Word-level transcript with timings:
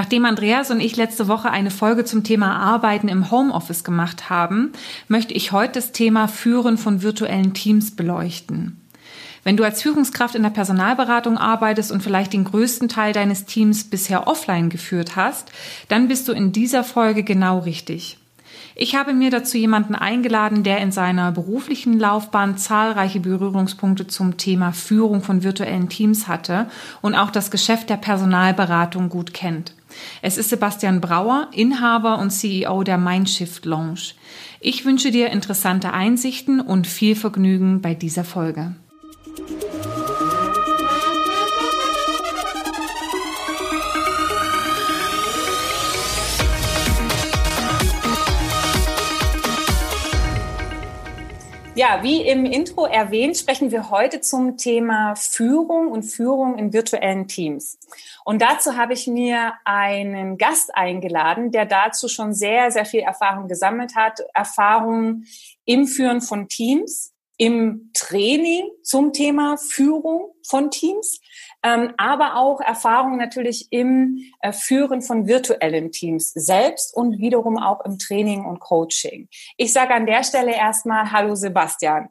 Nachdem 0.00 0.24
Andreas 0.24 0.70
und 0.70 0.80
ich 0.80 0.96
letzte 0.96 1.28
Woche 1.28 1.50
eine 1.50 1.70
Folge 1.70 2.06
zum 2.06 2.24
Thema 2.24 2.56
Arbeiten 2.56 3.06
im 3.08 3.30
Homeoffice 3.30 3.84
gemacht 3.84 4.30
haben, 4.30 4.72
möchte 5.08 5.34
ich 5.34 5.52
heute 5.52 5.74
das 5.74 5.92
Thema 5.92 6.26
Führen 6.26 6.78
von 6.78 7.02
virtuellen 7.02 7.52
Teams 7.52 7.94
beleuchten. 7.94 8.80
Wenn 9.44 9.58
du 9.58 9.62
als 9.62 9.82
Führungskraft 9.82 10.34
in 10.34 10.42
der 10.42 10.48
Personalberatung 10.48 11.36
arbeitest 11.36 11.92
und 11.92 12.02
vielleicht 12.02 12.32
den 12.32 12.44
größten 12.44 12.88
Teil 12.88 13.12
deines 13.12 13.44
Teams 13.44 13.90
bisher 13.90 14.26
offline 14.26 14.70
geführt 14.70 15.16
hast, 15.16 15.52
dann 15.88 16.08
bist 16.08 16.28
du 16.28 16.32
in 16.32 16.52
dieser 16.52 16.82
Folge 16.82 17.22
genau 17.22 17.58
richtig. 17.58 18.16
Ich 18.76 18.94
habe 18.94 19.12
mir 19.12 19.30
dazu 19.30 19.58
jemanden 19.58 19.94
eingeladen, 19.94 20.62
der 20.62 20.78
in 20.78 20.92
seiner 20.92 21.30
beruflichen 21.30 21.98
Laufbahn 21.98 22.56
zahlreiche 22.56 23.20
Berührungspunkte 23.20 24.06
zum 24.06 24.38
Thema 24.38 24.72
Führung 24.72 25.22
von 25.22 25.42
virtuellen 25.42 25.90
Teams 25.90 26.26
hatte 26.26 26.70
und 27.02 27.14
auch 27.14 27.30
das 27.30 27.50
Geschäft 27.50 27.90
der 27.90 27.98
Personalberatung 27.98 29.10
gut 29.10 29.34
kennt. 29.34 29.74
Es 30.22 30.36
ist 30.36 30.50
Sebastian 30.50 31.00
Brauer, 31.00 31.48
Inhaber 31.52 32.18
und 32.18 32.30
CEO 32.30 32.82
der 32.82 32.98
Mindshift 32.98 33.64
Lounge. 33.64 34.14
Ich 34.60 34.84
wünsche 34.84 35.10
dir 35.10 35.30
interessante 35.30 35.92
Einsichten 35.92 36.60
und 36.60 36.86
viel 36.86 37.16
Vergnügen 37.16 37.80
bei 37.80 37.94
dieser 37.94 38.24
Folge. 38.24 38.74
Ja, 51.80 52.02
wie 52.02 52.20
im 52.20 52.44
Intro 52.44 52.84
erwähnt, 52.84 53.38
sprechen 53.38 53.70
wir 53.70 53.88
heute 53.88 54.20
zum 54.20 54.58
Thema 54.58 55.14
Führung 55.14 55.90
und 55.90 56.02
Führung 56.02 56.58
in 56.58 56.74
virtuellen 56.74 57.26
Teams. 57.26 57.78
Und 58.22 58.42
dazu 58.42 58.76
habe 58.76 58.92
ich 58.92 59.06
mir 59.06 59.54
einen 59.64 60.36
Gast 60.36 60.74
eingeladen, 60.74 61.52
der 61.52 61.64
dazu 61.64 62.08
schon 62.08 62.34
sehr, 62.34 62.70
sehr 62.70 62.84
viel 62.84 63.00
Erfahrung 63.00 63.48
gesammelt 63.48 63.96
hat. 63.96 64.20
Erfahrung 64.34 65.24
im 65.64 65.86
Führen 65.86 66.20
von 66.20 66.48
Teams, 66.48 67.14
im 67.38 67.90
Training 67.94 68.68
zum 68.82 69.14
Thema 69.14 69.56
Führung 69.56 70.34
von 70.46 70.70
Teams, 70.70 71.22
ähm, 71.62 71.92
aber 71.96 72.36
auch 72.36 72.60
Erfahrung 72.60 73.16
natürlich 73.16 73.68
im 73.70 74.18
äh, 74.40 74.52
Führen 74.52 75.02
von 75.02 75.26
virtuellen 75.26 75.92
Teams 75.92 76.32
selbst 76.32 76.96
und 76.96 77.18
wiederum 77.18 77.58
auch 77.58 77.84
im 77.84 77.98
Training 77.98 78.44
und 78.44 78.60
Coaching. 78.60 79.28
Ich 79.56 79.72
sage 79.72 79.94
an 79.94 80.06
der 80.06 80.24
Stelle 80.24 80.54
erstmal 80.54 81.12
Hallo 81.12 81.34
Sebastian. 81.34 82.08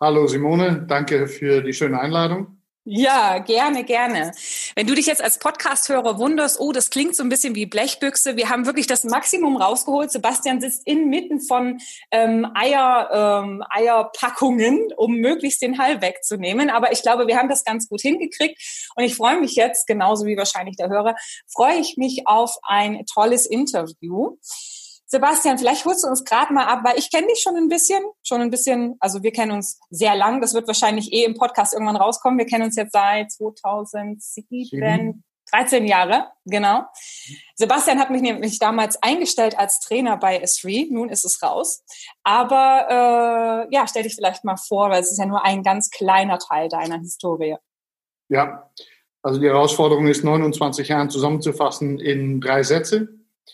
Hallo 0.00 0.26
Simone, 0.26 0.86
danke 0.86 1.26
für 1.26 1.62
die 1.62 1.72
schöne 1.72 2.00
Einladung. 2.00 2.55
Ja, 2.88 3.38
gerne, 3.38 3.82
gerne. 3.82 4.30
Wenn 4.76 4.86
du 4.86 4.94
dich 4.94 5.06
jetzt 5.06 5.20
als 5.20 5.40
Podcast-Hörer 5.40 6.20
wunderst, 6.20 6.60
oh, 6.60 6.70
das 6.70 6.88
klingt 6.88 7.16
so 7.16 7.24
ein 7.24 7.28
bisschen 7.28 7.56
wie 7.56 7.66
Blechbüchse, 7.66 8.36
wir 8.36 8.48
haben 8.48 8.64
wirklich 8.64 8.86
das 8.86 9.02
Maximum 9.02 9.56
rausgeholt. 9.56 10.12
Sebastian 10.12 10.60
sitzt 10.60 10.86
inmitten 10.86 11.40
von 11.40 11.80
ähm, 12.12 12.46
Eier, 12.54 13.42
ähm, 13.42 13.64
Eierpackungen, 13.70 14.86
um 14.96 15.16
möglichst 15.16 15.62
den 15.62 15.78
Hall 15.78 16.00
wegzunehmen. 16.00 16.70
Aber 16.70 16.92
ich 16.92 17.02
glaube, 17.02 17.26
wir 17.26 17.36
haben 17.36 17.48
das 17.48 17.64
ganz 17.64 17.88
gut 17.88 18.02
hingekriegt. 18.02 18.62
Und 18.94 19.02
ich 19.02 19.16
freue 19.16 19.40
mich 19.40 19.56
jetzt, 19.56 19.88
genauso 19.88 20.24
wie 20.24 20.36
wahrscheinlich 20.36 20.76
der 20.76 20.88
Hörer, 20.88 21.16
freue 21.52 21.80
ich 21.80 21.96
mich 21.96 22.28
auf 22.28 22.54
ein 22.62 23.04
tolles 23.12 23.46
Interview. 23.46 24.36
Sebastian, 25.08 25.56
vielleicht 25.56 25.84
holst 25.84 26.04
du 26.04 26.08
uns 26.08 26.24
gerade 26.24 26.52
mal 26.52 26.64
ab, 26.64 26.80
weil 26.82 26.98
ich 26.98 27.10
kenne 27.10 27.28
dich 27.28 27.40
schon 27.40 27.56
ein 27.56 27.68
bisschen, 27.68 28.02
schon 28.22 28.40
ein 28.40 28.50
bisschen, 28.50 28.96
also 28.98 29.22
wir 29.22 29.30
kennen 29.30 29.52
uns 29.52 29.78
sehr 29.88 30.16
lang, 30.16 30.40
das 30.40 30.52
wird 30.52 30.66
wahrscheinlich 30.66 31.12
eh 31.12 31.24
im 31.24 31.34
Podcast 31.34 31.74
irgendwann 31.74 31.96
rauskommen. 31.96 32.38
Wir 32.38 32.46
kennen 32.46 32.64
uns 32.64 32.74
jetzt 32.74 32.92
seit 32.92 33.30
2007, 33.30 35.22
13 35.52 35.86
Jahre, 35.86 36.26
genau. 36.44 36.86
Sebastian 37.54 38.00
hat 38.00 38.10
mich 38.10 38.20
nämlich 38.20 38.58
damals 38.58 39.00
eingestellt 39.00 39.56
als 39.56 39.78
Trainer 39.78 40.16
bei 40.16 40.42
S3, 40.42 40.88
nun 40.90 41.08
ist 41.08 41.24
es 41.24 41.40
raus. 41.40 41.84
Aber 42.24 43.66
äh, 43.70 43.74
ja, 43.74 43.86
stell 43.86 44.02
dich 44.02 44.16
vielleicht 44.16 44.44
mal 44.44 44.56
vor, 44.56 44.90
weil 44.90 45.02
es 45.02 45.12
ist 45.12 45.18
ja 45.18 45.26
nur 45.26 45.44
ein 45.44 45.62
ganz 45.62 45.90
kleiner 45.90 46.40
Teil 46.40 46.68
deiner 46.68 46.98
Historie. 46.98 47.56
Ja, 48.28 48.72
also 49.22 49.40
die 49.40 49.46
Herausforderung 49.46 50.08
ist, 50.08 50.24
29 50.24 50.88
Jahren 50.88 51.10
zusammenzufassen 51.10 52.00
in 52.00 52.40
drei 52.40 52.64
Sätze. 52.64 53.08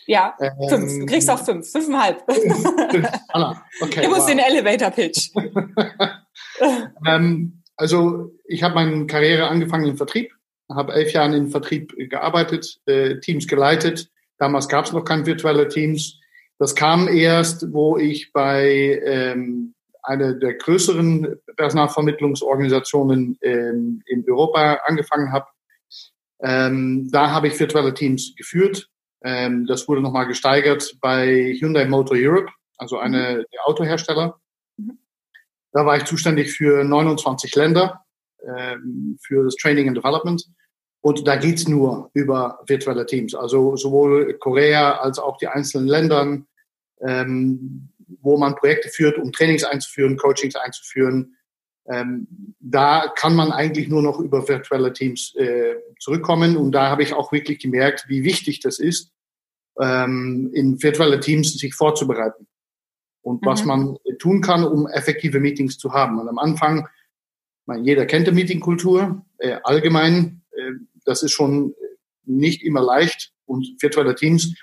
Ja, 0.05 0.35
ähm, 0.39 0.51
fünf. 0.69 0.99
Du 0.99 1.05
kriegst 1.05 1.29
auch 1.29 1.43
fünf. 1.43 1.69
Fünfeinhalb. 1.69 2.23
Anna, 3.29 3.63
okay. 3.81 4.01
Du 4.01 4.09
musst 4.09 4.21
wow. 4.21 4.29
den 4.29 4.39
Elevator-Pitch. 4.39 5.31
ähm, 7.05 7.63
also 7.75 8.31
ich 8.45 8.63
habe 8.63 8.75
meine 8.75 9.07
Karriere 9.07 9.47
angefangen 9.47 9.87
im 9.87 9.97
Vertrieb, 9.97 10.31
habe 10.69 10.93
elf 10.93 11.11
Jahre 11.13 11.35
im 11.35 11.49
Vertrieb 11.49 11.93
gearbeitet, 12.09 12.79
äh, 12.85 13.19
Teams 13.19 13.47
geleitet. 13.47 14.09
Damals 14.37 14.67
gab 14.67 14.85
es 14.85 14.91
noch 14.91 15.03
keine 15.03 15.25
virtuelle 15.25 15.67
Teams. 15.67 16.19
Das 16.59 16.75
kam 16.75 17.07
erst, 17.07 17.71
wo 17.73 17.97
ich 17.97 18.31
bei 18.33 19.01
ähm, 19.03 19.73
einer 20.01 20.33
der 20.33 20.55
größeren 20.55 21.39
Personalvermittlungsorganisationen 21.55 23.37
ähm, 23.41 24.01
in 24.05 24.25
Europa 24.29 24.79
angefangen 24.85 25.31
habe. 25.31 25.47
Ähm, 26.41 27.09
da 27.11 27.31
habe 27.31 27.47
ich 27.47 27.59
virtuelle 27.59 27.93
Teams 27.93 28.35
geführt 28.35 28.89
ähm, 29.23 29.65
das 29.65 29.87
wurde 29.87 30.01
nochmal 30.01 30.27
gesteigert 30.27 30.97
bei 30.99 31.55
Hyundai 31.59 31.85
Motor 31.85 32.17
Europe, 32.19 32.51
also 32.77 32.97
eine 32.97 33.17
mhm. 33.17 33.45
der 33.51 33.65
Autohersteller. 33.67 34.39
Mhm. 34.77 34.99
Da 35.71 35.85
war 35.85 35.97
ich 35.97 36.05
zuständig 36.05 36.51
für 36.51 36.83
29 36.83 37.55
Länder 37.55 38.03
ähm, 38.45 39.17
für 39.21 39.45
das 39.45 39.55
Training 39.55 39.87
and 39.87 39.97
Development. 39.97 40.43
Und 41.01 41.27
da 41.27 41.35
geht's 41.35 41.67
nur 41.67 42.11
über 42.13 42.59
virtuelle 42.67 43.05
Teams. 43.05 43.35
Also 43.35 43.75
sowohl 43.75 44.35
Korea 44.35 44.99
als 44.99 45.19
auch 45.19 45.37
die 45.37 45.47
einzelnen 45.47 45.87
Ländern, 45.87 46.47
ähm, 47.01 47.89
wo 48.21 48.37
man 48.37 48.55
Projekte 48.55 48.89
führt, 48.89 49.17
um 49.17 49.31
Trainings 49.31 49.63
einzuführen, 49.63 50.17
Coachings 50.17 50.55
einzuführen. 50.55 51.35
Ähm, 51.85 52.55
da 52.59 53.11
kann 53.15 53.35
man 53.35 53.51
eigentlich 53.51 53.89
nur 53.89 54.01
noch 54.01 54.19
über 54.19 54.47
virtuelle 54.47 54.93
Teams 54.93 55.35
äh, 55.35 55.75
zurückkommen. 55.99 56.55
Und 56.55 56.71
da 56.71 56.89
habe 56.89 57.03
ich 57.03 57.13
auch 57.13 57.31
wirklich 57.31 57.59
gemerkt, 57.59 58.05
wie 58.07 58.23
wichtig 58.23 58.61
das 58.61 58.79
ist, 58.79 59.11
ähm, 59.79 60.51
in 60.53 60.81
virtuelle 60.81 61.19
Teams 61.19 61.53
sich 61.53 61.75
vorzubereiten. 61.75 62.47
Und 63.21 63.41
mhm. 63.41 63.45
was 63.45 63.65
man 63.65 63.97
tun 64.19 64.41
kann, 64.41 64.63
um 64.63 64.87
effektive 64.87 65.39
Meetings 65.39 65.77
zu 65.77 65.93
haben. 65.93 66.19
Und 66.19 66.29
am 66.29 66.39
Anfang, 66.39 66.87
man, 67.65 67.83
jeder 67.83 68.05
kennt 68.05 68.27
die 68.27 68.31
Meetingkultur, 68.31 69.25
äh, 69.39 69.57
allgemein, 69.63 70.43
äh, 70.51 70.71
das 71.05 71.23
ist 71.23 71.31
schon 71.31 71.75
nicht 72.25 72.63
immer 72.63 72.81
leicht. 72.81 73.33
Und 73.45 73.81
virtuelle 73.81 74.15
Teams 74.15 74.55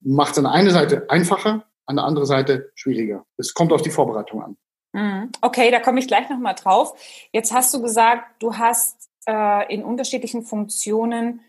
macht 0.00 0.32
es 0.32 0.38
an 0.38 0.46
einer 0.46 0.70
Seite 0.70 1.08
einfacher, 1.08 1.64
an 1.86 1.96
der 1.96 2.04
anderen 2.04 2.26
Seite 2.26 2.72
schwieriger. 2.74 3.24
Es 3.36 3.54
kommt 3.54 3.72
auf 3.72 3.82
die 3.82 3.90
Vorbereitung 3.90 4.42
an. 4.42 4.56
Mhm. 4.92 5.30
Okay, 5.40 5.70
da 5.70 5.80
komme 5.80 6.00
ich 6.00 6.08
gleich 6.08 6.28
nochmal 6.28 6.54
drauf. 6.54 6.94
Jetzt 7.32 7.52
hast 7.52 7.72
du 7.74 7.82
gesagt, 7.82 8.42
du 8.42 8.56
hast 8.56 9.08
äh, 9.26 9.72
in 9.72 9.84
unterschiedlichen 9.84 10.42
Funktionen 10.42 11.40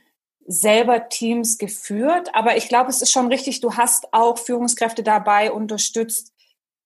selber 0.45 1.09
Teams 1.09 1.57
geführt, 1.57 2.29
aber 2.33 2.57
ich 2.57 2.67
glaube, 2.67 2.89
es 2.89 3.01
ist 3.01 3.11
schon 3.11 3.27
richtig, 3.27 3.61
du 3.61 3.75
hast 3.75 4.13
auch 4.13 4.37
Führungskräfte 4.37 5.03
dabei 5.03 5.51
unterstützt, 5.51 6.33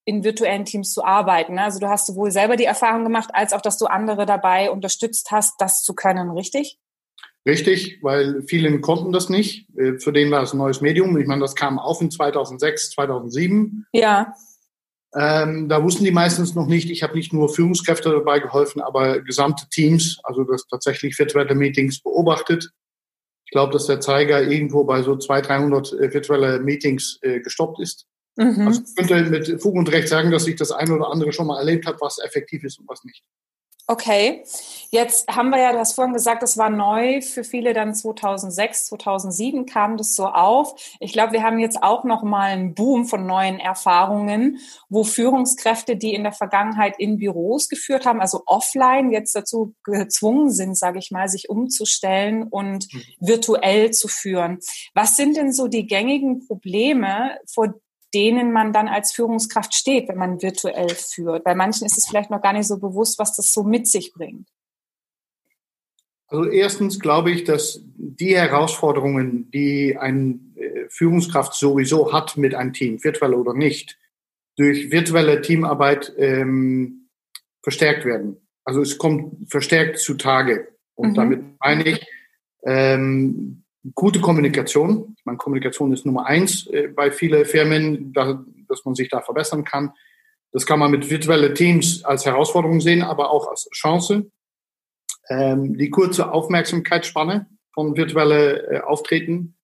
in 0.04 0.22
virtuellen 0.22 0.66
Teams 0.66 0.92
zu 0.92 1.02
arbeiten. 1.02 1.58
Also 1.58 1.80
du 1.80 1.88
hast 1.88 2.06
sowohl 2.06 2.30
selber 2.30 2.56
die 2.56 2.64
Erfahrung 2.64 3.04
gemacht, 3.04 3.30
als 3.32 3.54
auch, 3.54 3.62
dass 3.62 3.78
du 3.78 3.86
andere 3.86 4.26
dabei 4.26 4.70
unterstützt 4.70 5.30
hast, 5.30 5.54
das 5.60 5.82
zu 5.82 5.94
können, 5.94 6.30
richtig? 6.30 6.78
Richtig, 7.46 7.98
weil 8.02 8.42
viele 8.42 8.80
konnten 8.80 9.12
das 9.12 9.28
nicht. 9.28 9.68
Äh, 9.78 9.98
für 9.98 10.12
den 10.12 10.30
war 10.30 10.42
es 10.42 10.52
ein 10.52 10.58
neues 10.58 10.80
Medium. 10.80 11.18
Ich 11.18 11.26
meine, 11.26 11.42
das 11.42 11.54
kam 11.54 11.78
auf 11.78 12.00
in 12.00 12.10
2006, 12.10 12.90
2007. 12.90 13.86
Ja. 13.92 14.34
Ähm, 15.14 15.68
da 15.68 15.82
wussten 15.82 16.04
die 16.04 16.10
meistens 16.10 16.54
noch 16.54 16.66
nicht. 16.66 16.90
Ich 16.90 17.02
habe 17.02 17.14
nicht 17.14 17.32
nur 17.32 17.48
Führungskräfte 17.48 18.10
dabei 18.10 18.40
geholfen, 18.40 18.80
aber 18.80 19.20
gesamte 19.20 19.68
Teams, 19.70 20.18
also 20.24 20.44
das 20.44 20.66
tatsächlich 20.66 21.18
virtuelle 21.18 21.54
Meetings 21.54 22.00
beobachtet 22.00 22.70
ich 23.44 23.50
glaube, 23.50 23.72
dass 23.72 23.86
der 23.86 24.00
Zeiger 24.00 24.42
irgendwo 24.42 24.84
bei 24.84 25.02
so 25.02 25.16
200, 25.16 25.48
300 25.48 25.92
äh, 25.92 26.14
virtuelle 26.14 26.60
Meetings 26.60 27.18
äh, 27.22 27.40
gestoppt 27.40 27.80
ist. 27.80 28.06
Mhm. 28.36 28.66
Also 28.66 28.82
ich 28.82 28.96
könnte 28.96 29.30
mit 29.30 29.62
Fug 29.62 29.74
und 29.74 29.92
Recht 29.92 30.08
sagen, 30.08 30.30
dass 30.30 30.46
ich 30.46 30.56
das 30.56 30.72
eine 30.72 30.94
oder 30.94 31.10
andere 31.10 31.32
schon 31.32 31.46
mal 31.46 31.58
erlebt 31.58 31.86
habe, 31.86 32.00
was 32.00 32.18
effektiv 32.18 32.64
ist 32.64 32.78
und 32.78 32.88
was 32.88 33.04
nicht. 33.04 33.22
Okay, 33.86 34.44
jetzt 34.90 35.28
haben 35.28 35.50
wir 35.50 35.58
ja, 35.58 35.72
du 35.72 35.78
hast 35.78 35.92
vorhin 35.92 36.14
gesagt, 36.14 36.42
das 36.42 36.56
war 36.56 36.70
neu 36.70 37.20
für 37.20 37.44
viele 37.44 37.74
dann 37.74 37.94
2006, 37.94 38.86
2007 38.86 39.66
kam 39.66 39.98
das 39.98 40.16
so 40.16 40.24
auf. 40.24 40.74
Ich 41.00 41.12
glaube, 41.12 41.34
wir 41.34 41.42
haben 41.42 41.58
jetzt 41.58 41.82
auch 41.82 42.02
noch 42.04 42.22
mal 42.22 42.52
einen 42.52 42.74
Boom 42.74 43.04
von 43.04 43.26
neuen 43.26 43.58
Erfahrungen, 43.58 44.58
wo 44.88 45.04
Führungskräfte, 45.04 45.96
die 45.96 46.14
in 46.14 46.22
der 46.22 46.32
Vergangenheit 46.32 46.94
in 46.98 47.18
Büros 47.18 47.68
geführt 47.68 48.06
haben, 48.06 48.22
also 48.22 48.42
offline, 48.46 49.10
jetzt 49.10 49.36
dazu 49.36 49.74
gezwungen 49.84 50.50
sind, 50.50 50.78
sage 50.78 50.98
ich 50.98 51.10
mal, 51.10 51.28
sich 51.28 51.50
umzustellen 51.50 52.44
und 52.44 52.86
mhm. 52.90 53.02
virtuell 53.20 53.90
zu 53.90 54.08
führen. 54.08 54.60
Was 54.94 55.16
sind 55.16 55.36
denn 55.36 55.52
so 55.52 55.68
die 55.68 55.86
gängigen 55.86 56.46
Probleme, 56.46 57.36
vor 57.52 57.74
denen 58.14 58.52
man 58.52 58.72
dann 58.72 58.88
als 58.88 59.12
Führungskraft 59.12 59.74
steht, 59.74 60.08
wenn 60.08 60.18
man 60.18 60.40
virtuell 60.40 60.88
führt. 60.88 61.44
Bei 61.44 61.54
manchen 61.54 61.84
ist 61.84 61.98
es 61.98 62.06
vielleicht 62.08 62.30
noch 62.30 62.40
gar 62.40 62.52
nicht 62.52 62.68
so 62.68 62.78
bewusst, 62.78 63.18
was 63.18 63.34
das 63.34 63.52
so 63.52 63.64
mit 63.64 63.88
sich 63.88 64.12
bringt. 64.12 64.48
Also 66.28 66.50
erstens 66.50 67.00
glaube 67.00 67.30
ich, 67.30 67.44
dass 67.44 67.82
die 67.96 68.36
Herausforderungen, 68.36 69.50
die 69.50 69.96
eine 69.98 70.40
äh, 70.56 70.88
Führungskraft 70.88 71.54
sowieso 71.54 72.12
hat 72.12 72.36
mit 72.36 72.54
einem 72.54 72.72
Team, 72.72 73.02
virtuell 73.02 73.34
oder 73.34 73.54
nicht, 73.54 73.98
durch 74.56 74.90
virtuelle 74.90 75.42
Teamarbeit 75.42 76.12
ähm, 76.16 77.08
verstärkt 77.62 78.04
werden. 78.04 78.36
Also 78.64 78.80
es 78.80 78.98
kommt 78.98 79.50
verstärkt 79.50 79.98
zutage. 79.98 80.68
Und 80.94 81.10
mhm. 81.10 81.14
damit 81.14 81.44
meine 81.60 81.84
ich 81.84 82.06
ähm, 82.64 83.63
gute 83.94 84.20
Kommunikation. 84.20 85.14
Ich 85.18 85.24
meine, 85.24 85.38
Kommunikation 85.38 85.92
ist 85.92 86.06
Nummer 86.06 86.26
eins 86.26 86.66
äh, 86.68 86.88
bei 86.88 87.10
vielen 87.10 87.44
Firmen, 87.44 88.12
da, 88.12 88.44
dass 88.68 88.84
man 88.84 88.94
sich 88.94 89.08
da 89.08 89.20
verbessern 89.20 89.64
kann. 89.64 89.92
Das 90.52 90.66
kann 90.66 90.78
man 90.78 90.90
mit 90.90 91.10
virtuellen 91.10 91.54
Teams 91.54 92.04
als 92.04 92.24
Herausforderung 92.24 92.80
sehen, 92.80 93.02
aber 93.02 93.30
auch 93.30 93.48
als 93.48 93.68
Chance 93.72 94.30
ähm, 95.28 95.76
die 95.76 95.90
kurze 95.90 96.32
Aufmerksamkeitsspanne 96.32 97.46
von 97.72 97.96
virtuelle 97.96 98.70
äh, 98.70 98.80
Auftreten. 98.80 99.56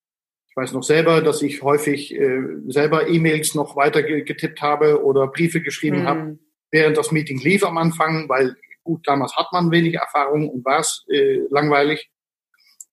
Ich 0.49 0.57
weiß 0.57 0.73
noch 0.73 0.83
selber, 0.83 1.23
dass 1.23 1.43
ich 1.43 1.63
häufig 1.63 2.15
äh, 2.15 2.43
selber 2.67 3.09
E-Mails 3.09 3.55
noch 3.55 3.77
weiter 3.77 4.03
getippt 4.03 4.61
habe 4.61 5.05
oder 5.05 5.29
Briefe 5.29 5.61
geschrieben 5.61 6.01
mhm. 6.01 6.07
habe, 6.07 6.39
während 6.71 6.97
das 6.97 7.13
Meeting 7.13 7.39
lief 7.39 7.65
am 7.65 7.79
Anfang, 7.79 8.29
weil 8.29 8.57
gut, 8.83 9.07
damals 9.07 9.37
hat 9.37 9.47
man 9.53 9.71
wenig 9.71 9.95
Erfahrung 9.95 10.49
und 10.49 10.65
war 10.65 10.81
es 10.81 11.07
äh, 11.09 11.41
langweilig. 11.51 12.11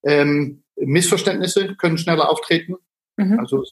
Ähm, 0.03 0.63
Missverständnisse 0.79 1.75
können 1.75 1.97
schneller 1.97 2.29
auftreten. 2.29 2.75
Mhm. 3.17 3.39
Also, 3.39 3.63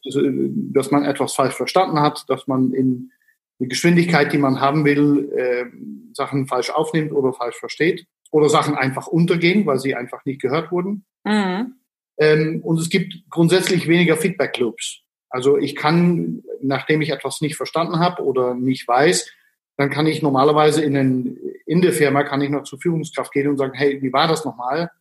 dass 0.73 0.91
man 0.91 1.05
etwas 1.05 1.33
falsch 1.33 1.55
verstanden 1.55 1.99
hat, 1.99 2.25
dass 2.27 2.47
man 2.47 2.73
in 2.73 3.11
die 3.59 3.67
Geschwindigkeit, 3.67 4.33
die 4.33 4.37
man 4.37 4.59
haben 4.59 4.83
will, 4.85 5.31
äh, 5.35 5.65
Sachen 6.13 6.47
falsch 6.47 6.69
aufnimmt 6.71 7.11
oder 7.11 7.31
falsch 7.33 7.57
versteht 7.57 8.05
oder 8.31 8.49
Sachen 8.49 8.75
einfach 8.75 9.07
untergehen, 9.07 9.65
weil 9.65 9.79
sie 9.79 9.95
einfach 9.95 10.25
nicht 10.25 10.41
gehört 10.41 10.71
wurden. 10.71 11.05
Mhm. 11.23 11.75
Ähm, 12.17 12.61
und 12.63 12.79
es 12.79 12.89
gibt 12.89 13.13
grundsätzlich 13.29 13.87
weniger 13.87 14.17
Feedback 14.17 14.57
Loops. 14.57 15.01
Also 15.29 15.57
ich 15.57 15.75
kann, 15.75 16.43
nachdem 16.61 17.01
ich 17.01 17.09
etwas 17.11 17.41
nicht 17.41 17.55
verstanden 17.55 17.99
habe 17.99 18.23
oder 18.23 18.55
nicht 18.55 18.87
weiß, 18.87 19.29
dann 19.77 19.89
kann 19.89 20.07
ich 20.07 20.21
normalerweise 20.21 20.81
in, 20.83 20.93
den, 20.93 21.37
in 21.65 21.81
der 21.81 21.91
Firma 21.91 22.23
kann 22.23 22.41
ich 22.41 22.49
noch 22.49 22.63
zur 22.63 22.79
Führungskraft 22.79 23.33
gehen 23.33 23.49
und 23.49 23.57
sagen, 23.57 23.73
hey, 23.73 24.01
wie 24.01 24.13
war 24.13 24.27
das 24.27 24.45
nochmal? 24.45 24.91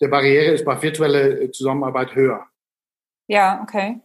Der 0.00 0.08
Barriere 0.08 0.52
ist 0.52 0.64
bei 0.64 0.80
virtueller 0.80 1.50
Zusammenarbeit 1.52 2.14
höher. 2.14 2.46
Ja, 3.26 3.60
okay. 3.62 4.00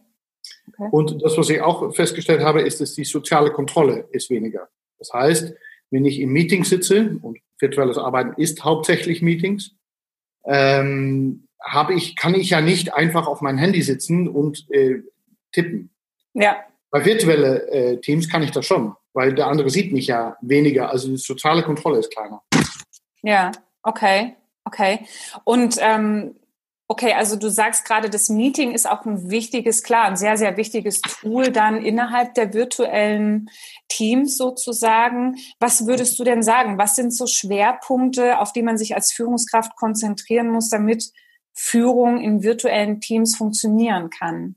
okay. 0.68 0.88
Und 0.90 1.22
das, 1.22 1.38
was 1.38 1.48
ich 1.48 1.60
auch 1.60 1.94
festgestellt 1.94 2.42
habe, 2.42 2.62
ist, 2.62 2.80
dass 2.80 2.94
die 2.94 3.04
soziale 3.04 3.50
Kontrolle 3.50 4.08
ist 4.10 4.30
weniger. 4.30 4.68
Das 4.98 5.12
heißt, 5.12 5.54
wenn 5.90 6.04
ich 6.04 6.20
im 6.20 6.32
Meeting 6.32 6.64
sitze 6.64 7.18
und 7.22 7.38
virtuelles 7.58 7.98
Arbeiten 7.98 8.40
ist 8.40 8.64
hauptsächlich 8.64 9.22
Meetings, 9.22 9.76
ähm, 10.44 11.48
habe 11.62 11.94
ich, 11.94 12.16
kann 12.16 12.34
ich 12.34 12.50
ja 12.50 12.60
nicht 12.60 12.92
einfach 12.92 13.26
auf 13.26 13.40
mein 13.40 13.56
Handy 13.56 13.82
sitzen 13.82 14.28
und 14.28 14.70
äh, 14.70 15.00
tippen. 15.52 15.90
Ja. 16.34 16.56
Bei 16.90 17.04
virtuelle 17.04 17.66
äh, 17.70 18.00
Teams 18.00 18.28
kann 18.28 18.42
ich 18.42 18.50
das 18.50 18.66
schon, 18.66 18.94
weil 19.14 19.34
der 19.34 19.46
andere 19.46 19.70
sieht 19.70 19.92
mich 19.92 20.08
ja 20.08 20.36
weniger. 20.42 20.90
Also 20.90 21.08
die 21.08 21.16
soziale 21.16 21.62
Kontrolle 21.62 21.98
ist 21.98 22.12
kleiner. 22.12 22.42
Ja, 23.22 23.52
okay, 23.82 24.36
okay. 24.64 25.06
Und 25.44 25.76
ähm, 25.80 26.36
Okay, 26.86 27.14
also 27.14 27.36
du 27.36 27.48
sagst 27.48 27.86
gerade, 27.86 28.10
das 28.10 28.28
Meeting 28.28 28.72
ist 28.72 28.88
auch 28.88 29.06
ein 29.06 29.30
wichtiges, 29.30 29.82
klar, 29.82 30.04
ein 30.04 30.18
sehr, 30.18 30.36
sehr 30.36 30.58
wichtiges 30.58 31.00
Tool 31.00 31.50
dann 31.50 31.82
innerhalb 31.82 32.34
der 32.34 32.52
virtuellen 32.52 33.48
Teams 33.88 34.36
sozusagen. 34.36 35.36
Was 35.58 35.86
würdest 35.86 36.18
du 36.18 36.24
denn 36.24 36.42
sagen? 36.42 36.76
Was 36.76 36.94
sind 36.94 37.14
so 37.14 37.26
Schwerpunkte, 37.26 38.38
auf 38.38 38.52
die 38.52 38.62
man 38.62 38.76
sich 38.76 38.94
als 38.94 39.12
Führungskraft 39.12 39.76
konzentrieren 39.76 40.50
muss, 40.50 40.68
damit 40.68 41.10
Führung 41.54 42.20
in 42.20 42.42
virtuellen 42.42 43.00
Teams 43.00 43.34
funktionieren 43.34 44.10
kann? 44.10 44.56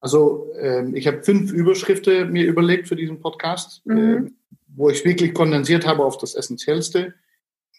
Also 0.00 0.52
ähm, 0.58 0.94
ich 0.94 1.06
habe 1.06 1.22
fünf 1.22 1.50
Überschriften 1.50 2.30
mir 2.30 2.44
überlegt 2.44 2.88
für 2.88 2.96
diesen 2.96 3.20
Podcast, 3.20 3.80
mhm. 3.86 4.26
äh, 4.26 4.30
wo 4.68 4.90
ich 4.90 5.02
wirklich 5.06 5.32
kondensiert 5.32 5.86
habe 5.86 6.04
auf 6.04 6.18
das 6.18 6.34
Essentiellste. 6.34 7.14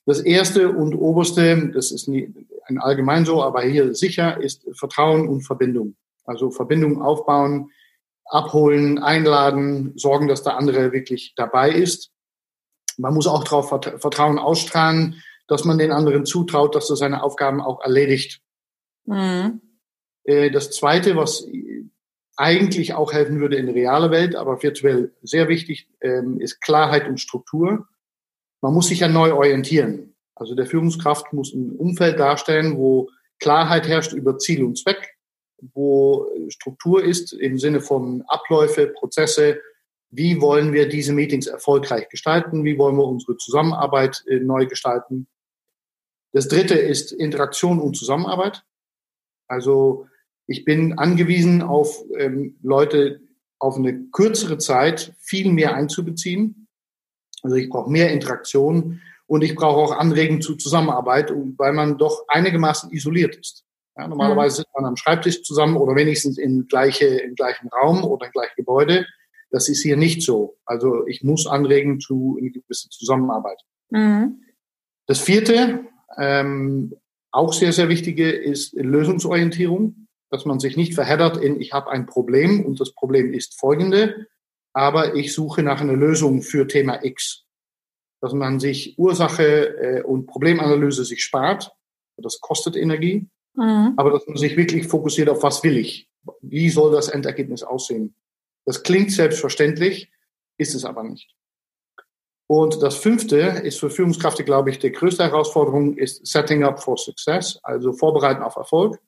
Das 0.05 0.19
erste 0.19 0.69
und 0.69 0.95
oberste, 0.95 1.71
das 1.73 1.91
ist 1.91 2.07
nie, 2.07 2.33
ein 2.65 2.79
allgemein 2.79 3.25
so, 3.25 3.43
aber 3.43 3.61
hier 3.61 3.93
sicher, 3.93 4.41
ist 4.41 4.65
Vertrauen 4.73 5.27
und 5.27 5.41
Verbindung. 5.41 5.95
Also 6.25 6.49
Verbindung 6.49 7.01
aufbauen, 7.01 7.71
abholen, 8.25 8.99
einladen, 8.99 9.93
sorgen, 9.97 10.27
dass 10.27 10.43
der 10.43 10.57
andere 10.57 10.91
wirklich 10.91 11.33
dabei 11.35 11.71
ist. 11.71 12.11
Man 12.97 13.13
muss 13.13 13.27
auch 13.27 13.43
darauf 13.43 13.69
Vertrauen 13.69 14.39
ausstrahlen, 14.39 15.21
dass 15.47 15.65
man 15.65 15.77
den 15.77 15.91
anderen 15.91 16.25
zutraut, 16.25 16.75
dass 16.75 16.89
er 16.89 16.95
seine 16.95 17.23
Aufgaben 17.23 17.61
auch 17.61 17.81
erledigt. 17.81 18.41
Mhm. 19.05 19.61
Äh, 20.23 20.51
das 20.51 20.71
Zweite, 20.71 21.15
was 21.15 21.45
eigentlich 22.37 22.93
auch 22.93 23.13
helfen 23.13 23.39
würde 23.39 23.57
in 23.57 23.65
der 23.65 23.75
realen 23.75 24.11
Welt, 24.11 24.35
aber 24.35 24.63
virtuell 24.63 25.13
sehr 25.21 25.47
wichtig, 25.47 25.87
ähm, 26.01 26.39
ist 26.39 26.61
Klarheit 26.61 27.07
und 27.07 27.19
Struktur 27.19 27.87
man 28.61 28.73
muss 28.73 28.87
sich 28.87 28.99
ja 28.99 29.07
neu 29.07 29.33
orientieren. 29.33 30.15
Also 30.35 30.55
der 30.55 30.65
Führungskraft 30.65 31.33
muss 31.33 31.53
ein 31.53 31.71
Umfeld 31.71 32.19
darstellen, 32.19 32.77
wo 32.77 33.09
Klarheit 33.39 33.87
herrscht 33.87 34.13
über 34.13 34.37
Ziel 34.37 34.63
und 34.63 34.77
Zweck, 34.77 35.17
wo 35.73 36.27
Struktur 36.49 37.03
ist 37.03 37.33
im 37.33 37.57
Sinne 37.57 37.81
von 37.81 38.23
Abläufe, 38.27 38.87
Prozesse. 38.87 39.59
Wie 40.09 40.41
wollen 40.41 40.73
wir 40.73 40.89
diese 40.89 41.13
Meetings 41.13 41.47
erfolgreich 41.47 42.09
gestalten? 42.09 42.63
Wie 42.63 42.77
wollen 42.77 42.97
wir 42.97 43.05
unsere 43.05 43.37
Zusammenarbeit 43.37 44.23
äh, 44.27 44.39
neu 44.39 44.65
gestalten? 44.65 45.27
Das 46.33 46.47
dritte 46.47 46.75
ist 46.75 47.11
Interaktion 47.11 47.79
und 47.79 47.97
Zusammenarbeit. 47.97 48.63
Also 49.47 50.07
ich 50.47 50.65
bin 50.65 50.97
angewiesen 50.97 51.61
auf 51.61 52.03
ähm, 52.17 52.57
Leute 52.61 53.21
auf 53.59 53.75
eine 53.77 54.05
kürzere 54.11 54.57
Zeit 54.57 55.13
viel 55.19 55.51
mehr 55.51 55.75
einzubeziehen. 55.75 56.60
Also 57.41 57.55
ich 57.55 57.69
brauche 57.69 57.89
mehr 57.89 58.11
Interaktion 58.11 59.01
und 59.27 59.43
ich 59.43 59.55
brauche 59.55 59.79
auch 59.79 59.97
Anregen 59.97 60.41
zu 60.41 60.55
Zusammenarbeit, 60.55 61.31
weil 61.57 61.73
man 61.73 61.97
doch 61.97 62.25
einigermaßen 62.27 62.91
isoliert 62.91 63.35
ist. 63.35 63.63
Ja, 63.97 64.07
normalerweise 64.07 64.57
sitzt 64.57 64.73
man 64.75 64.85
am 64.85 64.97
Schreibtisch 64.97 65.43
zusammen 65.43 65.75
oder 65.75 65.95
wenigstens 65.95 66.37
im, 66.37 66.67
gleiche, 66.67 67.05
im 67.05 67.35
gleichen 67.35 67.69
Raum 67.69 68.03
oder 68.03 68.27
im 68.27 68.31
gleichen 68.31 68.55
Gebäude. 68.55 69.05
Das 69.49 69.67
ist 69.67 69.83
hier 69.83 69.97
nicht 69.97 70.21
so. 70.21 70.57
Also 70.65 71.05
ich 71.07 71.23
muss 71.23 71.45
anregen 71.45 71.99
zu 71.99 72.37
eine 72.39 72.51
gewisse 72.51 72.89
Zusammenarbeit. 72.89 73.59
Mhm. 73.89 74.43
Das 75.07 75.19
vierte, 75.19 75.85
ähm, 76.17 76.95
auch 77.31 77.53
sehr, 77.53 77.73
sehr 77.73 77.89
wichtige, 77.89 78.29
ist 78.29 78.73
Lösungsorientierung, 78.73 80.07
dass 80.29 80.45
man 80.45 80.59
sich 80.59 80.77
nicht 80.77 80.93
verheddert 80.93 81.37
in, 81.37 81.59
ich 81.59 81.73
habe 81.73 81.91
ein 81.91 82.05
Problem 82.05 82.65
und 82.65 82.79
das 82.79 82.93
Problem 82.93 83.33
ist 83.33 83.59
folgende, 83.59 84.27
aber 84.73 85.15
ich 85.15 85.33
suche 85.33 85.63
nach 85.63 85.81
einer 85.81 85.93
Lösung 85.93 86.41
für 86.41 86.67
Thema 86.67 87.03
X. 87.03 87.45
Dass 88.21 88.33
man 88.33 88.59
sich 88.59 88.97
Ursache 88.97 89.77
äh, 89.77 90.03
und 90.03 90.27
Problemanalyse 90.27 91.05
sich 91.05 91.23
spart. 91.23 91.71
Das 92.17 92.39
kostet 92.39 92.75
Energie. 92.75 93.27
Mhm. 93.55 93.93
Aber 93.97 94.11
dass 94.11 94.27
man 94.27 94.37
sich 94.37 94.55
wirklich 94.55 94.87
fokussiert 94.87 95.29
auf, 95.29 95.43
was 95.43 95.63
will 95.63 95.77
ich? 95.77 96.07
Wie 96.41 96.69
soll 96.69 96.91
das 96.91 97.09
Endergebnis 97.09 97.63
aussehen? 97.63 98.15
Das 98.65 98.83
klingt 98.83 99.11
selbstverständlich, 99.11 100.11
ist 100.57 100.75
es 100.75 100.85
aber 100.85 101.03
nicht. 101.03 101.35
Und 102.47 102.83
das 102.83 102.97
fünfte 102.97 103.37
ist 103.37 103.79
für 103.79 103.89
Führungskräfte, 103.89 104.43
glaube 104.43 104.69
ich, 104.69 104.79
die 104.79 104.91
größte 104.91 105.23
Herausforderung 105.23 105.97
ist 105.97 106.25
Setting 106.27 106.63
up 106.63 106.83
for 106.83 106.97
Success, 106.97 107.59
also 107.63 107.93
Vorbereiten 107.93 108.43
auf 108.43 108.57
Erfolg. 108.57 108.99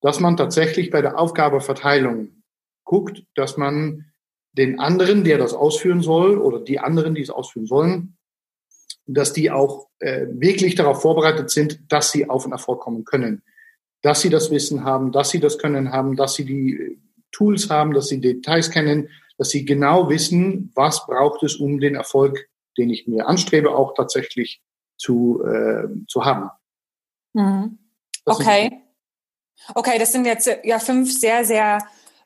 Dass 0.00 0.20
man 0.20 0.36
tatsächlich 0.36 0.90
bei 0.90 1.00
der 1.00 1.18
Aufgabeverteilung 1.18 2.42
guckt, 2.84 3.24
dass 3.34 3.56
man 3.56 4.11
den 4.52 4.78
anderen, 4.78 5.24
der 5.24 5.38
das 5.38 5.54
ausführen 5.54 6.02
soll, 6.02 6.38
oder 6.38 6.60
die 6.60 6.78
anderen, 6.78 7.14
die 7.14 7.22
es 7.22 7.30
ausführen 7.30 7.66
sollen, 7.66 8.16
dass 9.06 9.32
die 9.32 9.50
auch 9.50 9.88
äh, 9.98 10.26
wirklich 10.30 10.74
darauf 10.74 11.02
vorbereitet 11.02 11.50
sind, 11.50 11.80
dass 11.90 12.12
sie 12.12 12.28
auf 12.28 12.44
einen 12.44 12.52
Erfolg 12.52 12.80
kommen 12.80 13.04
können. 13.04 13.42
Dass 14.02 14.20
sie 14.20 14.30
das 14.30 14.50
Wissen 14.50 14.84
haben, 14.84 15.12
dass 15.12 15.30
sie 15.30 15.40
das 15.40 15.58
Können 15.58 15.92
haben, 15.92 16.16
dass 16.16 16.34
sie 16.34 16.44
die 16.44 16.74
äh, 16.74 16.98
Tools 17.32 17.70
haben, 17.70 17.94
dass 17.94 18.08
sie 18.08 18.20
Details 18.20 18.70
kennen, 18.70 19.08
dass 19.38 19.50
sie 19.50 19.64
genau 19.64 20.08
wissen, 20.08 20.70
was 20.74 21.06
braucht 21.06 21.42
es, 21.42 21.56
um 21.56 21.80
den 21.80 21.94
Erfolg, 21.94 22.48
den 22.76 22.90
ich 22.90 23.06
mir 23.08 23.26
anstrebe, 23.26 23.74
auch 23.74 23.94
tatsächlich 23.94 24.62
zu, 24.98 25.42
äh, 25.44 25.88
zu 26.06 26.24
haben. 26.24 26.50
Mhm. 27.32 27.78
Okay. 28.24 28.82
Okay, 29.74 29.98
das 29.98 30.12
sind 30.12 30.26
jetzt 30.26 30.50
ja 30.64 30.78
fünf 30.78 31.12
sehr, 31.12 31.44
sehr 31.44 31.78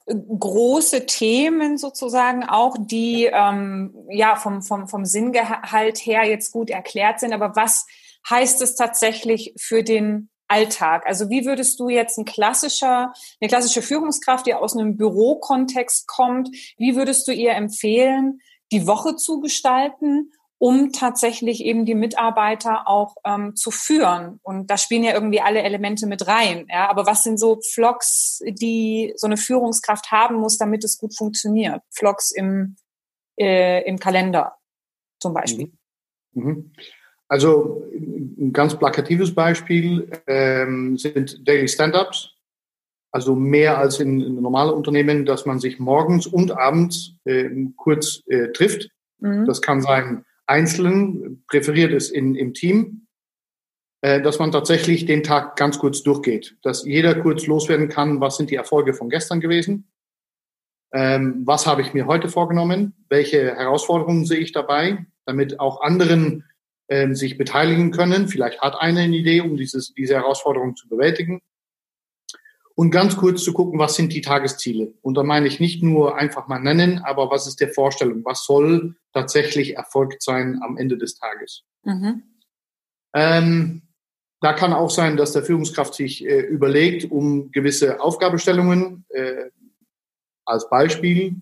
große 0.06 1.06
Themen 1.06 1.78
sozusagen 1.78 2.44
auch, 2.44 2.76
die 2.78 3.28
ähm, 3.32 3.94
ja 4.08 4.36
vom, 4.36 4.62
vom, 4.62 4.88
vom 4.88 5.04
Sinngehalt 5.04 5.98
her 5.98 6.24
jetzt 6.24 6.52
gut 6.52 6.70
erklärt 6.70 7.20
sind. 7.20 7.32
Aber 7.32 7.56
was 7.56 7.86
heißt 8.30 8.62
es 8.62 8.76
tatsächlich 8.76 9.54
für 9.58 9.82
den 9.82 10.28
Alltag? 10.46 11.04
Also 11.06 11.28
wie 11.28 11.44
würdest 11.44 11.80
du 11.80 11.88
jetzt 11.88 12.18
ein 12.18 12.24
klassischer, 12.24 13.12
eine 13.40 13.48
klassische 13.48 13.82
Führungskraft, 13.82 14.46
die 14.46 14.54
aus 14.54 14.76
einem 14.76 14.96
Bürokontext 14.96 16.06
kommt, 16.06 16.50
wie 16.78 16.94
würdest 16.94 17.26
du 17.26 17.32
ihr 17.32 17.52
empfehlen, 17.52 18.40
die 18.72 18.86
Woche 18.86 19.16
zu 19.16 19.40
gestalten 19.40 20.32
um 20.58 20.92
tatsächlich 20.92 21.62
eben 21.64 21.84
die 21.84 21.94
Mitarbeiter 21.94 22.88
auch 22.88 23.16
ähm, 23.24 23.54
zu 23.56 23.70
führen. 23.70 24.40
Und 24.42 24.70
da 24.70 24.78
spielen 24.78 25.04
ja 25.04 25.12
irgendwie 25.12 25.40
alle 25.40 25.62
Elemente 25.62 26.06
mit 26.06 26.26
rein. 26.26 26.66
Ja? 26.70 26.88
Aber 26.88 27.06
was 27.06 27.22
sind 27.22 27.38
so 27.38 27.60
Vlogs, 27.74 28.40
die 28.46 29.12
so 29.16 29.26
eine 29.26 29.36
Führungskraft 29.36 30.10
haben 30.10 30.36
muss, 30.36 30.56
damit 30.56 30.82
es 30.84 30.98
gut 30.98 31.14
funktioniert? 31.16 31.82
Vlogs 31.90 32.30
im, 32.30 32.76
äh, 33.38 33.86
im 33.86 33.98
Kalender 33.98 34.56
zum 35.20 35.34
Beispiel. 35.34 35.72
Mhm. 36.32 36.44
Mhm. 36.44 36.72
Also 37.28 37.82
ein 37.92 38.52
ganz 38.52 38.78
plakatives 38.78 39.34
Beispiel 39.34 40.08
ähm, 40.26 40.96
sind 40.96 41.46
Daily 41.46 41.68
Stand-ups. 41.68 42.32
Also 43.10 43.34
mehr 43.34 43.78
als 43.78 43.98
in, 43.98 44.20
in 44.20 44.40
normalen 44.40 44.74
Unternehmen, 44.74 45.24
dass 45.24 45.46
man 45.46 45.58
sich 45.58 45.78
morgens 45.78 46.26
und 46.26 46.52
abends 46.52 47.14
äh, 47.24 47.48
kurz 47.76 48.22
äh, 48.26 48.52
trifft. 48.52 48.90
Mhm. 49.18 49.46
Das 49.46 49.62
kann 49.62 49.80
sein 49.80 50.24
einzeln, 50.46 51.44
präferiert 51.48 51.92
ist 51.92 52.10
in, 52.10 52.34
im 52.34 52.54
Team, 52.54 53.06
äh, 54.02 54.20
dass 54.20 54.38
man 54.38 54.52
tatsächlich 54.52 55.06
den 55.06 55.22
Tag 55.22 55.56
ganz 55.56 55.78
kurz 55.78 56.02
durchgeht, 56.02 56.56
dass 56.62 56.84
jeder 56.84 57.14
kurz 57.14 57.46
loswerden 57.46 57.88
kann, 57.88 58.20
was 58.20 58.36
sind 58.36 58.50
die 58.50 58.56
Erfolge 58.56 58.94
von 58.94 59.10
gestern 59.10 59.40
gewesen, 59.40 59.90
ähm, 60.92 61.42
was 61.44 61.66
habe 61.66 61.82
ich 61.82 61.94
mir 61.94 62.06
heute 62.06 62.28
vorgenommen, 62.28 62.94
welche 63.08 63.54
Herausforderungen 63.56 64.24
sehe 64.24 64.38
ich 64.38 64.52
dabei, 64.52 65.06
damit 65.24 65.60
auch 65.60 65.80
anderen 65.80 66.44
ähm, 66.88 67.14
sich 67.14 67.36
beteiligen 67.36 67.90
können. 67.90 68.28
Vielleicht 68.28 68.60
hat 68.60 68.76
einer 68.76 69.00
eine 69.00 69.16
Idee, 69.16 69.40
um 69.40 69.56
dieses, 69.56 69.92
diese 69.94 70.14
Herausforderung 70.14 70.76
zu 70.76 70.88
bewältigen 70.88 71.42
und 72.76 72.90
ganz 72.90 73.16
kurz 73.16 73.42
zu 73.42 73.54
gucken, 73.54 73.78
was 73.78 73.96
sind 73.96 74.12
die 74.12 74.20
Tagesziele. 74.20 74.92
Und 75.00 75.16
da 75.16 75.22
meine 75.22 75.46
ich 75.46 75.60
nicht 75.60 75.82
nur 75.82 76.16
einfach 76.16 76.46
mal 76.46 76.60
nennen, 76.60 77.00
aber 77.02 77.30
was 77.30 77.46
ist 77.46 77.60
der 77.60 77.70
Vorstellung? 77.70 78.22
Was 78.24 78.44
soll 78.44 78.96
tatsächlich 79.14 79.76
erfolgt 79.76 80.22
sein 80.22 80.60
am 80.62 80.76
Ende 80.76 80.98
des 80.98 81.18
Tages? 81.18 81.64
Mhm. 81.84 82.22
Ähm, 83.14 83.82
da 84.42 84.52
kann 84.52 84.74
auch 84.74 84.90
sein, 84.90 85.16
dass 85.16 85.32
der 85.32 85.42
Führungskraft 85.42 85.94
sich 85.94 86.26
äh, 86.26 86.40
überlegt, 86.40 87.10
um 87.10 87.50
gewisse 87.50 87.98
Aufgabestellungen 88.00 89.06
äh, 89.08 89.46
als 90.44 90.68
Beispiel, 90.68 91.36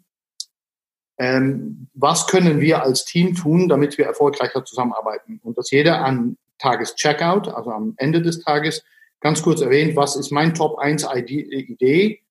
ähm, 1.19 1.89
was 1.95 2.29
können 2.29 2.61
wir 2.61 2.85
als 2.85 3.05
Team 3.05 3.35
tun, 3.35 3.69
damit 3.69 3.99
wir 3.99 4.07
erfolgreicher 4.07 4.65
zusammenarbeiten? 4.65 5.41
Und 5.43 5.59
dass 5.59 5.73
jeder 5.73 6.05
an 6.05 6.37
Tagescheckout, 6.59 7.49
also 7.49 7.71
am 7.71 7.95
Ende 7.97 8.23
des 8.23 8.39
Tages, 8.39 8.85
ganz 9.25 9.43
kurz 9.43 9.63
erwähnt, 9.63 9.97
was 9.97 10.17
ist 10.17 10.31
mein 10.31 10.55
Top 10.55 10.79
1 10.79 11.07
Idee, 11.17 12.23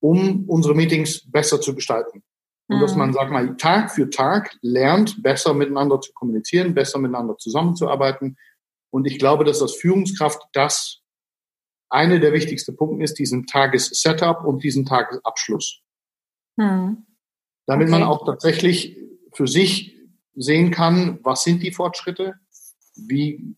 um 0.00 0.44
unsere 0.46 0.74
Meetings 0.74 1.28
besser 1.30 1.58
zu 1.58 1.74
gestalten. 1.74 2.22
Und 2.68 2.76
mhm. 2.76 2.80
dass 2.82 2.94
man, 2.94 3.14
sag 3.14 3.30
mal, 3.30 3.56
Tag 3.56 3.90
für 3.90 4.10
Tag 4.10 4.54
lernt, 4.60 5.22
besser 5.22 5.54
miteinander 5.54 6.02
zu 6.02 6.12
kommunizieren, 6.12 6.74
besser 6.74 6.98
miteinander 6.98 7.38
zusammenzuarbeiten. 7.38 8.36
Und 8.90 9.06
ich 9.06 9.18
glaube, 9.18 9.44
dass 9.44 9.60
das 9.60 9.74
Führungskraft 9.74 10.42
das 10.52 11.00
eine 11.88 12.20
der 12.20 12.34
wichtigsten 12.34 12.76
Punkte 12.76 13.04
ist, 13.04 13.18
diesen 13.18 13.46
Tages-Setup 13.46 14.44
und 14.44 14.62
diesen 14.62 14.84
Tagesabschluss. 14.84 15.80
Mhm. 16.56 17.06
Damit 17.66 17.88
okay. 17.88 17.98
man 17.98 18.02
auch 18.02 18.26
tatsächlich 18.26 18.98
für 19.32 19.48
sich 19.48 19.98
sehen 20.34 20.70
kann, 20.70 21.20
was 21.22 21.42
sind 21.42 21.62
die 21.62 21.72
Fortschritte, 21.72 22.34
wie 22.96 23.56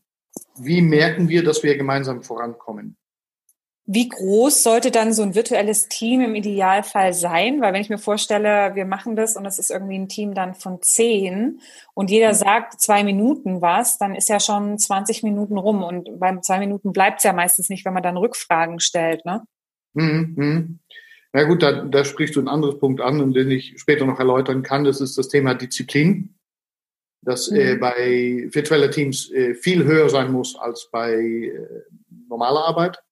wie 0.58 0.82
merken 0.82 1.28
wir, 1.28 1.42
dass 1.44 1.62
wir 1.62 1.76
gemeinsam 1.76 2.22
vorankommen? 2.22 2.96
Wie 3.88 4.08
groß 4.08 4.64
sollte 4.64 4.90
dann 4.90 5.12
so 5.12 5.22
ein 5.22 5.36
virtuelles 5.36 5.88
Team 5.88 6.20
im 6.20 6.34
Idealfall 6.34 7.12
sein? 7.12 7.60
Weil 7.60 7.72
wenn 7.72 7.80
ich 7.80 7.88
mir 7.88 7.98
vorstelle, 7.98 8.74
wir 8.74 8.84
machen 8.84 9.14
das 9.14 9.36
und 9.36 9.46
es 9.46 9.60
ist 9.60 9.70
irgendwie 9.70 9.96
ein 9.96 10.08
Team 10.08 10.34
dann 10.34 10.54
von 10.54 10.82
zehn 10.82 11.60
und 11.94 12.10
jeder 12.10 12.30
mhm. 12.30 12.36
sagt 12.36 12.80
zwei 12.80 13.04
Minuten 13.04 13.62
was, 13.62 13.96
dann 13.96 14.16
ist 14.16 14.28
ja 14.28 14.40
schon 14.40 14.76
20 14.76 15.22
Minuten 15.22 15.56
rum 15.56 15.84
und 15.84 16.18
beim 16.18 16.42
zwei 16.42 16.58
Minuten 16.58 16.92
bleibt 16.92 17.18
es 17.18 17.24
ja 17.24 17.32
meistens 17.32 17.68
nicht, 17.68 17.84
wenn 17.84 17.94
man 17.94 18.02
dann 18.02 18.16
Rückfragen 18.16 18.80
stellt, 18.80 19.24
ne? 19.24 19.42
Mhm. 19.94 20.34
mhm. 20.36 20.78
Na 21.32 21.44
gut, 21.44 21.62
da, 21.62 21.84
da 21.84 22.02
sprichst 22.02 22.34
du 22.34 22.40
ein 22.40 22.48
anderes 22.48 22.78
Punkt 22.78 23.02
an, 23.02 23.34
den 23.34 23.50
ich 23.50 23.74
später 23.76 24.06
noch 24.06 24.18
erläutern 24.18 24.62
kann. 24.62 24.84
Das 24.84 25.02
ist 25.02 25.18
das 25.18 25.28
Thema 25.28 25.54
Disziplin 25.54 26.35
das 27.26 27.48
äh, 27.48 27.74
mhm. 27.74 27.80
bei 27.80 28.48
virtuellen 28.52 28.90
Teams 28.90 29.30
äh, 29.32 29.54
viel 29.54 29.84
höher 29.84 30.08
sein 30.08 30.32
muss 30.32 30.56
als 30.56 30.88
bei 30.92 31.12
äh, 31.12 31.82
normaler 32.28 32.64
Arbeit. 32.64 33.02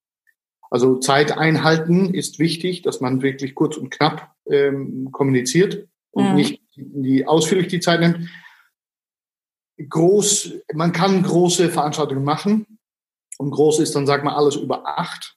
Also 0.71 0.99
Zeit 0.99 1.37
einhalten 1.37 2.13
ist 2.13 2.39
wichtig, 2.39 2.81
dass 2.81 3.01
man 3.01 3.21
wirklich 3.21 3.55
kurz 3.55 3.75
und 3.75 3.91
knapp 3.91 4.33
ähm, 4.49 5.09
kommuniziert 5.11 5.87
und 6.11 6.29
mhm. 6.29 6.35
nicht 6.35 6.61
die, 6.75 7.27
ausführlich 7.27 7.67
die 7.67 7.81
Zeit 7.81 7.99
nimmt. 7.99 8.29
Groß, 9.89 10.53
man 10.73 10.93
kann 10.93 11.21
große 11.21 11.69
Veranstaltungen 11.69 12.23
machen 12.23 12.79
und 13.37 13.51
groß 13.51 13.79
ist 13.79 13.95
dann, 13.95 14.07
sag 14.07 14.23
mal, 14.23 14.35
alles 14.35 14.55
über 14.55 14.97
acht. 14.97 15.35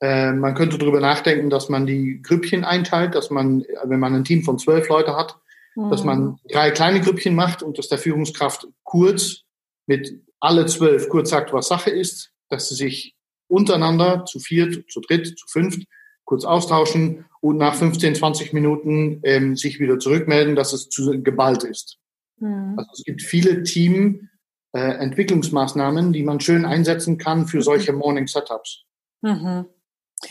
Äh, 0.00 0.32
man 0.32 0.54
könnte 0.54 0.76
darüber 0.76 1.00
nachdenken, 1.00 1.48
dass 1.48 1.70
man 1.70 1.86
die 1.86 2.20
Grüppchen 2.20 2.64
einteilt, 2.64 3.14
dass 3.14 3.30
man, 3.30 3.64
wenn 3.84 4.00
man 4.00 4.14
ein 4.14 4.24
Team 4.24 4.42
von 4.42 4.58
zwölf 4.58 4.88
Leute 4.90 5.16
hat, 5.16 5.38
dass 5.76 6.04
man 6.04 6.24
mhm. 6.24 6.38
drei 6.50 6.70
kleine 6.70 7.00
Grüppchen 7.00 7.34
macht 7.34 7.62
und 7.62 7.78
dass 7.78 7.88
der 7.88 7.98
Führungskraft 7.98 8.66
kurz 8.82 9.42
mit 9.86 10.22
alle 10.40 10.66
zwölf 10.66 11.08
kurz 11.08 11.30
sagt, 11.30 11.52
was 11.52 11.68
Sache 11.68 11.90
ist, 11.90 12.32
dass 12.48 12.68
sie 12.68 12.74
sich 12.74 13.14
untereinander 13.48 14.24
zu 14.24 14.38
viert, 14.38 14.90
zu 14.90 15.00
dritt, 15.00 15.38
zu 15.38 15.46
fünft 15.48 15.86
kurz 16.24 16.44
austauschen 16.44 17.24
und 17.40 17.56
nach 17.58 17.74
15, 17.74 18.14
20 18.14 18.52
Minuten 18.52 19.20
ähm, 19.24 19.56
sich 19.56 19.80
wieder 19.80 19.98
zurückmelden, 19.98 20.54
dass 20.56 20.72
es 20.72 20.88
zu 20.88 21.22
geballt 21.22 21.62
ist. 21.64 21.98
Mhm. 22.38 22.78
Also 22.78 22.90
es 22.94 23.04
gibt 23.04 23.20
viele 23.22 23.62
Team-Entwicklungsmaßnahmen, 23.62 26.08
äh, 26.08 26.12
die 26.12 26.22
man 26.22 26.40
schön 26.40 26.64
einsetzen 26.64 27.18
kann 27.18 27.46
für 27.46 27.58
mhm. 27.58 27.62
solche 27.62 27.92
Morning 27.92 28.26
Setups. 28.26 28.84
Mhm. 29.22 29.66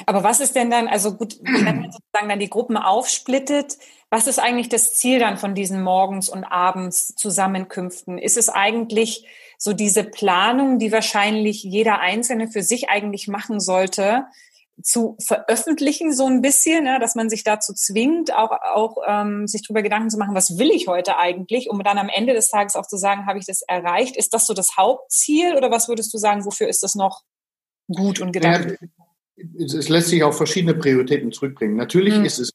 Aber 0.08 0.24
was 0.24 0.40
ist 0.40 0.56
denn 0.56 0.72
dann, 0.72 0.88
also 0.88 1.16
gut, 1.16 1.38
wenn 1.44 1.64
man 1.64 1.92
sozusagen 1.92 2.30
dann 2.30 2.40
die 2.40 2.50
Gruppen 2.50 2.78
aufsplittet, 2.78 3.78
was 4.14 4.28
ist 4.28 4.38
eigentlich 4.38 4.70
das 4.70 4.94
Ziel 4.94 5.18
dann 5.18 5.38
von 5.38 5.56
diesen 5.56 5.82
Morgens- 5.82 6.30
und 6.30 6.44
Abends 6.44 7.16
Zusammenkünften? 7.16 8.20
Ist 8.20 8.38
es 8.38 8.48
eigentlich 8.48 9.26
so 9.58 9.74
diese 9.74 10.04
Planung, 10.04 10.78
die 10.78 10.92
wahrscheinlich 10.92 11.64
jeder 11.64 12.00
Einzelne 12.00 12.48
für 12.48 12.62
sich 12.62 12.90
eigentlich 12.90 13.28
machen 13.28 13.60
sollte, 13.60 14.26
zu 14.84 15.18
veröffentlichen 15.26 16.14
so 16.14 16.28
ein 16.28 16.44
bisschen, 16.44 16.84
ne, 16.84 17.00
dass 17.00 17.16
man 17.16 17.28
sich 17.28 17.44
dazu 17.44 17.74
zwingt, 17.74 18.32
auch, 18.36 18.52
auch 18.52 18.98
ähm, 19.08 19.48
sich 19.48 19.64
darüber 19.64 19.82
Gedanken 19.82 20.12
zu 20.12 20.20
machen, 20.20 20.36
was 20.36 20.60
will 20.60 20.70
ich 20.70 20.88
heute 20.88 21.18
eigentlich, 21.18 21.72
um 21.72 21.82
dann 21.82 21.98
am 21.98 22.10
Ende 22.10 22.36
des 22.36 22.50
Tages 22.50 22.76
auch 22.76 22.86
zu 22.86 22.98
sagen, 22.98 23.26
habe 23.26 23.40
ich 23.40 23.48
das 23.48 23.64
erreicht? 23.64 24.16
Ist 24.16 24.36
das 24.36 24.46
so 24.46 24.54
das 24.54 24.78
Hauptziel 24.78 25.56
oder 25.56 25.72
was 25.72 25.90
würdest 25.90 26.14
du 26.14 26.20
sagen, 26.20 26.46
wofür 26.46 26.68
ist 26.68 26.84
das 26.84 26.94
noch 26.94 27.24
gut 27.88 28.22
und 28.22 28.32
gedacht? 28.32 28.78
Ja, 29.36 29.66
es 29.66 29.90
lässt 29.90 30.10
sich 30.10 30.22
auf 30.22 30.38
verschiedene 30.38 30.76
Prioritäten 30.76 31.32
zurückbringen. 31.32 31.76
Natürlich 31.76 32.16
mhm. 32.16 32.26
ist 32.26 32.38
es 32.38 32.52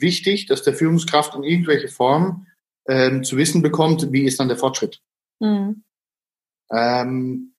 wichtig, 0.00 0.46
dass 0.46 0.62
der 0.62 0.74
Führungskraft 0.74 1.34
in 1.34 1.44
irgendwelche 1.44 1.88
Form 1.88 2.46
ähm, 2.88 3.24
zu 3.24 3.36
wissen 3.36 3.62
bekommt, 3.62 4.12
wie 4.12 4.24
ist 4.24 4.40
dann 4.40 4.48
der 4.48 4.56
Fortschritt. 4.56 5.00
Mhm. 5.40 5.84
Ähm, 6.70 7.54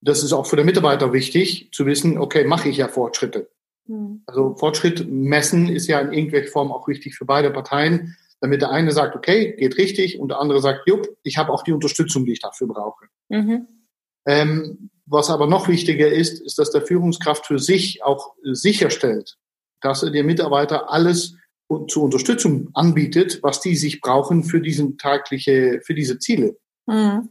das 0.00 0.22
ist 0.22 0.32
auch 0.32 0.46
für 0.46 0.56
den 0.56 0.66
Mitarbeiter 0.66 1.12
wichtig, 1.12 1.70
zu 1.72 1.86
wissen, 1.86 2.18
okay, 2.18 2.44
mache 2.44 2.68
ich 2.68 2.76
ja 2.76 2.88
Fortschritte. 2.88 3.50
Mhm. 3.86 4.22
Also 4.26 4.54
Fortschritt 4.56 5.08
messen 5.08 5.68
ist 5.68 5.86
ja 5.86 6.00
in 6.00 6.12
irgendwelcher 6.12 6.52
Form 6.52 6.70
auch 6.72 6.86
wichtig 6.88 7.16
für 7.16 7.24
beide 7.24 7.50
Parteien, 7.50 8.16
damit 8.40 8.60
der 8.60 8.70
eine 8.70 8.92
sagt, 8.92 9.16
okay, 9.16 9.54
geht 9.56 9.78
richtig, 9.78 10.20
und 10.20 10.28
der 10.28 10.38
andere 10.38 10.60
sagt, 10.60 10.86
jupp, 10.86 11.08
ich 11.22 11.38
habe 11.38 11.52
auch 11.52 11.62
die 11.62 11.72
Unterstützung, 11.72 12.26
die 12.26 12.32
ich 12.32 12.40
dafür 12.40 12.68
brauche. 12.68 13.06
Mhm. 13.28 13.66
Ähm, 14.26 14.90
was 15.06 15.30
aber 15.30 15.46
noch 15.46 15.68
wichtiger 15.68 16.08
ist, 16.08 16.40
ist, 16.42 16.58
dass 16.58 16.70
der 16.70 16.82
Führungskraft 16.82 17.46
für 17.46 17.58
sich 17.58 18.02
auch 18.02 18.34
sicherstellt, 18.42 19.38
dass 19.80 20.02
er 20.02 20.10
den 20.10 20.26
Mitarbeiter 20.26 20.90
alles 20.90 21.36
zur 21.88 22.04
Unterstützung 22.04 22.70
anbietet, 22.74 23.40
was 23.42 23.60
die 23.60 23.76
sich 23.76 24.00
brauchen 24.00 24.44
für 24.44 24.60
diesen 24.60 24.98
tagliche, 24.98 25.80
für 25.84 25.94
diese 25.94 26.18
Ziele. 26.18 26.56
Mhm. 26.86 27.28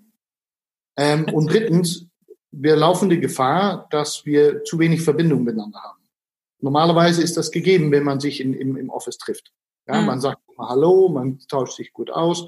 Ähm, 0.98 1.25
und 1.34 1.51
drittens, 1.51 2.08
wir 2.51 2.75
laufen 2.75 3.10
die 3.10 3.20
Gefahr, 3.20 3.88
dass 3.92 4.25
wir 4.25 4.63
zu 4.63 4.80
wenig 4.80 5.01
Verbindung 5.01 5.44
miteinander 5.44 5.82
haben. 5.82 6.04
Normalerweise 6.60 7.22
ist 7.22 7.38
das 7.38 7.51
gegeben, 7.51 7.92
wenn 7.92 8.04
man 8.04 8.20
sich 8.20 8.42
in, 8.42 8.54
im, 8.54 8.75
im 8.75 8.89
Office 8.89 9.18
trifft. 9.18 9.51
Ja, 9.88 10.01
mhm. 10.01 10.08
Man 10.08 10.22
sagt 10.22 10.39
mal 10.58 10.70
Hallo, 10.70 11.10
man 11.10 11.39
tauscht 11.48 11.77
sich 11.77 11.94
gut 11.94 12.10
aus. 12.10 12.48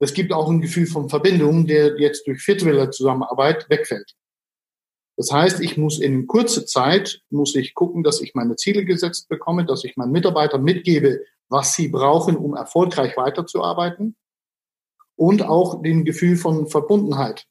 Es 0.00 0.12
gibt 0.12 0.32
auch 0.32 0.50
ein 0.50 0.60
Gefühl 0.60 0.86
von 0.86 1.08
Verbindung, 1.08 1.66
der 1.66 1.98
jetzt 1.98 2.26
durch 2.26 2.46
virtuelle 2.46 2.90
Zusammenarbeit 2.90 3.70
wegfällt. 3.70 4.14
Das 5.16 5.30
heißt, 5.30 5.60
ich 5.60 5.76
muss 5.76 6.00
in 6.00 6.26
kurzer 6.26 6.66
Zeit, 6.66 7.22
muss 7.30 7.54
ich 7.54 7.74
gucken, 7.74 8.02
dass 8.02 8.20
ich 8.20 8.34
meine 8.34 8.56
Ziele 8.56 8.84
gesetzt 8.84 9.28
bekomme, 9.28 9.64
dass 9.64 9.84
ich 9.84 9.96
meinen 9.96 10.12
Mitarbeitern 10.12 10.62
mitgebe, 10.62 11.20
was 11.48 11.74
sie 11.74 11.88
brauchen, 11.88 12.36
um 12.36 12.56
erfolgreich 12.56 13.16
weiterzuarbeiten 13.16 14.16
und 15.16 15.42
auch 15.42 15.82
den 15.82 16.04
Gefühl 16.04 16.36
von 16.36 16.66
Verbundenheit 16.66 17.46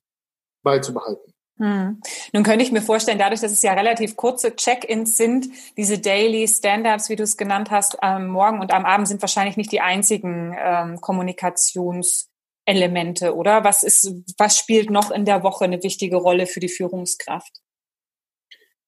beizubehalten. 0.64 1.34
Hm. 1.60 2.02
Nun 2.34 2.44
könnte 2.44 2.66
ich 2.66 2.72
mir 2.72 2.82
vorstellen, 2.82 3.20
dadurch, 3.20 3.42
dass 3.42 3.52
es 3.52 3.62
ja 3.62 3.74
relativ 3.74 4.16
kurze 4.18 4.56
Check-ins 4.56 5.18
sind, 5.18 5.48
diese 5.78 6.00
Daily 6.00 6.48
Standards, 6.48 7.10
wie 7.10 7.16
du 7.16 7.24
es 7.24 7.38
genannt 7.38 7.70
hast, 7.70 8.02
am 8.02 8.28
Morgen 8.28 8.60
und 8.60 8.74
am 8.74 8.86
Abend 8.86 9.08
sind 9.08 9.22
wahrscheinlich 9.22 9.56
nicht 9.56 9.72
die 9.72 9.82
einzigen 9.82 10.56
ähm, 10.58 10.98
Kommunikations- 11.00 12.33
Elemente, 12.66 13.36
oder? 13.36 13.64
Was 13.64 13.84
ist, 13.84 14.12
was 14.38 14.58
spielt 14.58 14.90
noch 14.90 15.12
in 15.12 15.26
der 15.26 15.44
Woche 15.44 15.66
eine 15.66 15.84
wichtige 15.84 16.18
Rolle 16.18 16.48
für 16.48 16.60
die 16.60 16.70
Führungskraft? 16.70 17.52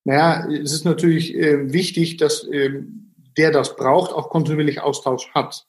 Naja, 0.05 0.47
es 0.49 0.71
ist 0.71 0.85
natürlich 0.85 1.35
äh, 1.35 1.73
wichtig, 1.73 2.17
dass 2.17 2.43
äh, 2.45 2.83
der 3.37 3.51
das 3.51 3.75
braucht, 3.75 4.13
auch 4.13 4.29
kontinuierlich 4.29 4.81
Austausch 4.81 5.29
hat. 5.33 5.65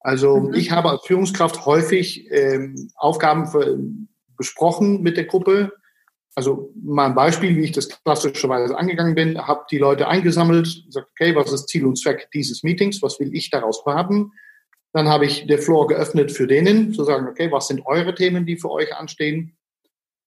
Also 0.00 0.38
mhm. 0.38 0.54
ich 0.54 0.70
habe 0.70 0.90
als 0.90 1.06
Führungskraft 1.06 1.64
häufig 1.64 2.30
ähm, 2.30 2.90
Aufgaben 2.94 3.46
für, 3.46 3.78
besprochen 4.36 5.02
mit 5.02 5.16
der 5.16 5.24
Gruppe. 5.24 5.72
Also 6.34 6.72
mal 6.74 7.06
ein 7.06 7.14
Beispiel, 7.14 7.56
wie 7.56 7.64
ich 7.64 7.72
das 7.72 7.88
klassischerweise 7.88 8.76
angegangen 8.76 9.14
bin, 9.14 9.38
habe 9.38 9.64
die 9.70 9.78
Leute 9.78 10.08
eingesammelt, 10.08 10.84
gesagt, 10.86 11.08
okay, 11.12 11.34
was 11.34 11.52
ist 11.52 11.68
Ziel 11.68 11.86
und 11.86 11.96
Zweck 11.96 12.28
dieses 12.34 12.62
Meetings, 12.62 13.02
was 13.02 13.18
will 13.18 13.34
ich 13.34 13.50
daraus 13.50 13.82
haben? 13.86 14.32
Dann 14.94 15.08
habe 15.08 15.26
ich 15.26 15.46
der 15.48 15.58
Floor 15.58 15.88
geöffnet 15.88 16.30
für 16.30 16.46
denen, 16.46 16.94
zu 16.94 17.02
sagen, 17.02 17.26
okay, 17.26 17.50
was 17.50 17.66
sind 17.66 17.84
eure 17.84 18.14
Themen, 18.14 18.46
die 18.46 18.56
für 18.56 18.70
euch 18.70 18.94
anstehen? 18.94 19.56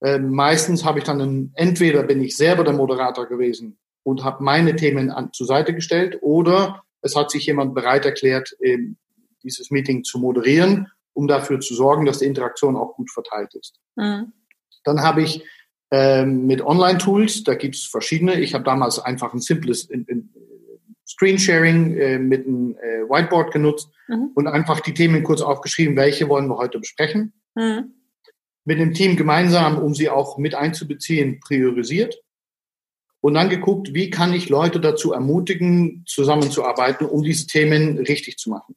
Ähm, 0.03 0.29
meistens 0.31 0.83
habe 0.83 0.99
ich 0.99 1.05
dann, 1.05 1.21
einen, 1.21 1.51
entweder 1.55 2.03
bin 2.03 2.21
ich 2.21 2.35
selber 2.35 2.65
der 2.65 2.73
Moderator 2.73 3.27
gewesen 3.27 3.79
und 4.03 4.25
habe 4.25 4.43
meine 4.43 4.75
Themen 4.75 5.09
an, 5.09 5.31
zur 5.31 5.47
Seite 5.47 5.73
gestellt 5.73 6.19
oder 6.21 6.83
es 7.01 7.15
hat 7.15 7.31
sich 7.31 7.45
jemand 7.45 7.75
bereit 7.75 8.05
erklärt, 8.05 8.55
ähm, 8.61 8.97
dieses 9.41 9.71
Meeting 9.71 10.03
zu 10.03 10.19
moderieren, 10.19 10.87
um 11.13 11.29
dafür 11.29 11.61
zu 11.61 11.73
sorgen, 11.73 12.05
dass 12.05 12.19
die 12.19 12.25
Interaktion 12.25 12.75
auch 12.75 12.93
gut 12.95 13.09
verteilt 13.09 13.55
ist. 13.55 13.79
Mhm. 13.95 14.33
Dann 14.83 15.01
habe 15.01 15.21
ich 15.21 15.45
ähm, 15.91 16.45
mit 16.45 16.61
Online-Tools, 16.61 17.45
da 17.45 17.55
gibt 17.55 17.75
es 17.75 17.85
verschiedene. 17.85 18.37
Ich 18.41 18.53
habe 18.53 18.65
damals 18.65 18.99
einfach 18.99 19.33
ein 19.33 19.39
simples 19.39 19.85
in, 19.85 20.03
in, 20.05 20.29
Screensharing 21.07 21.97
äh, 21.97 22.19
mit 22.19 22.45
einem 22.45 22.75
äh, 22.77 23.09
Whiteboard 23.09 23.53
genutzt 23.53 23.89
mhm. 24.07 24.31
und 24.35 24.47
einfach 24.47 24.81
die 24.81 24.93
Themen 24.93 25.23
kurz 25.23 25.41
aufgeschrieben, 25.41 25.95
welche 25.95 26.27
wollen 26.27 26.47
wir 26.47 26.57
heute 26.57 26.79
besprechen. 26.79 27.33
Mhm. 27.55 27.93
Mit 28.65 28.79
dem 28.79 28.93
Team 28.93 29.15
gemeinsam, 29.15 29.77
um 29.77 29.95
sie 29.95 30.09
auch 30.09 30.37
mit 30.37 30.53
einzubeziehen, 30.53 31.39
priorisiert. 31.39 32.21
Und 33.21 33.33
dann 33.33 33.49
geguckt, 33.49 33.93
wie 33.93 34.09
kann 34.09 34.33
ich 34.33 34.49
Leute 34.49 34.79
dazu 34.79 35.13
ermutigen, 35.13 36.03
zusammenzuarbeiten, 36.05 37.07
um 37.07 37.23
diese 37.23 37.47
Themen 37.47 37.97
richtig 37.97 38.37
zu 38.37 38.49
machen. 38.49 38.75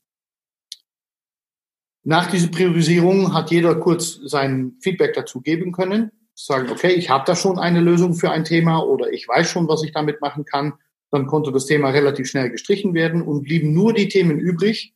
Nach 2.02 2.30
dieser 2.30 2.48
Priorisierung 2.48 3.34
hat 3.34 3.50
jeder 3.50 3.74
kurz 3.74 4.18
sein 4.24 4.76
Feedback 4.80 5.12
dazu 5.12 5.42
geben 5.42 5.72
können, 5.72 6.10
sagen, 6.34 6.70
okay, 6.70 6.92
ich 6.92 7.10
habe 7.10 7.24
da 7.26 7.36
schon 7.36 7.58
eine 7.58 7.80
Lösung 7.80 8.14
für 8.14 8.30
ein 8.30 8.44
Thema 8.44 8.78
oder 8.78 9.12
ich 9.12 9.28
weiß 9.28 9.50
schon, 9.50 9.68
was 9.68 9.82
ich 9.84 9.92
damit 9.92 10.20
machen 10.20 10.44
kann. 10.44 10.74
Dann 11.10 11.26
konnte 11.26 11.52
das 11.52 11.66
Thema 11.66 11.90
relativ 11.90 12.28
schnell 12.28 12.50
gestrichen 12.50 12.94
werden 12.94 13.22
und 13.22 13.42
blieben 13.42 13.72
nur 13.72 13.92
die 13.92 14.08
Themen 14.08 14.38
übrig, 14.38 14.94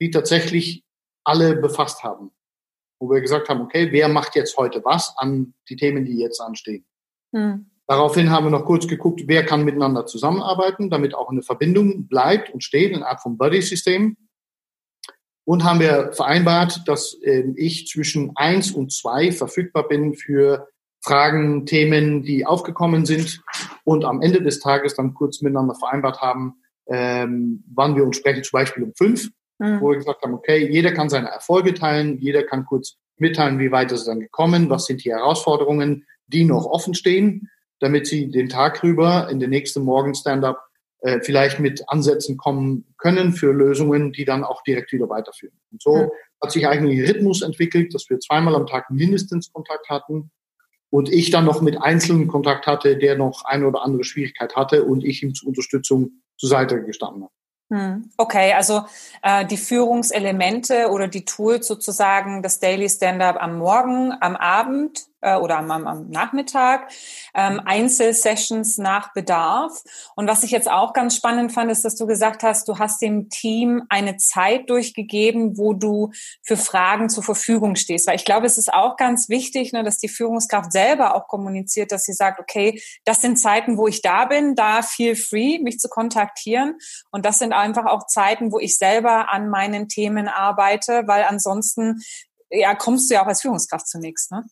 die 0.00 0.10
tatsächlich 0.10 0.84
alle 1.24 1.56
befasst 1.56 2.02
haben. 2.04 2.30
Wo 3.00 3.10
wir 3.10 3.20
gesagt 3.20 3.48
haben, 3.48 3.62
okay, 3.62 3.90
wer 3.90 4.08
macht 4.08 4.36
jetzt 4.36 4.56
heute 4.56 4.84
was 4.84 5.14
an 5.16 5.54
die 5.68 5.76
Themen, 5.76 6.04
die 6.04 6.18
jetzt 6.18 6.40
anstehen. 6.40 6.84
Hm. 7.34 7.70
Daraufhin 7.86 8.30
haben 8.30 8.46
wir 8.46 8.50
noch 8.50 8.64
kurz 8.64 8.86
geguckt, 8.86 9.24
wer 9.26 9.44
kann 9.44 9.64
miteinander 9.64 10.06
zusammenarbeiten, 10.06 10.88
damit 10.88 11.14
auch 11.14 11.30
eine 11.30 11.42
Verbindung 11.42 12.06
bleibt 12.06 12.50
und 12.50 12.64
steht, 12.64 12.94
eine 12.94 13.06
Art 13.06 13.20
von 13.20 13.36
Buddy-System. 13.36 14.16
Und 15.46 15.64
haben 15.64 15.80
wir 15.80 16.12
vereinbart, 16.12 16.88
dass 16.88 17.14
äh, 17.22 17.44
ich 17.56 17.86
zwischen 17.86 18.34
eins 18.36 18.72
und 18.72 18.92
zwei 18.92 19.30
verfügbar 19.30 19.86
bin 19.86 20.14
für 20.14 20.68
Fragen, 21.04 21.66
Themen, 21.66 22.22
die 22.22 22.46
aufgekommen 22.46 23.04
sind 23.04 23.42
und 23.84 24.04
am 24.04 24.22
Ende 24.22 24.42
des 24.42 24.60
Tages 24.60 24.94
dann 24.94 25.12
kurz 25.12 25.42
miteinander 25.42 25.74
vereinbart 25.74 26.22
haben, 26.22 26.54
ähm, 26.86 27.62
wann 27.74 27.94
wir 27.94 28.04
uns 28.04 28.16
sprechen, 28.16 28.42
zum 28.42 28.58
Beispiel 28.58 28.84
um 28.84 28.94
fünf, 28.94 29.28
mhm. 29.58 29.80
wo 29.80 29.90
wir 29.90 29.98
gesagt 29.98 30.22
haben, 30.22 30.34
okay, 30.34 30.70
jeder 30.70 30.92
kann 30.92 31.10
seine 31.10 31.28
Erfolge 31.28 31.74
teilen, 31.74 32.18
jeder 32.20 32.42
kann 32.42 32.64
kurz 32.64 32.96
mitteilen, 33.18 33.58
wie 33.58 33.70
weit 33.70 33.92
ist 33.92 34.00
es 34.00 34.06
dann 34.06 34.20
gekommen, 34.20 34.70
was 34.70 34.86
sind 34.86 35.04
die 35.04 35.12
Herausforderungen, 35.12 36.06
die 36.26 36.44
noch 36.44 36.64
offen 36.64 36.94
stehen, 36.94 37.50
damit 37.80 38.06
sie 38.06 38.30
den 38.30 38.48
Tag 38.48 38.82
rüber 38.82 39.28
in 39.30 39.40
den 39.40 39.50
nächsten 39.50 39.84
Morgen 39.84 40.14
Stand-up 40.14 40.64
äh, 41.00 41.20
vielleicht 41.20 41.60
mit 41.60 41.84
Ansätzen 41.86 42.38
kommen 42.38 42.94
können 42.96 43.32
für 43.32 43.52
Lösungen, 43.52 44.12
die 44.12 44.24
dann 44.24 44.42
auch 44.42 44.62
direkt 44.62 44.90
wieder 44.92 45.10
weiterführen. 45.10 45.58
Und 45.70 45.82
so 45.82 45.96
mhm. 45.96 46.10
hat 46.42 46.50
sich 46.50 46.66
eigentlich 46.66 46.98
ein 46.98 47.06
Rhythmus 47.06 47.42
entwickelt, 47.42 47.92
dass 47.92 48.08
wir 48.08 48.18
zweimal 48.20 48.54
am 48.54 48.66
Tag 48.66 48.90
mindestens 48.90 49.52
Kontakt 49.52 49.90
hatten 49.90 50.30
und 50.94 51.08
ich 51.08 51.32
dann 51.32 51.44
noch 51.44 51.60
mit 51.60 51.82
Einzelnen 51.82 52.28
Kontakt 52.28 52.68
hatte, 52.68 52.96
der 52.96 53.16
noch 53.16 53.44
eine 53.46 53.66
oder 53.66 53.82
andere 53.82 54.04
Schwierigkeit 54.04 54.54
hatte 54.54 54.84
und 54.84 55.02
ich 55.02 55.24
ihm 55.24 55.34
zur 55.34 55.48
Unterstützung 55.48 56.22
zur 56.36 56.48
Seite 56.48 56.84
gestanden 56.84 57.24
habe. 57.24 57.32
Hm, 57.72 58.10
okay, 58.16 58.52
also 58.52 58.82
äh, 59.20 59.44
die 59.44 59.56
Führungselemente 59.56 60.90
oder 60.92 61.08
die 61.08 61.24
Tools 61.24 61.66
sozusagen, 61.66 62.44
das 62.44 62.60
Daily 62.60 62.88
Stand-up 62.88 63.42
am 63.42 63.58
Morgen, 63.58 64.12
am 64.20 64.36
Abend 64.36 65.06
äh, 65.24 65.36
oder 65.36 65.58
am, 65.58 65.70
am 65.70 66.08
Nachmittag, 66.10 66.92
ähm, 67.34 67.60
Einzelsessions 67.64 68.78
nach 68.78 69.12
Bedarf. 69.12 69.82
Und 70.14 70.28
was 70.28 70.42
ich 70.42 70.50
jetzt 70.50 70.70
auch 70.70 70.92
ganz 70.92 71.16
spannend 71.16 71.52
fand, 71.52 71.70
ist, 71.70 71.84
dass 71.84 71.96
du 71.96 72.06
gesagt 72.06 72.42
hast, 72.42 72.68
du 72.68 72.78
hast 72.78 73.00
dem 73.02 73.30
Team 73.30 73.82
eine 73.88 74.18
Zeit 74.18 74.68
durchgegeben, 74.68 75.56
wo 75.56 75.72
du 75.72 76.10
für 76.42 76.56
Fragen 76.56 77.08
zur 77.08 77.22
Verfügung 77.22 77.74
stehst. 77.74 78.06
Weil 78.06 78.16
ich 78.16 78.24
glaube, 78.24 78.46
es 78.46 78.58
ist 78.58 78.72
auch 78.72 78.96
ganz 78.96 79.28
wichtig, 79.28 79.72
ne, 79.72 79.82
dass 79.82 79.98
die 79.98 80.08
Führungskraft 80.08 80.72
selber 80.72 81.14
auch 81.16 81.26
kommuniziert, 81.26 81.90
dass 81.90 82.04
sie 82.04 82.12
sagt, 82.12 82.38
okay, 82.38 82.80
das 83.04 83.22
sind 83.22 83.38
Zeiten, 83.38 83.78
wo 83.78 83.88
ich 83.88 84.02
da 84.02 84.26
bin, 84.26 84.54
da 84.54 84.82
feel 84.82 85.16
free, 85.16 85.58
mich 85.58 85.78
zu 85.78 85.88
kontaktieren. 85.88 86.76
Und 87.10 87.24
das 87.24 87.38
sind 87.38 87.52
einfach 87.52 87.86
auch 87.86 88.06
Zeiten, 88.06 88.52
wo 88.52 88.58
ich 88.58 88.76
selber 88.76 89.32
an 89.32 89.48
meinen 89.48 89.88
Themen 89.88 90.28
arbeite, 90.28 91.04
weil 91.06 91.24
ansonsten 91.24 92.02
ja, 92.50 92.74
kommst 92.74 93.10
du 93.10 93.14
ja 93.14 93.22
auch 93.22 93.26
als 93.26 93.40
Führungskraft 93.40 93.88
zunächst. 93.88 94.30
Ne? 94.30 94.44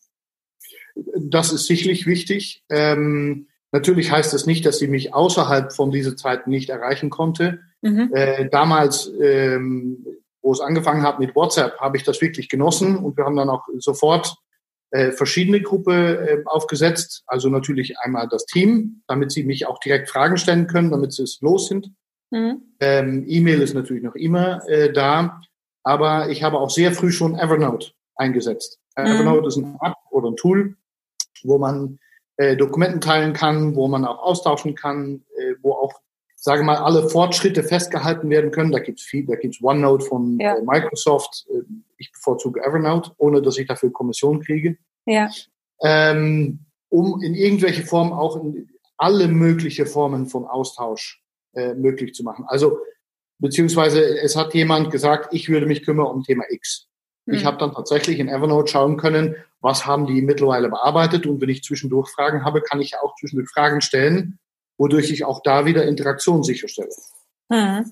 Das 0.95 1.51
ist 1.51 1.65
sicherlich 1.65 2.05
wichtig. 2.05 2.63
Ähm, 2.69 3.47
natürlich 3.71 4.11
heißt 4.11 4.33
das 4.33 4.45
nicht, 4.45 4.65
dass 4.65 4.79
sie 4.79 4.87
mich 4.87 5.13
außerhalb 5.13 5.73
von 5.73 5.91
dieser 5.91 6.15
Zeit 6.15 6.47
nicht 6.47 6.69
erreichen 6.69 7.09
konnte. 7.09 7.59
Mhm. 7.81 8.11
Äh, 8.13 8.49
damals, 8.49 9.11
ähm, 9.21 10.05
wo 10.41 10.51
es 10.51 10.59
angefangen 10.59 11.03
hat 11.03 11.19
mit 11.19 11.35
WhatsApp, 11.35 11.79
habe 11.79 11.97
ich 11.97 12.03
das 12.03 12.21
wirklich 12.21 12.49
genossen 12.49 12.97
und 12.97 13.17
wir 13.17 13.25
haben 13.25 13.35
dann 13.35 13.49
auch 13.49 13.67
sofort 13.79 14.35
äh, 14.91 15.11
verschiedene 15.11 15.61
Gruppen 15.61 15.93
äh, 15.93 16.43
aufgesetzt. 16.45 17.23
Also 17.25 17.49
natürlich 17.49 17.97
einmal 17.99 18.27
das 18.27 18.45
Team, 18.45 19.01
damit 19.07 19.31
sie 19.31 19.43
mich 19.43 19.65
auch 19.67 19.79
direkt 19.79 20.09
Fragen 20.09 20.37
stellen 20.37 20.67
können, 20.67 20.91
damit 20.91 21.13
sie 21.13 21.23
es 21.23 21.39
los 21.41 21.67
sind. 21.67 21.91
Mhm. 22.29 22.61
Ähm, 22.79 23.25
E-Mail 23.27 23.61
ist 23.61 23.73
natürlich 23.73 24.03
noch 24.03 24.15
immer 24.15 24.67
äh, 24.69 24.93
da, 24.93 25.41
aber 25.83 26.29
ich 26.29 26.43
habe 26.43 26.59
auch 26.59 26.69
sehr 26.69 26.91
früh 26.91 27.11
schon 27.11 27.37
Evernote 27.37 27.91
eingesetzt. 28.15 28.79
Mhm. 28.95 29.05
Evernote 29.05 29.47
ist 29.47 29.57
ein 29.57 29.77
App 29.81 29.95
oder 30.11 30.29
ein 30.29 30.35
Tool, 30.35 30.75
wo 31.43 31.57
man 31.57 31.99
äh, 32.37 32.55
Dokumenten 32.57 33.01
teilen 33.01 33.33
kann, 33.33 33.75
wo 33.75 33.87
man 33.87 34.05
auch 34.05 34.19
austauschen 34.23 34.75
kann, 34.75 35.23
äh, 35.37 35.53
wo 35.61 35.73
auch, 35.73 35.93
sage 36.35 36.63
mal, 36.63 36.77
alle 36.77 37.09
Fortschritte 37.09 37.63
festgehalten 37.63 38.29
werden 38.29 38.51
können. 38.51 38.71
Da 38.71 38.79
gibt's 38.79 39.03
viel, 39.03 39.25
da 39.25 39.35
gibt's 39.35 39.61
OneNote 39.61 40.05
von 40.05 40.39
ja. 40.39 40.55
äh, 40.55 40.61
Microsoft. 40.63 41.45
Äh, 41.49 41.61
ich 41.97 42.11
bevorzuge 42.11 42.63
Evernote, 42.63 43.11
ohne 43.17 43.41
dass 43.41 43.57
ich 43.57 43.67
dafür 43.67 43.91
Kommission 43.91 44.41
kriege. 44.41 44.77
Ja. 45.05 45.29
Ähm, 45.81 46.59
um 46.89 47.21
in 47.21 47.33
irgendwelche 47.33 47.83
Form 47.83 48.13
auch 48.13 48.35
in 48.37 48.69
alle 48.97 49.27
mögliche 49.27 49.85
Formen 49.85 50.27
von 50.27 50.45
Austausch 50.45 51.23
äh, 51.53 51.73
möglich 51.73 52.13
zu 52.13 52.23
machen. 52.23 52.45
Also 52.47 52.79
beziehungsweise 53.39 54.19
es 54.19 54.35
hat 54.35 54.53
jemand 54.53 54.91
gesagt, 54.91 55.33
ich 55.33 55.49
würde 55.49 55.65
mich 55.65 55.83
kümmern 55.83 56.07
um 56.07 56.23
Thema 56.23 56.45
X. 56.49 56.87
Ich 57.25 57.39
hm. 57.39 57.45
habe 57.45 57.57
dann 57.57 57.73
tatsächlich 57.73 58.19
in 58.19 58.27
Evernote 58.27 58.71
schauen 58.71 58.97
können, 58.97 59.35
was 59.61 59.85
haben 59.85 60.07
die 60.07 60.21
mittlerweile 60.21 60.69
bearbeitet 60.69 61.25
und 61.25 61.39
wenn 61.39 61.49
ich 61.49 61.63
zwischendurch 61.63 62.09
Fragen 62.09 62.43
habe, 62.43 62.61
kann 62.61 62.81
ich 62.81 62.97
auch 62.97 63.15
zwischendurch 63.15 63.49
Fragen 63.49 63.81
stellen, 63.81 64.39
wodurch 64.77 65.09
ich 65.09 65.23
auch 65.23 65.41
da 65.41 65.65
wieder 65.65 65.85
Interaktion 65.85 66.43
sicherstelle. 66.43 66.89
Mhm. 67.49 67.91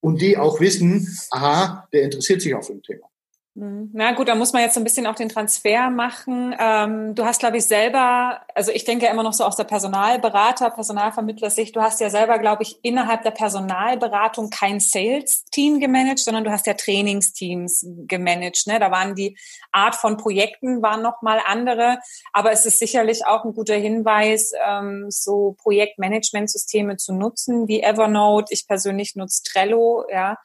Und 0.00 0.22
die 0.22 0.38
auch 0.38 0.60
wissen, 0.60 1.06
aha, 1.30 1.86
der 1.92 2.02
interessiert 2.02 2.40
sich 2.40 2.54
auch 2.54 2.64
für 2.64 2.72
ein 2.72 2.82
Thema. 2.82 3.09
Mhm. 3.54 3.90
Na 3.92 4.12
gut, 4.12 4.28
da 4.28 4.36
muss 4.36 4.52
man 4.52 4.62
jetzt 4.62 4.74
so 4.74 4.80
ein 4.80 4.84
bisschen 4.84 5.08
auch 5.08 5.16
den 5.16 5.28
Transfer 5.28 5.90
machen. 5.90 6.54
Ähm, 6.56 7.16
du 7.16 7.24
hast, 7.24 7.40
glaube 7.40 7.56
ich, 7.56 7.64
selber, 7.64 8.42
also 8.54 8.70
ich 8.70 8.84
denke 8.84 9.06
immer 9.06 9.24
noch 9.24 9.32
so 9.32 9.44
aus 9.44 9.56
der 9.56 9.64
Personalberater, 9.64 10.70
Personalvermittler-Sicht, 10.70 11.74
du 11.74 11.80
hast 11.80 12.00
ja 12.00 12.10
selber, 12.10 12.38
glaube 12.38 12.62
ich, 12.62 12.78
innerhalb 12.82 13.22
der 13.22 13.32
Personalberatung 13.32 14.50
kein 14.50 14.78
Sales-Team 14.78 15.80
gemanagt, 15.80 16.20
sondern 16.20 16.44
du 16.44 16.52
hast 16.52 16.66
ja 16.66 16.74
Trainingsteams 16.74 17.86
gemanagt. 18.06 18.68
Ne? 18.68 18.78
Da 18.78 18.92
waren 18.92 19.16
die 19.16 19.36
Art 19.72 19.96
von 19.96 20.16
Projekten 20.16 20.80
waren 20.80 21.02
nochmal 21.02 21.40
andere, 21.44 21.98
aber 22.32 22.52
es 22.52 22.66
ist 22.66 22.78
sicherlich 22.78 23.26
auch 23.26 23.44
ein 23.44 23.52
guter 23.52 23.74
Hinweis, 23.74 24.52
ähm, 24.64 25.06
so 25.08 25.56
Projektmanagementsysteme 25.58 26.98
zu 26.98 27.12
nutzen 27.12 27.66
wie 27.66 27.82
Evernote. 27.82 28.52
Ich 28.52 28.68
persönlich 28.68 29.16
nutze 29.16 29.42
Trello, 29.42 30.04
ja 30.08 30.38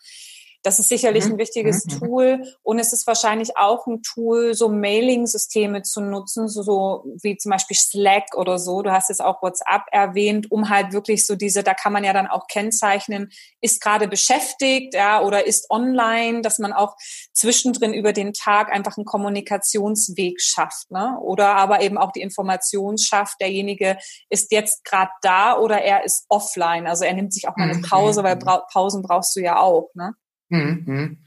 Das 0.65 0.79
ist 0.79 0.89
sicherlich 0.89 1.25
mhm. 1.25 1.33
ein 1.33 1.37
wichtiges 1.37 1.85
mhm. 1.85 1.99
Tool 1.99 2.43
und 2.63 2.79
es 2.79 2.91
ist 2.91 3.05
wahrscheinlich 3.05 3.55
auch 3.55 3.85
ein 3.85 4.01
Tool, 4.01 4.55
so 4.55 4.67
Mailing-Systeme 4.67 5.83
zu 5.83 6.01
nutzen, 6.01 6.47
so, 6.47 6.63
so 6.63 7.05
wie 7.21 7.37
zum 7.37 7.51
Beispiel 7.51 7.77
Slack 7.77 8.35
oder 8.35 8.57
so. 8.57 8.81
Du 8.81 8.91
hast 8.91 9.09
jetzt 9.09 9.23
auch 9.23 9.43
WhatsApp 9.43 9.83
erwähnt, 9.91 10.51
um 10.51 10.71
halt 10.71 10.91
wirklich 10.91 11.27
so 11.27 11.35
diese, 11.35 11.61
da 11.61 11.75
kann 11.75 11.93
man 11.93 12.03
ja 12.03 12.13
dann 12.13 12.25
auch 12.25 12.47
kennzeichnen, 12.47 13.29
ist 13.61 13.79
gerade 13.79 14.07
beschäftigt, 14.07 14.95
ja, 14.95 15.21
oder 15.21 15.45
ist 15.45 15.69
online, 15.69 16.41
dass 16.41 16.57
man 16.57 16.73
auch 16.73 16.95
zwischendrin 17.31 17.93
über 17.93 18.11
den 18.11 18.33
Tag 18.33 18.71
einfach 18.71 18.97
einen 18.97 19.05
Kommunikationsweg 19.05 20.41
schafft, 20.41 20.89
ne? 20.89 21.19
Oder 21.21 21.55
aber 21.55 21.81
eben 21.81 21.99
auch 21.99 22.11
die 22.11 22.21
Information 22.21 22.97
schafft, 22.97 23.39
derjenige 23.39 23.97
ist 24.31 24.51
jetzt 24.51 24.83
gerade 24.83 25.11
da 25.21 25.59
oder 25.59 25.83
er 25.83 26.03
ist 26.03 26.25
offline. 26.29 26.87
Also 26.87 27.05
er 27.05 27.13
nimmt 27.13 27.33
sich 27.33 27.47
auch 27.47 27.55
mal 27.55 27.69
eine 27.69 27.77
mhm. 27.77 27.83
Pause, 27.83 28.23
weil 28.23 28.35
Bra 28.35 28.65
Pausen 28.73 29.03
brauchst 29.03 29.35
du 29.35 29.41
ja 29.41 29.59
auch, 29.59 29.91
ne? 29.93 30.15
Mhm. 30.49 31.17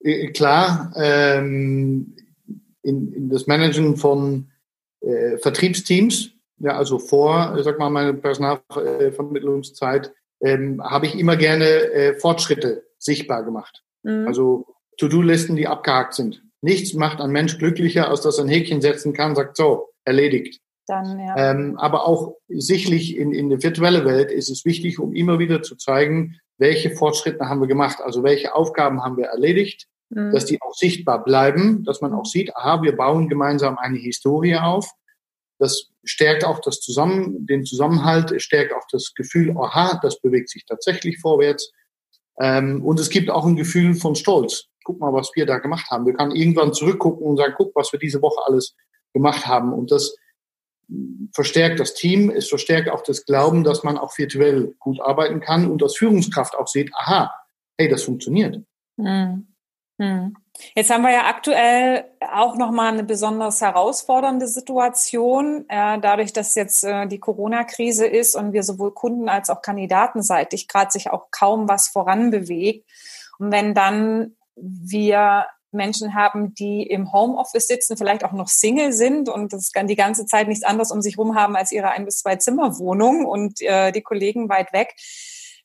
Äh, 0.00 0.28
klar, 0.28 0.92
ähm, 0.96 2.16
in, 2.82 3.12
in 3.12 3.28
das 3.28 3.46
Managen 3.46 3.96
von 3.96 4.50
äh, 5.00 5.38
Vertriebsteams, 5.38 6.30
ja, 6.58 6.76
also 6.76 6.98
vor, 6.98 7.56
sag 7.62 7.78
mal, 7.78 7.90
meine 7.90 8.14
Personalvermittlungszeit, 8.14 10.12
ähm, 10.40 10.82
habe 10.82 11.06
ich 11.06 11.18
immer 11.18 11.36
gerne 11.36 11.64
äh, 11.66 12.14
Fortschritte 12.14 12.84
sichtbar 12.98 13.44
gemacht. 13.44 13.84
Mhm. 14.02 14.26
Also 14.26 14.66
To-Do-Listen, 14.98 15.56
die 15.56 15.66
abgehakt 15.66 16.14
sind. 16.14 16.42
Nichts 16.60 16.94
macht 16.94 17.20
ein 17.20 17.30
Mensch 17.30 17.58
glücklicher, 17.58 18.08
als 18.08 18.22
dass 18.22 18.38
er 18.38 18.44
ein 18.44 18.50
Häkchen 18.50 18.80
setzen 18.80 19.12
kann, 19.12 19.36
sagt 19.36 19.56
so, 19.56 19.90
erledigt. 20.04 20.60
Dann, 20.86 21.18
ja. 21.20 21.36
ähm, 21.36 21.76
aber 21.76 22.06
auch 22.06 22.36
sicherlich 22.48 23.16
in, 23.16 23.32
in 23.32 23.50
der 23.50 23.62
virtuellen 23.62 24.04
Welt 24.06 24.30
ist 24.30 24.48
es 24.48 24.64
wichtig, 24.64 24.98
um 24.98 25.14
immer 25.14 25.38
wieder 25.38 25.62
zu 25.62 25.76
zeigen, 25.76 26.40
welche 26.58 26.90
Fortschritte 26.90 27.48
haben 27.48 27.60
wir 27.60 27.68
gemacht, 27.68 28.00
also 28.02 28.22
welche 28.22 28.54
Aufgaben 28.54 29.02
haben 29.02 29.16
wir 29.16 29.26
erledigt, 29.26 29.86
mhm. 30.10 30.32
dass 30.32 30.44
die 30.44 30.60
auch 30.60 30.74
sichtbar 30.74 31.24
bleiben, 31.24 31.84
dass 31.84 32.00
man 32.00 32.12
auch 32.12 32.26
sieht, 32.26 32.54
aha, 32.56 32.82
wir 32.82 32.96
bauen 32.96 33.28
gemeinsam 33.28 33.78
eine 33.78 33.98
Historie 33.98 34.56
auf. 34.56 34.90
Das 35.58 35.90
stärkt 36.04 36.44
auch 36.44 36.60
das 36.60 36.80
Zusammen, 36.80 37.46
den 37.46 37.64
Zusammenhalt, 37.64 38.40
stärkt 38.40 38.72
auch 38.72 38.86
das 38.90 39.14
Gefühl, 39.14 39.56
aha, 39.56 39.98
das 40.02 40.20
bewegt 40.20 40.50
sich 40.50 40.64
tatsächlich 40.66 41.18
vorwärts. 41.20 41.72
Ähm, 42.40 42.84
und 42.84 43.00
es 43.00 43.10
gibt 43.10 43.30
auch 43.30 43.46
ein 43.46 43.56
Gefühl 43.56 43.94
von 43.94 44.14
Stolz. 44.14 44.66
Guck 44.84 45.00
mal, 45.00 45.12
was 45.12 45.30
wir 45.34 45.46
da 45.46 45.58
gemacht 45.58 45.90
haben. 45.90 46.06
Wir 46.06 46.14
können 46.14 46.34
irgendwann 46.34 46.72
zurückgucken 46.72 47.26
und 47.26 47.36
sagen, 47.36 47.54
guck, 47.56 47.74
was 47.74 47.92
wir 47.92 47.98
diese 47.98 48.22
Woche 48.22 48.40
alles 48.46 48.74
gemacht 49.12 49.46
haben. 49.46 49.72
Und 49.72 49.90
das 49.90 50.16
verstärkt 51.32 51.80
das 51.80 51.94
Team, 51.94 52.30
es 52.30 52.48
verstärkt 52.48 52.88
auch 52.90 53.02
das 53.02 53.24
Glauben, 53.24 53.64
dass 53.64 53.82
man 53.82 53.98
auch 53.98 54.16
virtuell 54.16 54.74
gut 54.78 55.00
arbeiten 55.00 55.40
kann 55.40 55.70
und 55.70 55.82
als 55.82 55.96
Führungskraft 55.96 56.56
auch 56.56 56.66
sieht, 56.66 56.90
aha, 56.94 57.32
hey, 57.78 57.88
das 57.88 58.04
funktioniert. 58.04 58.62
Hm. 58.98 59.46
Hm. 60.00 60.36
Jetzt 60.76 60.90
haben 60.90 61.02
wir 61.02 61.12
ja 61.12 61.26
aktuell 61.26 62.04
auch 62.20 62.56
nochmal 62.56 62.92
eine 62.92 63.02
besonders 63.02 63.60
herausfordernde 63.60 64.46
Situation, 64.46 65.64
äh, 65.68 65.98
dadurch, 66.00 66.32
dass 66.32 66.54
jetzt 66.54 66.84
äh, 66.84 67.06
die 67.08 67.18
Corona-Krise 67.18 68.06
ist 68.06 68.36
und 68.36 68.52
wir 68.52 68.62
sowohl 68.62 68.92
Kunden 68.92 69.28
als 69.28 69.50
auch 69.50 69.60
kandidatenseitig 69.60 70.68
gerade 70.68 70.92
sich 70.92 71.10
auch 71.10 71.30
kaum 71.30 71.68
was 71.68 71.88
voranbewegt. 71.88 72.88
Und 73.38 73.50
wenn 73.50 73.74
dann 73.74 74.36
wir 74.56 75.46
Menschen 75.72 76.14
haben, 76.14 76.54
die 76.54 76.82
im 76.82 77.12
Homeoffice 77.12 77.66
sitzen, 77.66 77.96
vielleicht 77.96 78.24
auch 78.24 78.32
noch 78.32 78.48
Single 78.48 78.92
sind 78.92 79.28
und 79.28 79.52
das 79.52 79.70
die 79.72 79.96
ganze 79.96 80.26
Zeit 80.26 80.48
nichts 80.48 80.64
anderes 80.64 80.90
um 80.90 81.02
sich 81.02 81.18
rum 81.18 81.34
haben 81.34 81.56
als 81.56 81.72
ihre 81.72 81.90
ein 81.90 82.04
bis 82.04 82.18
zwei 82.18 82.36
Zimmerwohnung 82.36 83.26
und 83.26 83.60
äh, 83.60 83.92
die 83.92 84.02
Kollegen 84.02 84.48
weit 84.48 84.72
weg. 84.72 84.94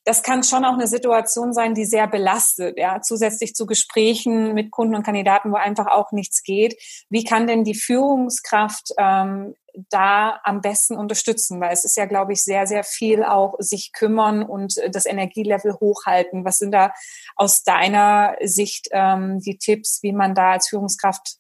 Das 0.06 0.22
kann 0.22 0.44
schon 0.44 0.66
auch 0.66 0.74
eine 0.74 0.88
Situation 0.88 1.54
sein, 1.54 1.76
die 1.76 1.86
sehr 1.86 2.08
belastet, 2.08 2.78
ja, 2.78 3.02
zusätzlich 3.02 3.56
zu 3.56 3.66
Gesprächen 3.66 4.54
mit 4.54 4.70
Kunden 4.70 4.96
und 4.96 5.04
Kandidaten, 5.04 5.52
wo 5.52 5.56
einfach 5.56 5.88
auch 5.88 6.12
nichts 6.12 6.44
geht. 6.44 6.76
Wie 7.10 7.24
kann 7.24 7.48
denn 7.48 7.64
die 7.64 7.76
Führungskraft 7.76 8.92
ähm, 8.98 9.56
da 9.90 10.40
am 10.44 10.62
besten 10.62 10.96
unterstützen? 10.96 11.60
Weil 11.60 11.74
es 11.74 11.86
ist 11.86 11.98
ja, 11.98 12.06
glaube 12.06 12.34
ich, 12.34 12.44
sehr, 12.44 12.68
sehr 12.68 12.84
viel 12.84 13.24
auch 13.24 13.56
sich 13.60 13.92
kümmern 13.92 14.44
und 14.44 14.76
das 14.92 15.06
Energielevel 15.06 15.74
hochhalten. 15.80 16.46
Was 16.46 16.60
sind 16.60 16.72
da 16.72 16.94
aus 17.36 17.64
deiner 17.64 18.36
Sicht 18.42 18.88
ähm, 18.92 19.40
die 19.40 19.58
Tipps, 19.58 20.04
wie 20.04 20.14
man 20.14 20.36
da 20.36 20.54
als 20.54 20.70
Führungskraft 20.70 21.38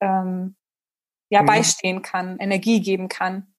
ähm, 0.00 0.56
ja 1.30 1.42
mhm. 1.42 1.46
beistehen 1.46 2.02
kann, 2.02 2.38
Energie 2.38 2.80
geben 2.80 3.08
kann? 3.08 3.54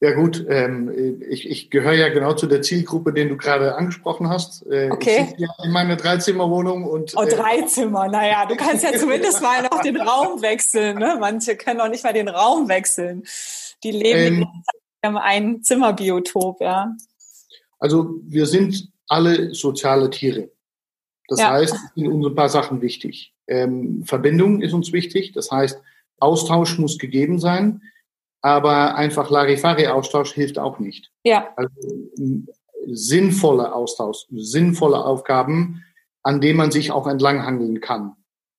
Ja 0.00 0.12
gut, 0.12 0.44
ähm, 0.48 1.22
ich, 1.28 1.48
ich 1.48 1.70
gehöre 1.70 1.94
ja 1.94 2.08
genau 2.10 2.34
zu 2.34 2.46
der 2.46 2.60
Zielgruppe, 2.60 3.12
den 3.12 3.30
du 3.30 3.36
gerade 3.36 3.76
angesprochen 3.76 4.28
hast. 4.28 4.66
Äh, 4.66 4.90
okay. 4.90 5.28
Ich 5.32 5.40
ja 5.40 5.48
in 5.64 5.70
meine 5.70 5.96
Dreizimmerwohnung 5.96 6.84
und. 6.84 7.14
Oh, 7.16 7.24
Dreizimmer, 7.24 8.06
äh, 8.06 8.10
naja, 8.10 8.46
du 8.46 8.56
kannst 8.56 8.84
ja 8.84 8.92
zumindest 8.98 9.40
mal 9.40 9.62
noch 9.62 9.80
den 9.82 9.96
Raum 9.96 10.42
wechseln. 10.42 10.98
Ne? 10.98 11.16
Manche 11.18 11.56
können 11.56 11.80
auch 11.80 11.88
nicht 11.88 12.04
mal 12.04 12.12
den 12.12 12.28
Raum 12.28 12.68
wechseln. 12.68 13.24
Die 13.82 13.90
leben 13.90 14.46
ähm, 15.02 15.12
in 15.12 15.16
einem 15.16 15.62
Zimmerbiotop, 15.62 16.60
ja. 16.60 16.94
Also 17.78 18.16
wir 18.22 18.46
sind 18.46 18.90
alle 19.08 19.54
soziale 19.54 20.10
Tiere. 20.10 20.50
Das 21.28 21.40
ja. 21.40 21.50
heißt, 21.50 21.74
sind 21.94 22.08
uns 22.08 22.26
ein 22.26 22.34
paar 22.34 22.48
Sachen 22.48 22.82
wichtig. 22.82 23.34
Ähm, 23.46 24.04
Verbindung 24.04 24.60
ist 24.60 24.72
uns 24.72 24.92
wichtig. 24.92 25.32
Das 25.32 25.50
heißt, 25.50 25.80
Austausch 26.18 26.78
muss 26.78 26.98
gegeben 26.98 27.38
sein 27.38 27.82
aber 28.42 28.94
einfach 28.96 29.30
Larifari-Austausch 29.30 30.32
hilft 30.32 30.58
auch 30.58 30.78
nicht. 30.78 31.10
Ja. 31.24 31.52
Also, 31.56 31.70
sinnvoller 32.86 33.74
Austausch, 33.74 34.26
sinnvolle 34.30 35.04
Aufgaben, 35.04 35.84
an 36.22 36.40
denen 36.40 36.56
man 36.56 36.70
sich 36.70 36.90
auch 36.90 37.06
entlanghangeln 37.06 37.80
kann. 37.80 38.14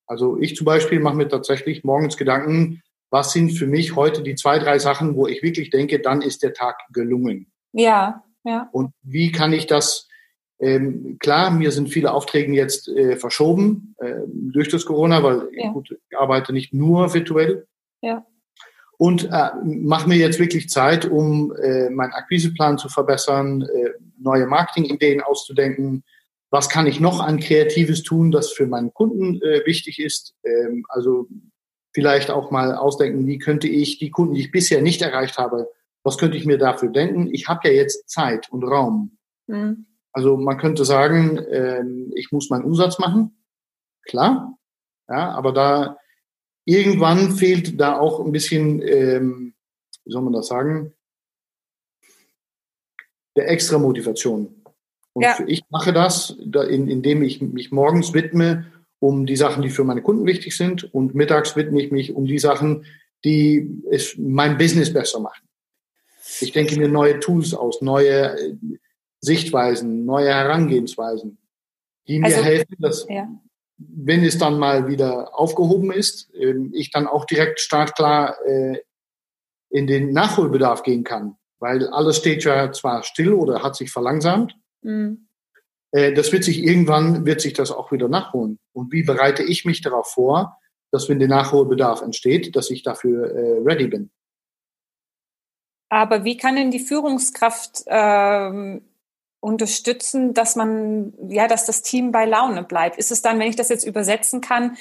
Also 0.06 0.38
ich 0.40 0.56
zum 0.56 0.66
Beispiel 0.66 1.00
mache 1.00 1.16
mir 1.16 1.28
tatsächlich 1.28 1.84
morgens 1.84 2.18
Gedanken, 2.18 2.82
was 3.10 3.32
sind 3.32 3.52
für 3.52 3.68
mich 3.68 3.96
heute 3.96 4.22
die 4.22 4.36
zwei, 4.36 4.60
drei 4.60 4.80
Sachen, 4.80 5.16
wo 5.16 5.28
ich 5.28 5.44
wirklich 5.44 5.70
denke, 5.70 6.00
dann 6.00 6.22
ist 6.22 6.44
der 6.44 6.54
Tag 6.54 6.78
gelungen. 6.92 7.52
Ja, 7.74 8.24
ja. 8.44 8.70
Und 8.72 8.92
wie 9.02 9.32
kann 9.32 9.54
ich 9.54 9.68
das, 9.68 10.08
ähm, 10.60 11.18
klar, 11.20 11.52
mir 11.52 11.72
sind 11.72 11.90
viele 11.90 12.14
Aufträge 12.14 12.54
jetzt 12.54 12.88
äh, 12.90 13.18
verschoben 13.18 13.96
äh, 14.00 14.16
durch 14.28 14.70
das 14.70 14.86
Corona, 14.86 15.24
weil 15.24 15.50
ja. 15.54 15.72
gut, 15.72 15.92
ich 15.92 16.18
arbeite 16.18 16.54
nicht 16.54 16.74
nur 16.74 17.14
virtuell. 17.14 17.68
Ja 18.02 18.26
und 18.98 19.26
äh, 19.32 19.50
mache 19.64 20.10
mir 20.10 20.18
jetzt 20.18 20.40
wirklich 20.40 20.70
Zeit, 20.70 21.06
um 21.06 21.54
äh, 21.56 21.90
meinen 21.90 22.14
Akquiseplan 22.14 22.78
zu 22.78 22.90
verbessern, 22.90 23.62
äh, 23.62 23.92
neue 24.20 24.48
Marketingideen 24.48 25.22
auszudenken. 25.22 26.04
Was 26.50 26.70
kann 26.70 26.88
ich 26.88 27.00
noch 27.00 27.20
an 27.20 27.40
Kreatives 27.40 28.04
tun, 28.04 28.32
das 28.32 28.52
für 28.52 28.66
meinen 28.66 28.94
Kunden 28.94 29.42
äh, 29.42 29.66
wichtig 29.66 30.00
ist? 30.00 30.34
Ähm, 30.44 30.86
also 30.90 31.28
vielleicht 31.94 32.32
auch 32.32 32.52
mal 32.52 32.76
ausdenken, 32.76 33.28
wie 33.28 33.38
könnte 33.38 33.68
ich 33.68 34.00
die 34.00 34.10
Kunden, 34.10 34.34
die 34.34 34.42
ich 34.42 34.52
bisher 34.52 34.82
nicht 34.82 35.02
erreicht 35.02 35.38
habe, 35.38 35.70
was 36.04 36.18
könnte 36.18 36.38
ich 36.38 36.46
mir 36.46 36.58
dafür 36.58 36.90
denken? 36.90 37.30
Ich 37.32 37.48
habe 37.48 37.68
ja 37.68 37.74
jetzt 37.74 38.10
Zeit 38.10 38.50
und 38.50 38.64
Raum. 38.64 39.18
Mhm. 39.48 39.86
Also 40.12 40.38
man 40.38 40.58
könnte 40.58 40.86
sagen, 40.86 41.38
äh, 41.38 41.84
ich 42.16 42.32
muss 42.32 42.50
meinen 42.50 42.64
Umsatz 42.64 42.98
machen, 42.98 43.44
klar, 44.04 44.58
ja, 45.10 45.32
aber 45.32 45.54
da 45.54 45.98
irgendwann 46.68 47.32
fehlt 47.32 47.80
da 47.80 47.98
auch 47.98 48.24
ein 48.24 48.32
bisschen, 48.32 48.82
ähm, 48.82 49.54
wie 50.04 50.12
soll 50.12 50.22
man 50.22 50.34
das 50.34 50.48
sagen, 50.48 50.94
der 53.38 53.50
extra 53.50 53.80
Motivation. 53.80 54.64
Und 55.14 55.24
ja. 55.24 55.38
ich 55.48 55.64
mache 55.70 55.94
das, 55.94 56.32
indem 56.32 57.24
ich 57.24 57.42
mich 57.42 57.72
morgens 57.72 58.14
widme 58.14 58.72
um 59.00 59.26
die 59.26 59.38
Sachen, 59.38 59.64
die 59.64 59.70
für 59.70 59.84
meine 59.84 60.02
Kunden 60.02 60.26
wichtig 60.26 60.58
sind 60.58 60.94
und 60.94 61.16
mittags 61.16 61.56
widme 61.56 61.82
ich 61.82 61.92
mich 61.92 62.14
um 62.14 62.26
die 62.26 62.40
Sachen, 62.40 62.86
die 63.24 63.82
es 63.90 64.16
mein 64.18 64.58
Business 64.58 64.92
besser 64.92 65.20
machen. 65.20 65.48
Ich 66.42 66.52
denke 66.52 66.78
mir 66.78 66.90
neue 66.90 67.20
Tools 67.20 67.54
aus, 67.54 67.82
neue 67.82 68.38
äh, 68.38 68.56
Sichtweisen, 69.22 70.06
neue 70.06 70.30
Herangehensweisen, 70.30 71.38
die 72.08 72.20
mir 72.20 72.26
also, 72.26 72.44
helfen, 72.44 72.76
dass, 72.80 73.08
ja 73.08 73.30
wenn 73.78 74.24
es 74.24 74.38
dann 74.38 74.58
mal 74.58 74.88
wieder 74.88 75.38
aufgehoben 75.38 75.92
ist, 75.92 76.34
ähm, 76.34 76.72
ich 76.74 76.92
dann 76.92 77.08
auch 77.08 77.26
direkt 77.26 77.60
startklar 77.60 78.36
äh, 78.46 78.82
in 79.70 79.88
den 79.88 80.14
Nachholbedarf 80.14 80.84
gehen 80.84 81.04
kann. 81.04 81.38
Weil 81.60 81.88
alles 81.88 82.18
steht 82.18 82.44
ja 82.44 82.72
zwar 82.72 83.04
still 83.04 83.34
oder 83.34 83.64
hat 83.64 83.76
sich 83.76 83.92
verlangsamt. 83.92 84.56
Mhm. 84.82 85.28
Äh, 85.92 86.14
das 86.14 86.32
wird 86.32 86.44
sich 86.44 86.64
irgendwann, 86.64 87.26
wird 87.26 87.42
sich 87.42 87.54
das 87.54 87.72
auch 87.72 87.92
wieder 87.92 88.10
nachholen. 88.10 88.60
Und 88.74 88.92
wie 88.92 89.04
bereite 89.04 89.44
ich 89.44 89.66
mich 89.66 89.82
darauf 89.82 90.12
vor, 90.12 90.58
dass 90.92 91.10
wenn 91.10 91.20
der 91.20 91.28
Nachholbedarf 91.28 92.02
entsteht, 92.02 92.56
dass 92.56 92.70
ich 92.70 92.84
dafür 92.84 93.32
äh, 93.32 93.60
ready 93.64 93.88
bin? 93.88 94.10
Aber 95.90 96.24
wie 96.24 96.38
kann 96.38 96.56
denn 96.56 96.72
die 96.72 96.80
Führungskraft 96.80 97.84
ähm, 97.88 98.82
unterstützen, 99.40 100.34
dass 100.34 100.56
man, 100.56 101.14
ja, 101.30 101.48
dass 101.48 101.66
das 101.66 101.82
Team 101.82 102.12
bei 102.12 102.26
Laune 102.26 102.64
bleibt? 102.64 102.98
Ist 102.98 103.12
es 103.12 103.22
dann, 103.22 103.40
wenn 103.40 103.50
ich 103.50 103.56
das 103.56 103.70
jetzt 103.70 103.86
übersetzen 103.86 104.42
kann, 104.42 104.78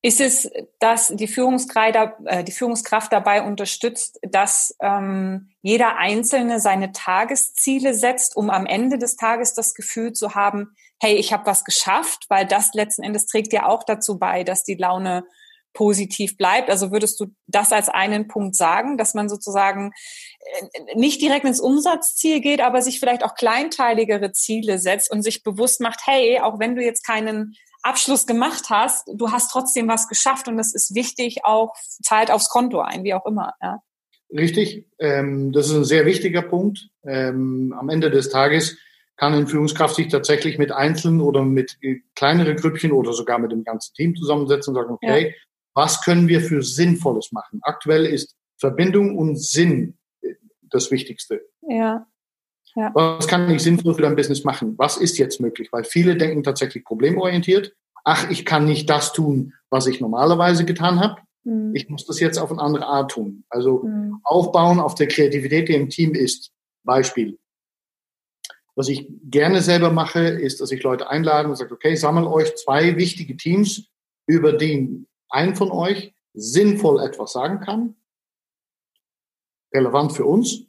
Ist 0.00 0.20
es, 0.20 0.48
dass 0.78 1.08
die 1.08 1.24
äh, 1.24 2.44
die 2.44 2.52
Führungskraft 2.52 3.12
dabei 3.12 3.42
unterstützt, 3.42 4.20
dass 4.22 4.76
ähm, 4.80 5.50
jeder 5.60 5.96
Einzelne 5.96 6.60
seine 6.60 6.92
Tagesziele 6.92 7.94
setzt, 7.94 8.36
um 8.36 8.48
am 8.48 8.64
Ende 8.66 8.98
des 8.98 9.16
Tages 9.16 9.54
das 9.54 9.74
Gefühl 9.74 10.12
zu 10.12 10.36
haben, 10.36 10.76
hey, 11.00 11.16
ich 11.16 11.32
habe 11.32 11.46
was 11.46 11.64
geschafft, 11.64 12.26
weil 12.28 12.46
das 12.46 12.74
letzten 12.74 13.02
Endes 13.02 13.26
trägt 13.26 13.52
ja 13.52 13.66
auch 13.66 13.82
dazu 13.82 14.18
bei, 14.20 14.44
dass 14.44 14.62
die 14.62 14.76
Laune 14.76 15.24
positiv 15.72 16.36
bleibt. 16.36 16.70
Also 16.70 16.90
würdest 16.90 17.20
du 17.20 17.26
das 17.46 17.72
als 17.72 17.88
einen 17.88 18.28
Punkt 18.28 18.56
sagen, 18.56 18.98
dass 18.98 19.14
man 19.14 19.28
sozusagen 19.28 19.92
äh, 20.40 20.96
nicht 20.96 21.20
direkt 21.20 21.44
ins 21.44 21.60
Umsatzziel 21.60 22.40
geht, 22.40 22.60
aber 22.60 22.82
sich 22.82 23.00
vielleicht 23.00 23.24
auch 23.24 23.34
kleinteiligere 23.34 24.32
Ziele 24.32 24.78
setzt 24.78 25.10
und 25.10 25.22
sich 25.22 25.42
bewusst 25.42 25.80
macht, 25.80 26.00
hey, 26.04 26.40
auch 26.40 26.58
wenn 26.58 26.74
du 26.74 26.82
jetzt 26.82 27.06
keinen 27.06 27.54
Abschluss 27.82 28.26
gemacht 28.26 28.70
hast, 28.70 29.08
du 29.14 29.30
hast 29.30 29.50
trotzdem 29.50 29.88
was 29.88 30.08
geschafft 30.08 30.48
und 30.48 30.56
das 30.56 30.74
ist 30.74 30.94
wichtig, 30.94 31.44
auch 31.44 31.74
zahlt 32.02 32.30
aufs 32.30 32.48
Konto 32.48 32.80
ein, 32.80 33.04
wie 33.04 33.14
auch 33.14 33.24
immer. 33.24 33.54
Ja. 33.62 33.82
Richtig, 34.30 34.86
ähm, 34.98 35.52
das 35.52 35.68
ist 35.68 35.74
ein 35.74 35.84
sehr 35.84 36.04
wichtiger 36.04 36.42
Punkt. 36.42 36.90
Ähm, 37.04 37.74
am 37.78 37.88
Ende 37.88 38.10
des 38.10 38.28
Tages 38.28 38.76
kann 39.16 39.32
eine 39.32 39.46
Führungskraft 39.46 39.96
sich 39.96 40.08
tatsächlich 40.08 40.58
mit 40.58 40.70
Einzelnen 40.70 41.20
oder 41.20 41.42
mit 41.42 41.78
äh, 41.82 42.00
kleineren 42.14 42.56
Grüppchen 42.56 42.92
oder 42.92 43.12
sogar 43.12 43.38
mit 43.38 43.52
dem 43.52 43.64
ganzen 43.64 43.94
Team 43.94 44.14
zusammensetzen 44.14 44.74
und 44.74 44.82
sagen, 44.82 44.94
okay, 44.94 45.28
ja. 45.28 45.34
Was 45.78 46.02
können 46.02 46.26
wir 46.26 46.40
für 46.40 46.60
Sinnvolles 46.60 47.30
machen? 47.30 47.60
Aktuell 47.62 48.04
ist 48.04 48.34
Verbindung 48.56 49.16
und 49.16 49.36
Sinn 49.36 49.96
äh, 50.22 50.34
das 50.62 50.90
Wichtigste. 50.90 51.40
Ja. 51.68 52.04
Ja. 52.74 52.90
Was 52.94 53.28
kann 53.28 53.48
ich 53.48 53.62
sinnvoll 53.62 53.94
für 53.94 54.02
dein 54.02 54.16
Business 54.16 54.42
machen? 54.42 54.74
Was 54.76 54.96
ist 54.96 55.18
jetzt 55.18 55.40
möglich? 55.40 55.68
Weil 55.70 55.84
viele 55.84 56.16
denken 56.16 56.42
tatsächlich 56.42 56.84
problemorientiert. 56.84 57.76
Ach, 58.02 58.28
ich 58.28 58.44
kann 58.44 58.64
nicht 58.64 58.90
das 58.90 59.12
tun, 59.12 59.54
was 59.70 59.86
ich 59.86 60.00
normalerweise 60.00 60.64
getan 60.64 60.98
habe. 60.98 61.22
Mhm. 61.44 61.76
Ich 61.76 61.88
muss 61.88 62.04
das 62.04 62.18
jetzt 62.18 62.38
auf 62.38 62.50
eine 62.50 62.60
andere 62.60 62.86
Art 62.86 63.12
tun. 63.12 63.44
Also 63.48 63.84
mhm. 63.84 64.18
aufbauen 64.24 64.80
auf 64.80 64.96
der 64.96 65.06
Kreativität, 65.06 65.68
die 65.68 65.74
im 65.74 65.90
Team 65.90 66.14
ist. 66.14 66.50
Beispiel. 66.82 67.38
Was 68.74 68.88
ich 68.88 69.08
gerne 69.30 69.62
selber 69.62 69.92
mache, 69.92 70.26
ist, 70.26 70.60
dass 70.60 70.72
ich 70.72 70.82
Leute 70.82 71.08
einlade 71.08 71.48
und 71.48 71.54
sage, 71.54 71.72
okay, 71.72 71.94
sammelt 71.94 72.26
euch 72.26 72.56
zwei 72.56 72.96
wichtige 72.96 73.36
Teams, 73.36 73.88
über 74.28 74.52
die 74.52 75.07
ein 75.28 75.56
von 75.56 75.70
euch 75.70 76.14
sinnvoll 76.34 77.02
etwas 77.02 77.32
sagen 77.32 77.60
kann, 77.60 77.96
relevant 79.74 80.12
für 80.12 80.24
uns, 80.24 80.66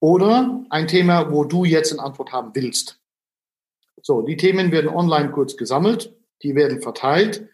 oder 0.00 0.64
ein 0.70 0.86
Thema, 0.88 1.30
wo 1.32 1.44
du 1.44 1.64
jetzt 1.64 1.92
eine 1.92 2.02
Antwort 2.02 2.32
haben 2.32 2.54
willst. 2.54 3.00
So, 4.02 4.22
die 4.22 4.36
Themen 4.36 4.70
werden 4.72 4.90
online 4.90 5.30
kurz 5.32 5.56
gesammelt, 5.56 6.14
die 6.42 6.54
werden 6.54 6.80
verteilt 6.80 7.48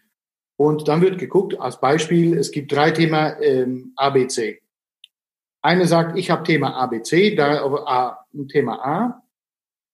und 0.57 0.87
dann 0.87 1.01
wird 1.01 1.17
geguckt, 1.17 1.59
als 1.59 1.79
Beispiel, 1.79 2.37
es 2.37 2.51
gibt 2.51 2.71
drei 2.71 2.91
Themen 2.91 3.35
ähm, 3.41 3.93
ABC. 3.95 4.61
Eine 5.61 5.87
sagt, 5.87 6.17
ich 6.17 6.29
habe 6.29 6.43
Thema 6.43 6.75
ABC, 6.75 7.35
da 7.35 8.17
äh, 8.33 8.45
Thema 8.47 8.85
A, 8.85 9.23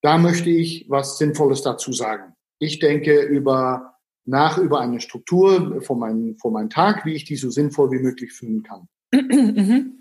da 0.02 0.18
möchte 0.18 0.50
ich 0.50 0.86
was 0.88 1.18
Sinnvolles 1.18 1.62
dazu 1.62 1.92
sagen. 1.92 2.34
Ich 2.58 2.78
denke 2.78 3.22
über 3.22 3.99
nach 4.24 4.58
über 4.58 4.80
eine 4.80 5.00
Struktur 5.00 5.82
von 5.82 5.98
meinem, 5.98 6.36
von 6.38 6.52
meinem 6.52 6.70
Tag, 6.70 7.04
wie 7.04 7.14
ich 7.14 7.24
die 7.24 7.36
so 7.36 7.50
sinnvoll 7.50 7.90
wie 7.90 7.98
möglich 7.98 8.32
führen 8.32 8.62
kann. 8.62 8.88
Mhm. 9.12 10.00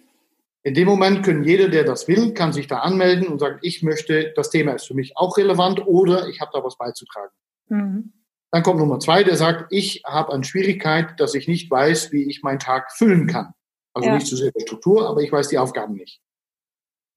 In 0.63 0.73
dem 0.73 0.87
Moment 0.87 1.23
können 1.23 1.45
jeder, 1.45 1.69
der 1.69 1.85
das 1.85 2.07
will, 2.07 2.33
kann 2.33 2.51
sich 2.51 2.67
da 2.67 2.79
anmelden 2.79 3.27
und 3.27 3.39
sagen, 3.39 3.59
ich 3.61 3.81
möchte, 3.81 4.33
das 4.35 4.49
Thema 4.49 4.73
ist 4.73 4.87
für 4.87 4.93
mich 4.93 5.15
auch 5.15 5.37
relevant 5.37 5.87
oder 5.87 6.27
ich 6.27 6.41
habe 6.41 6.51
da 6.53 6.63
was 6.63 6.77
beizutragen. 6.77 7.31
Mhm. 7.69 8.13
Dann 8.51 8.63
kommt 8.63 8.79
Nummer 8.79 8.99
zwei, 8.99 9.23
der 9.23 9.37
sagt, 9.37 9.67
ich 9.71 10.03
habe 10.05 10.33
eine 10.33 10.43
Schwierigkeit, 10.43 11.19
dass 11.19 11.35
ich 11.35 11.47
nicht 11.47 11.69
weiß, 11.69 12.11
wie 12.11 12.23
ich 12.23 12.41
meinen 12.41 12.59
Tag 12.59 12.91
füllen 12.91 13.27
kann. 13.27 13.53
Also 13.93 14.09
ja. 14.09 14.15
nicht 14.15 14.27
zu 14.27 14.35
sehr 14.35 14.51
der 14.51 14.61
Struktur, 14.61 15.07
aber 15.07 15.21
ich 15.21 15.31
weiß 15.31 15.47
die 15.49 15.57
Aufgaben 15.57 15.93
nicht. 15.93 16.19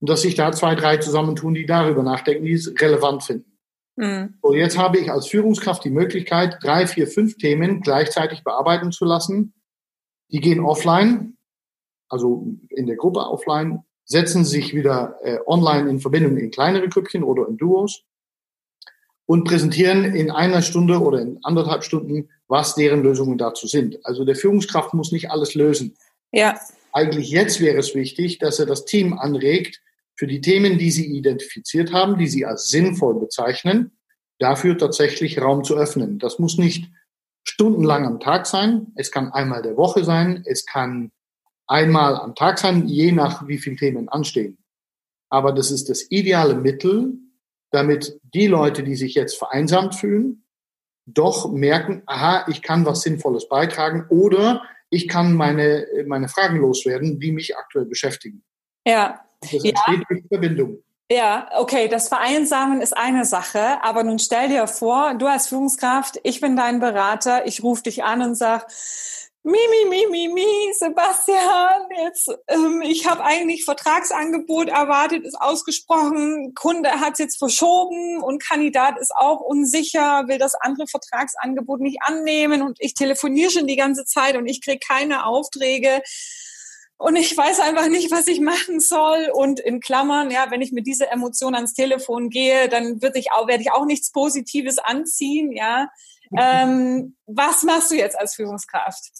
Und 0.00 0.08
dass 0.08 0.22
sich 0.22 0.34
da 0.34 0.52
zwei, 0.52 0.74
drei 0.74 0.98
zusammentun, 0.98 1.54
die 1.54 1.66
darüber 1.66 2.02
nachdenken, 2.02 2.44
die 2.44 2.52
es 2.52 2.72
relevant 2.80 3.22
finden. 3.22 3.51
Mhm. 3.96 4.34
Und 4.40 4.56
jetzt 4.56 4.78
habe 4.78 4.98
ich 4.98 5.10
als 5.10 5.26
Führungskraft 5.26 5.84
die 5.84 5.90
Möglichkeit, 5.90 6.58
drei, 6.62 6.86
vier, 6.86 7.06
fünf 7.06 7.36
Themen 7.36 7.80
gleichzeitig 7.80 8.42
bearbeiten 8.42 8.92
zu 8.92 9.04
lassen. 9.04 9.54
Die 10.30 10.40
gehen 10.40 10.60
offline, 10.60 11.36
also 12.08 12.46
in 12.70 12.86
der 12.86 12.96
Gruppe 12.96 13.20
offline, 13.20 13.84
setzen 14.04 14.44
sich 14.44 14.74
wieder 14.74 15.18
äh, 15.22 15.38
online 15.46 15.88
in 15.88 16.00
Verbindung 16.00 16.36
in 16.36 16.50
kleinere 16.50 16.88
Grüppchen 16.88 17.22
oder 17.22 17.46
in 17.48 17.56
Duos 17.56 18.04
und 19.26 19.44
präsentieren 19.44 20.04
in 20.04 20.30
einer 20.30 20.62
Stunde 20.62 21.00
oder 21.00 21.20
in 21.20 21.38
anderthalb 21.42 21.84
Stunden, 21.84 22.28
was 22.48 22.74
deren 22.74 23.02
Lösungen 23.02 23.38
dazu 23.38 23.66
sind. 23.66 24.04
Also 24.04 24.24
der 24.24 24.36
Führungskraft 24.36 24.94
muss 24.94 25.12
nicht 25.12 25.30
alles 25.30 25.54
lösen. 25.54 25.96
Ja. 26.32 26.58
Eigentlich 26.92 27.30
jetzt 27.30 27.60
wäre 27.60 27.78
es 27.78 27.94
wichtig, 27.94 28.38
dass 28.38 28.58
er 28.58 28.66
das 28.66 28.84
Team 28.84 29.14
anregt, 29.14 29.80
für 30.22 30.28
die 30.28 30.40
Themen, 30.40 30.78
die 30.78 30.92
sie 30.92 31.16
identifiziert 31.16 31.92
haben, 31.92 32.16
die 32.16 32.28
sie 32.28 32.46
als 32.46 32.68
sinnvoll 32.68 33.18
bezeichnen, 33.18 33.98
dafür 34.38 34.78
tatsächlich 34.78 35.42
Raum 35.42 35.64
zu 35.64 35.76
öffnen. 35.76 36.20
Das 36.20 36.38
muss 36.38 36.58
nicht 36.58 36.92
stundenlang 37.42 38.06
am 38.06 38.20
Tag 38.20 38.46
sein. 38.46 38.92
Es 38.94 39.10
kann 39.10 39.32
einmal 39.32 39.62
der 39.62 39.76
Woche 39.76 40.04
sein. 40.04 40.44
Es 40.46 40.64
kann 40.64 41.10
einmal 41.66 42.14
am 42.14 42.36
Tag 42.36 42.60
sein, 42.60 42.86
je 42.86 43.10
nach 43.10 43.48
wie 43.48 43.58
viele 43.58 43.74
Themen 43.74 44.08
anstehen. 44.08 44.58
Aber 45.28 45.50
das 45.50 45.72
ist 45.72 45.88
das 45.88 46.08
ideale 46.08 46.54
Mittel, 46.54 47.14
damit 47.72 48.20
die 48.22 48.46
Leute, 48.46 48.84
die 48.84 48.94
sich 48.94 49.16
jetzt 49.16 49.36
vereinsamt 49.36 49.96
fühlen, 49.96 50.44
doch 51.04 51.50
merken, 51.50 52.04
aha, 52.06 52.46
ich 52.48 52.62
kann 52.62 52.86
was 52.86 53.02
Sinnvolles 53.02 53.48
beitragen 53.48 54.06
oder 54.08 54.62
ich 54.88 55.08
kann 55.08 55.34
meine, 55.34 55.84
meine 56.06 56.28
Fragen 56.28 56.58
loswerden, 56.58 57.18
die 57.18 57.32
mich 57.32 57.56
aktuell 57.56 57.86
beschäftigen. 57.86 58.44
Ja. 58.86 59.20
Das 59.42 59.52
entsteht 59.52 59.78
ja. 59.86 60.02
durch 60.08 60.24
Verbindung. 60.28 60.78
Ja, 61.10 61.50
okay, 61.56 61.88
das 61.88 62.08
Vereinsamen 62.08 62.80
ist 62.80 62.96
eine 62.96 63.26
Sache, 63.26 63.82
aber 63.82 64.02
nun 64.02 64.18
stell 64.18 64.48
dir 64.48 64.66
vor, 64.66 65.14
du 65.14 65.26
als 65.26 65.48
Führungskraft, 65.48 66.18
ich 66.22 66.40
bin 66.40 66.56
dein 66.56 66.80
Berater, 66.80 67.46
ich 67.46 67.62
rufe 67.62 67.82
dich 67.82 68.02
an 68.02 68.22
und 68.22 68.34
sag, 68.34 68.66
Mi, 69.44 69.58
mi, 69.70 69.88
mi, 69.90 70.06
mi, 70.08 70.28
mi, 70.28 70.72
Sebastian, 70.72 71.88
jetzt, 72.04 72.30
ähm, 72.46 72.80
ich 72.80 73.10
habe 73.10 73.24
eigentlich 73.24 73.64
Vertragsangebot 73.64 74.68
erwartet, 74.68 75.24
ist 75.24 75.34
ausgesprochen, 75.34 76.54
Kunde 76.54 76.88
hat 76.88 77.14
es 77.14 77.18
jetzt 77.18 77.38
verschoben 77.38 78.22
und 78.22 78.40
Kandidat 78.40 79.00
ist 79.00 79.12
auch 79.12 79.40
unsicher, 79.40 80.28
will 80.28 80.38
das 80.38 80.54
andere 80.54 80.86
Vertragsangebot 80.86 81.80
nicht 81.80 81.98
annehmen 82.02 82.62
und 82.62 82.76
ich 82.80 82.94
telefoniere 82.94 83.50
schon 83.50 83.66
die 83.66 83.74
ganze 83.74 84.04
Zeit 84.04 84.36
und 84.36 84.46
ich 84.46 84.60
kriege 84.62 84.78
keine 84.78 85.26
Aufträge 85.26 86.02
und 87.02 87.16
ich 87.16 87.36
weiß 87.36 87.58
einfach 87.60 87.88
nicht, 87.88 88.12
was 88.12 88.28
ich 88.28 88.40
machen 88.40 88.78
soll. 88.78 89.30
Und 89.34 89.58
in 89.58 89.80
Klammern, 89.80 90.30
ja, 90.30 90.50
wenn 90.50 90.62
ich 90.62 90.70
mit 90.70 90.86
dieser 90.86 91.10
Emotion 91.10 91.54
ans 91.54 91.74
Telefon 91.74 92.30
gehe, 92.30 92.68
dann 92.68 93.02
würde 93.02 93.18
ich 93.18 93.32
auch, 93.32 93.48
werde 93.48 93.62
ich 93.62 93.72
auch 93.72 93.84
nichts 93.84 94.12
Positives 94.12 94.78
anziehen, 94.78 95.50
ja. 95.50 95.88
Ähm, 96.38 97.16
was 97.26 97.62
machst 97.64 97.90
du 97.90 97.96
jetzt 97.96 98.18
als 98.18 98.36
Führungskraft? 98.36 99.10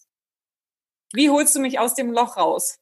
Wie 1.12 1.28
holst 1.28 1.54
du 1.54 1.60
mich 1.60 1.78
aus 1.78 1.94
dem 1.94 2.12
Loch 2.12 2.36
raus? 2.36 2.78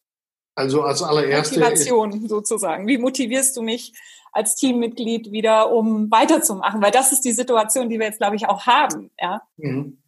Also 0.55 0.83
als 0.83 1.03
allererste. 1.03 1.59
Motivation 1.59 2.29
sozusagen. 2.29 2.87
Wie 2.87 2.99
motivierst 2.99 3.57
du 3.57 3.63
mich 3.63 3.93
als 4.33 4.55
Teammitglied 4.55 5.33
wieder, 5.33 5.73
um 5.73 6.11
weiterzumachen? 6.11 6.83
Weil 6.83 6.93
das 6.93 7.11
ist 7.11 7.23
die 7.23 7.33
Situation, 7.33 7.89
die 7.89 7.99
wir 7.99 8.07
jetzt, 8.07 8.19
glaube 8.19 8.37
ich, 8.37 8.49
auch 8.49 8.67
haben. 8.67 9.11
Ja, 9.19 9.43
mhm. 9.57 10.01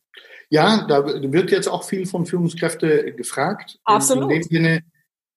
Ja 0.53 0.87
da 0.87 1.05
wird 1.07 1.51
jetzt 1.51 1.67
auch 1.67 1.83
viel 1.83 2.07
von 2.07 2.27
Führungskräften 2.27 3.17
gefragt. 3.17 3.79
Absolut. 3.85 4.31
In 4.31 4.41
dem 4.41 4.43
Sinne, 4.43 4.83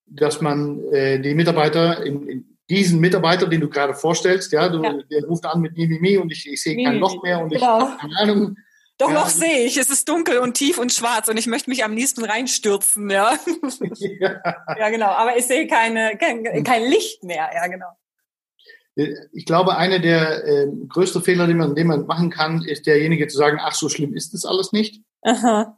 dass 0.05 0.41
man 0.41 0.83
äh, 0.91 1.19
die 1.19 1.33
Mitarbeiter 1.33 2.05
in, 2.05 2.27
in 2.27 2.57
diesen 2.69 2.99
Mitarbeiter, 2.99 3.47
den 3.47 3.61
du 3.61 3.69
gerade 3.69 3.93
vorstellst, 3.93 4.51
ja, 4.51 4.67
du, 4.69 4.83
ja. 4.83 4.93
der 5.09 5.23
ruft 5.25 5.45
an 5.45 5.61
mit 5.61 5.77
Mimimi 5.77 6.17
und 6.17 6.31
ich, 6.31 6.51
ich 6.51 6.61
sehe 6.61 6.83
kein 6.83 6.97
Loch 6.97 7.23
mehr 7.23 7.39
und 7.39 7.49
genau. 7.49 7.77
ich 7.77 7.83
habe 7.83 7.97
keine 7.97 8.17
Ahnung, 8.19 8.57
doch, 8.97 9.09
ja. 9.09 9.15
noch 9.15 9.27
sehe 9.27 9.65
ich. 9.65 9.77
Es 9.77 9.89
ist 9.89 10.07
dunkel 10.07 10.39
und 10.39 10.53
tief 10.53 10.77
und 10.77 10.91
schwarz 10.91 11.27
und 11.27 11.37
ich 11.37 11.47
möchte 11.47 11.69
mich 11.69 11.83
am 11.83 11.93
liebsten 11.93 12.23
reinstürzen, 12.23 13.09
ja. 13.09 13.37
Ja, 14.19 14.41
ja 14.79 14.89
genau. 14.89 15.07
Aber 15.07 15.37
ich 15.37 15.45
sehe 15.45 15.67
keine, 15.67 16.17
kein, 16.17 16.63
kein 16.63 16.83
Licht 16.83 17.23
mehr, 17.23 17.49
ja, 17.53 17.67
genau. 17.67 17.87
Ich 18.95 19.45
glaube, 19.45 19.75
einer 19.75 19.99
der 19.99 20.45
äh, 20.45 20.67
größten 20.87 21.21
Fehler, 21.21 21.47
den 21.47 21.57
man, 21.57 21.75
den 21.75 21.87
man 21.87 22.05
machen 22.05 22.29
kann, 22.29 22.63
ist 22.63 22.87
derjenige 22.87 23.27
zu 23.27 23.37
sagen, 23.37 23.59
ach, 23.61 23.73
so 23.73 23.89
schlimm 23.89 24.13
ist 24.13 24.33
das 24.33 24.45
alles 24.45 24.71
nicht. 24.71 25.01
Aha. 25.21 25.77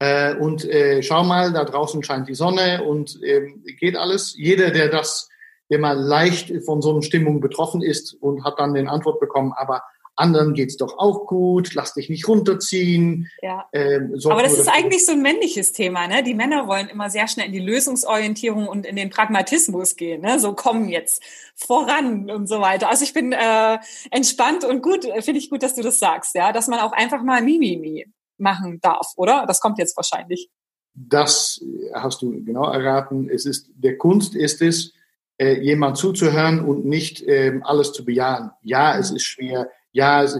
Äh, 0.00 0.34
und 0.36 0.64
äh, 0.64 1.02
schau 1.02 1.22
mal, 1.22 1.52
da 1.52 1.64
draußen 1.64 2.02
scheint 2.02 2.28
die 2.28 2.34
Sonne 2.34 2.82
und 2.82 3.22
äh, 3.22 3.52
geht 3.78 3.96
alles. 3.96 4.34
Jeder, 4.36 4.70
der 4.70 4.88
das, 4.88 5.28
der 5.70 5.78
mal 5.78 5.98
leicht 5.98 6.52
von 6.64 6.82
so 6.82 6.90
einer 6.90 7.02
Stimmung 7.02 7.40
betroffen 7.40 7.82
ist 7.82 8.14
und 8.14 8.44
hat 8.44 8.58
dann 8.58 8.74
den 8.74 8.88
Antwort 8.88 9.20
bekommen, 9.20 9.52
aber 9.56 9.82
anderen 10.16 10.54
geht's 10.54 10.76
doch 10.76 10.98
auch 10.98 11.26
gut, 11.26 11.74
lass 11.74 11.94
dich 11.94 12.08
nicht 12.08 12.28
runterziehen. 12.28 13.30
Ja. 13.42 13.68
Ähm, 13.72 14.14
Aber 14.24 14.42
das 14.42 14.58
ist 14.58 14.68
eigentlich 14.68 15.04
so 15.04 15.12
ein 15.12 15.22
männliches 15.22 15.72
Thema. 15.72 16.06
Ne? 16.06 16.22
Die 16.22 16.34
Männer 16.34 16.68
wollen 16.68 16.88
immer 16.88 17.10
sehr 17.10 17.28
schnell 17.28 17.46
in 17.46 17.52
die 17.52 17.60
Lösungsorientierung 17.60 18.68
und 18.68 18.86
in 18.86 18.96
den 18.96 19.10
Pragmatismus 19.10 19.96
gehen. 19.96 20.22
Ne? 20.22 20.38
So 20.38 20.54
kommen 20.54 20.88
jetzt 20.88 21.22
voran 21.54 22.30
und 22.30 22.48
so 22.48 22.60
weiter. 22.60 22.88
Also 22.88 23.04
ich 23.04 23.12
bin 23.12 23.32
äh, 23.32 23.78
entspannt 24.10 24.64
und 24.64 24.82
gut, 24.82 25.04
finde 25.20 25.38
ich 25.38 25.50
gut, 25.50 25.62
dass 25.62 25.74
du 25.74 25.82
das 25.82 25.98
sagst, 25.98 26.34
ja, 26.34 26.52
dass 26.52 26.68
man 26.68 26.80
auch 26.80 26.92
einfach 26.92 27.22
mal 27.22 27.42
Mimimi 27.42 28.06
machen 28.38 28.80
darf, 28.80 29.12
oder? 29.16 29.44
Das 29.46 29.60
kommt 29.60 29.78
jetzt 29.78 29.96
wahrscheinlich. 29.96 30.48
Das 30.94 31.60
hast 31.92 32.22
du 32.22 32.44
genau 32.44 32.70
erraten. 32.70 33.28
Es 33.28 33.46
ist, 33.46 33.70
der 33.74 33.98
Kunst 33.98 34.36
ist 34.36 34.62
es, 34.62 34.92
äh, 35.38 35.60
jemand 35.60 35.96
zuzuhören 35.96 36.60
und 36.60 36.84
nicht 36.84 37.22
äh, 37.22 37.60
alles 37.64 37.92
zu 37.92 38.04
bejahen. 38.04 38.52
Ja, 38.62 38.96
es 38.96 39.10
ist 39.10 39.24
schwer. 39.24 39.68
Ja, 39.94 40.22
es, 40.22 40.38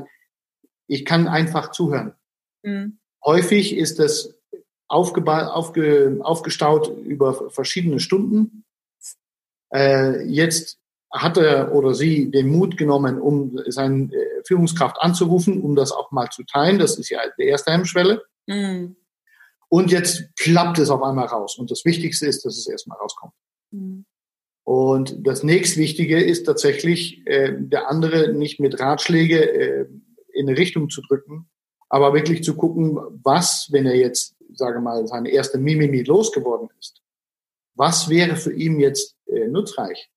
ich 0.86 1.04
kann 1.04 1.28
einfach 1.28 1.70
zuhören. 1.70 2.14
Mhm. 2.62 2.98
Häufig 3.24 3.76
ist 3.76 3.98
das 3.98 4.34
aufge, 4.88 6.20
aufgestaut 6.22 6.88
über 7.04 7.50
verschiedene 7.50 8.00
Stunden. 8.00 8.64
Äh, 9.72 10.24
jetzt 10.26 10.78
hat 11.10 11.36
er 11.36 11.72
oder 11.72 11.94
sie 11.94 12.30
den 12.30 12.48
Mut 12.48 12.76
genommen, 12.76 13.20
um 13.20 13.58
seine 13.66 14.12
äh, 14.12 14.42
Führungskraft 14.44 15.00
anzurufen, 15.00 15.62
um 15.62 15.76
das 15.76 15.92
auch 15.92 16.10
mal 16.10 16.28
zu 16.30 16.42
teilen. 16.42 16.78
Das 16.78 16.98
ist 16.98 17.08
ja 17.08 17.20
die 17.38 17.44
erste 17.44 17.72
Hemmschwelle. 17.72 18.24
Mhm. 18.46 18.96
Und 19.68 19.90
jetzt 19.90 20.36
klappt 20.36 20.78
es 20.78 20.90
auf 20.90 21.02
einmal 21.02 21.26
raus. 21.26 21.56
Und 21.58 21.70
das 21.70 21.84
Wichtigste 21.84 22.26
ist, 22.26 22.44
dass 22.44 22.58
es 22.58 22.66
erstmal 22.66 22.98
rauskommt. 22.98 23.32
Mhm. 23.70 24.04
Und 24.64 25.26
das 25.26 25.42
nächstwichtige 25.42 26.22
ist 26.22 26.44
tatsächlich, 26.44 27.26
äh, 27.26 27.52
der 27.56 27.88
andere 27.90 28.32
nicht 28.32 28.60
mit 28.60 28.80
Ratschläge 28.80 29.50
äh, 29.52 29.86
in 30.32 30.48
eine 30.48 30.58
Richtung 30.58 30.88
zu 30.88 31.02
drücken, 31.02 31.48
aber 31.90 32.14
wirklich 32.14 32.42
zu 32.42 32.56
gucken, 32.56 32.98
was, 33.22 33.68
wenn 33.70 33.86
er 33.86 33.94
jetzt, 33.94 34.34
sage 34.54 34.80
mal, 34.80 35.06
seine 35.06 35.30
erste 35.30 35.58
Mimimi 35.58 36.02
losgeworden 36.02 36.68
ist, 36.80 37.02
was 37.74 38.08
wäre 38.08 38.36
für 38.36 38.52
ihn 38.52 38.80
jetzt 38.80 39.16
äh, 39.26 39.46
nutzreich? 39.48 40.10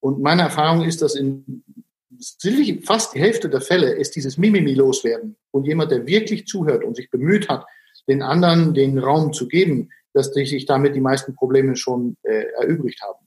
Und 0.00 0.20
meine 0.20 0.42
Erfahrung 0.42 0.84
ist, 0.84 1.00
dass 1.00 1.14
in 1.14 1.64
fast 2.84 3.14
die 3.14 3.20
Hälfte 3.20 3.48
der 3.48 3.60
Fälle 3.60 3.92
ist 3.92 4.16
dieses 4.16 4.38
Mimimi 4.38 4.74
loswerden. 4.74 5.36
Und 5.50 5.66
jemand, 5.66 5.90
der 5.90 6.06
wirklich 6.06 6.46
zuhört 6.46 6.84
und 6.84 6.96
sich 6.96 7.10
bemüht 7.10 7.48
hat, 7.48 7.66
den 8.08 8.22
anderen 8.22 8.74
den 8.74 8.98
Raum 8.98 9.32
zu 9.32 9.48
geben, 9.48 9.90
dass 10.12 10.32
sich 10.32 10.64
damit 10.66 10.94
die 10.94 11.00
meisten 11.00 11.34
Probleme 11.34 11.76
schon 11.76 12.16
äh, 12.22 12.44
erübrigt 12.60 13.02
haben. 13.02 13.25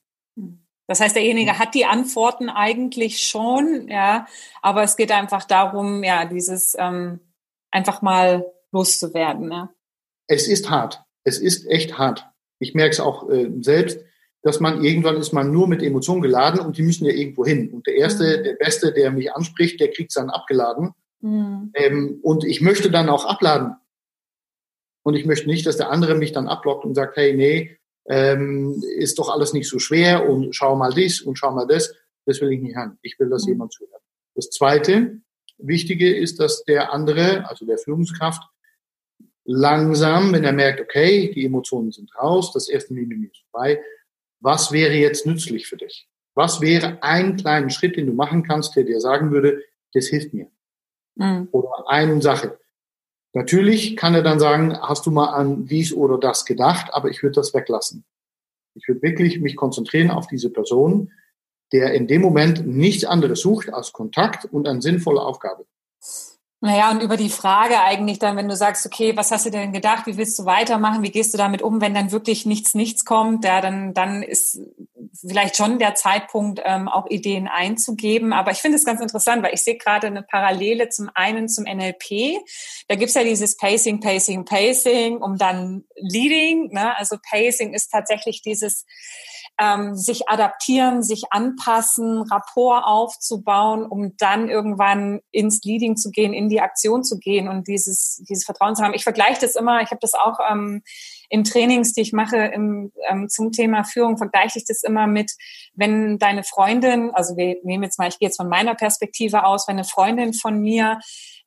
Das 0.89 1.01
heißt, 1.01 1.15
derjenige 1.15 1.59
hat 1.59 1.75
die 1.75 1.85
Antworten 1.85 2.49
eigentlich 2.49 3.21
schon, 3.21 3.87
ja, 3.89 4.25
aber 4.63 4.81
es 4.81 4.97
geht 4.97 5.11
einfach 5.11 5.43
darum, 5.45 6.03
ja, 6.03 6.25
dieses 6.25 6.75
ähm, 6.79 7.19
einfach 7.69 8.01
mal 8.01 8.51
loszuwerden. 8.71 9.51
Ja. 9.51 9.69
Es 10.25 10.47
ist 10.47 10.71
hart. 10.71 11.03
Es 11.23 11.37
ist 11.37 11.67
echt 11.67 11.99
hart. 11.99 12.25
Ich 12.57 12.73
merke 12.73 12.93
es 12.93 12.99
auch 12.99 13.29
äh, 13.29 13.51
selbst, 13.61 13.99
dass 14.41 14.59
man 14.59 14.83
irgendwann 14.83 15.17
ist 15.17 15.31
man 15.31 15.51
nur 15.51 15.67
mit 15.67 15.83
Emotionen 15.83 16.23
geladen 16.23 16.59
und 16.61 16.79
die 16.79 16.81
müssen 16.81 17.05
ja 17.05 17.13
irgendwo 17.13 17.45
hin. 17.45 17.69
Und 17.69 17.85
der 17.85 17.93
erste, 17.93 18.39
mhm. 18.39 18.43
der 18.45 18.53
Beste, 18.55 18.91
der 18.91 19.11
mich 19.11 19.31
anspricht, 19.31 19.79
der 19.79 19.91
kriegt 19.91 20.09
es 20.09 20.15
dann 20.15 20.31
abgeladen. 20.31 20.95
Mhm. 21.21 21.69
Ähm, 21.75 22.19
und 22.23 22.43
ich 22.43 22.61
möchte 22.61 22.89
dann 22.89 23.09
auch 23.09 23.25
abladen. 23.25 23.75
Und 25.03 25.13
ich 25.13 25.27
möchte 25.27 25.47
nicht, 25.47 25.67
dass 25.67 25.77
der 25.77 25.91
andere 25.91 26.15
mich 26.15 26.31
dann 26.31 26.47
ablockt 26.47 26.83
und 26.83 26.95
sagt, 26.95 27.15
hey, 27.15 27.35
nee, 27.35 27.78
ähm, 28.09 28.83
ist 28.97 29.19
doch 29.19 29.29
alles 29.29 29.53
nicht 29.53 29.69
so 29.69 29.79
schwer 29.79 30.27
und 30.27 30.53
schau 30.55 30.75
mal 30.75 30.91
dies 30.91 31.21
und 31.21 31.37
schau 31.37 31.51
mal 31.51 31.67
das. 31.67 31.93
Das 32.25 32.41
will 32.41 32.51
ich 32.51 32.61
nicht 32.61 32.75
haben. 32.75 32.97
Ich 33.01 33.17
will, 33.19 33.29
dass 33.29 33.45
mhm. 33.45 33.53
jemand 33.53 33.73
zuhört. 33.73 34.01
Das 34.35 34.49
Zweite 34.49 35.21
Wichtige 35.57 36.15
ist, 36.15 36.39
dass 36.39 36.63
der 36.63 36.91
andere, 36.91 37.47
also 37.47 37.65
der 37.65 37.77
Führungskraft, 37.77 38.41
langsam, 39.45 40.31
wenn 40.33 40.43
er 40.43 40.53
merkt, 40.53 40.79
okay, 40.79 41.31
die 41.33 41.45
Emotionen 41.45 41.91
sind 41.91 42.11
raus, 42.15 42.51
das 42.53 42.69
erste 42.69 42.93
Mimimi 42.93 43.27
ist 43.27 43.43
vorbei, 43.51 43.81
was 44.39 44.71
wäre 44.71 44.93
jetzt 44.93 45.25
nützlich 45.25 45.67
für 45.67 45.77
dich? 45.77 46.07
Was 46.33 46.61
wäre 46.61 47.03
ein 47.03 47.35
kleiner 47.35 47.69
Schritt, 47.69 47.97
den 47.97 48.07
du 48.07 48.13
machen 48.13 48.43
kannst, 48.43 48.75
der 48.75 48.83
dir 48.83 49.01
sagen 49.01 49.31
würde, 49.31 49.63
das 49.93 50.07
hilft 50.07 50.33
mir? 50.33 50.47
Mhm. 51.15 51.49
Oder 51.51 51.89
eine 51.89 52.21
Sache. 52.21 52.59
Natürlich 53.33 53.95
kann 53.95 54.15
er 54.15 54.23
dann 54.23 54.39
sagen, 54.39 54.75
hast 54.81 55.05
du 55.05 55.11
mal 55.11 55.27
an 55.27 55.65
dies 55.65 55.93
oder 55.93 56.17
das 56.17 56.45
gedacht, 56.45 56.93
aber 56.93 57.09
ich 57.09 57.21
würde 57.21 57.35
das 57.35 57.53
weglassen. 57.53 58.03
Ich 58.75 58.87
würde 58.87 59.01
wirklich 59.01 59.39
mich 59.39 59.55
konzentrieren 59.55 60.09
auf 60.09 60.27
diese 60.27 60.49
Person, 60.49 61.11
der 61.71 61.93
in 61.93 62.07
dem 62.07 62.21
Moment 62.21 62.65
nichts 62.65 63.05
anderes 63.05 63.41
sucht 63.41 63.71
als 63.71 63.93
Kontakt 63.93 64.45
und 64.45 64.67
eine 64.67 64.81
sinnvolle 64.81 65.21
Aufgabe. 65.21 65.65
Naja, 66.61 66.91
und 66.91 67.01
über 67.01 67.15
die 67.15 67.29
Frage 67.29 67.79
eigentlich 67.79 68.19
dann, 68.19 68.35
wenn 68.35 68.49
du 68.49 68.55
sagst, 68.55 68.85
okay, 68.85 69.15
was 69.15 69.31
hast 69.31 69.45
du 69.45 69.49
denn 69.49 69.71
gedacht, 69.71 70.05
wie 70.07 70.17
willst 70.17 70.37
du 70.37 70.45
weitermachen, 70.45 71.03
wie 71.03 71.11
gehst 71.11 71.33
du 71.33 71.37
damit 71.37 71.61
um, 71.61 71.79
wenn 71.79 71.93
dann 71.93 72.11
wirklich 72.11 72.45
nichts, 72.45 72.73
nichts 72.73 73.05
kommt, 73.05 73.45
ja, 73.45 73.61
dann, 73.61 73.93
dann 73.93 74.23
ist 74.23 74.59
vielleicht 75.25 75.55
schon 75.55 75.79
der 75.79 75.95
Zeitpunkt, 75.95 76.61
ähm, 76.65 76.89
auch 76.89 77.09
Ideen 77.09 77.47
einzugeben. 77.47 78.33
Aber 78.33 78.51
ich 78.51 78.57
finde 78.57 78.77
es 78.77 78.83
ganz 78.83 78.99
interessant, 78.99 79.41
weil 79.41 79.53
ich 79.53 79.63
sehe 79.63 79.77
gerade 79.77 80.07
eine 80.07 80.21
Parallele 80.21 80.89
zum 80.89 81.09
einen 81.13 81.47
zum 81.47 81.63
NLP. 81.63 82.41
Da 82.89 82.95
gibt's 82.95 83.15
ja 83.15 83.23
dieses 83.23 83.55
Pacing, 83.55 84.01
Pacing, 84.01 84.43
Pacing, 84.43 85.21
um 85.21 85.37
dann 85.37 85.85
Leading. 85.95 86.73
Ne? 86.73 86.97
Also 86.97 87.15
Pacing 87.29 87.73
ist 87.73 87.89
tatsächlich 87.89 88.41
dieses 88.41 88.85
ähm, 89.59 89.95
sich 89.95 90.29
adaptieren, 90.29 91.03
sich 91.03 91.25
anpassen, 91.31 92.21
Rapport 92.21 92.85
aufzubauen, 92.85 93.85
um 93.85 94.15
dann 94.17 94.49
irgendwann 94.49 95.19
ins 95.31 95.61
Leading 95.63 95.97
zu 95.97 96.11
gehen, 96.11 96.33
in 96.33 96.47
die 96.47 96.61
Aktion 96.61 97.03
zu 97.03 97.19
gehen 97.19 97.49
und 97.49 97.67
dieses, 97.67 98.23
dieses 98.29 98.45
Vertrauen 98.45 98.75
zu 98.75 98.83
haben. 98.83 98.93
Ich 98.93 99.03
vergleiche 99.03 99.41
das 99.41 99.55
immer, 99.55 99.81
ich 99.81 99.91
habe 99.91 99.99
das 99.99 100.13
auch 100.13 100.39
ähm, 100.49 100.81
in 101.29 101.43
Trainings, 101.43 101.93
die 101.93 102.01
ich 102.01 102.13
mache 102.13 102.37
im, 102.37 102.91
ähm, 103.09 103.27
zum 103.27 103.51
Thema 103.51 103.83
Führung, 103.83 104.17
vergleiche 104.17 104.57
ich 104.57 104.65
das 104.65 104.81
immer 104.81 105.07
mit, 105.07 105.33
wenn 105.73 106.17
deine 106.17 106.43
Freundin, 106.43 107.11
also 107.13 107.35
wir 107.35 107.57
nehmen 107.63 107.83
jetzt 107.83 107.99
mal, 107.99 108.07
ich 108.07 108.17
gehe 108.17 108.29
jetzt 108.29 108.37
von 108.37 108.49
meiner 108.49 108.75
Perspektive 108.75 109.43
aus, 109.43 109.67
wenn 109.67 109.75
eine 109.75 109.83
Freundin 109.83 110.33
von 110.33 110.59
mir 110.59 110.99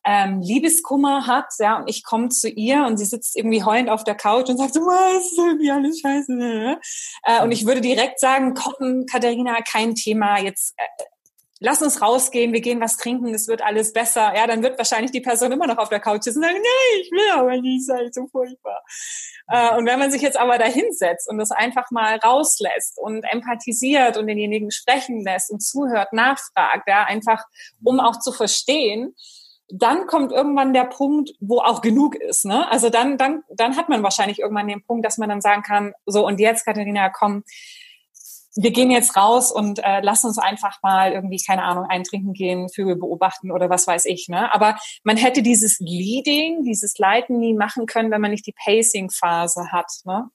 ähm, 0.04 0.40
Liebeskummer 0.40 1.26
hat, 1.26 1.46
ja, 1.58 1.78
und 1.78 1.88
ich 1.88 2.02
komme 2.02 2.28
zu 2.28 2.48
ihr 2.48 2.84
und 2.84 2.96
sie 2.96 3.04
sitzt 3.04 3.36
irgendwie 3.36 3.62
heulend 3.62 3.88
auf 3.88 4.04
der 4.04 4.14
Couch 4.14 4.48
und 4.48 4.58
sagt 4.58 4.74
so, 4.74 4.80
was 4.80 5.26
ist 5.26 5.38
irgendwie 5.38 5.70
alles 5.70 6.00
scheiße. 6.00 6.32
Ne? 6.32 6.80
Äh, 7.24 7.42
und 7.42 7.52
ich 7.52 7.66
würde 7.66 7.80
direkt 7.80 8.18
sagen, 8.18 8.54
kochen, 8.54 9.06
Katharina, 9.06 9.60
kein 9.60 9.94
Thema, 9.94 10.38
jetzt 10.40 10.74
äh, 10.76 11.04
lass 11.62 11.80
uns 11.80 12.02
rausgehen, 12.02 12.52
wir 12.52 12.60
gehen 12.60 12.80
was 12.80 12.96
trinken, 12.96 13.32
es 13.32 13.46
wird 13.46 13.62
alles 13.62 13.92
besser. 13.92 14.34
Ja, 14.34 14.46
dann 14.46 14.62
wird 14.62 14.76
wahrscheinlich 14.78 15.12
die 15.12 15.20
Person 15.20 15.52
immer 15.52 15.68
noch 15.68 15.78
auf 15.78 15.88
der 15.88 16.00
Couch 16.00 16.24
sitzen 16.24 16.38
und 16.38 16.44
sagen, 16.44 16.60
nee, 16.60 17.00
ich 17.00 17.10
will 17.12 17.30
aber 17.34 17.56
nicht, 17.60 17.86
sei 17.86 18.08
so 18.10 18.26
furchtbar. 18.26 18.82
Äh, 19.48 19.76
und 19.76 19.86
wenn 19.86 19.98
man 19.98 20.10
sich 20.10 20.22
jetzt 20.22 20.36
aber 20.36 20.58
da 20.58 20.64
hinsetzt 20.64 21.28
und 21.30 21.38
das 21.38 21.52
einfach 21.52 21.90
mal 21.92 22.16
rauslässt 22.16 22.98
und 22.98 23.22
empathisiert 23.24 24.16
und 24.16 24.26
denjenigen 24.26 24.72
sprechen 24.72 25.22
lässt 25.22 25.50
und 25.52 25.60
zuhört, 25.60 26.12
nachfragt, 26.12 26.88
ja, 26.88 27.04
einfach 27.04 27.44
um 27.84 28.00
auch 28.00 28.18
zu 28.18 28.32
verstehen, 28.32 29.14
dann 29.74 30.06
kommt 30.06 30.32
irgendwann 30.32 30.74
der 30.74 30.84
Punkt, 30.84 31.32
wo 31.40 31.58
auch 31.58 31.80
genug 31.80 32.14
ist. 32.14 32.44
Ne? 32.44 32.70
Also 32.70 32.90
dann, 32.90 33.16
dann, 33.16 33.42
dann 33.48 33.76
hat 33.76 33.88
man 33.88 34.02
wahrscheinlich 34.02 34.40
irgendwann 34.40 34.68
den 34.68 34.82
Punkt, 34.82 35.04
dass 35.04 35.16
man 35.16 35.30
dann 35.30 35.40
sagen 35.40 35.62
kann, 35.62 35.94
so 36.04 36.26
und 36.26 36.40
jetzt, 36.40 36.66
Katharina, 36.66 37.08
komm, 37.08 37.42
wir 38.54 38.70
gehen 38.70 38.90
jetzt 38.90 39.16
raus 39.16 39.50
und 39.50 39.78
äh, 39.78 40.02
lass 40.02 40.24
uns 40.24 40.36
einfach 40.36 40.82
mal 40.82 41.12
irgendwie, 41.12 41.38
keine 41.38 41.62
Ahnung, 41.62 41.86
eintrinken 41.88 42.34
gehen, 42.34 42.68
Vögel 42.68 42.96
beobachten 42.96 43.50
oder 43.50 43.70
was 43.70 43.86
weiß 43.86 44.04
ich. 44.04 44.28
Ne? 44.28 44.52
Aber 44.52 44.76
man 45.04 45.16
hätte 45.16 45.42
dieses 45.42 45.80
Leading, 45.80 46.64
dieses 46.64 46.98
Leiten 46.98 47.38
nie 47.38 47.54
machen 47.54 47.86
können, 47.86 48.10
wenn 48.10 48.20
man 48.20 48.30
nicht 48.30 48.46
die 48.46 48.54
Pacing-Phase 48.64 49.72
hat. 49.72 49.90
Ne? 50.04 50.28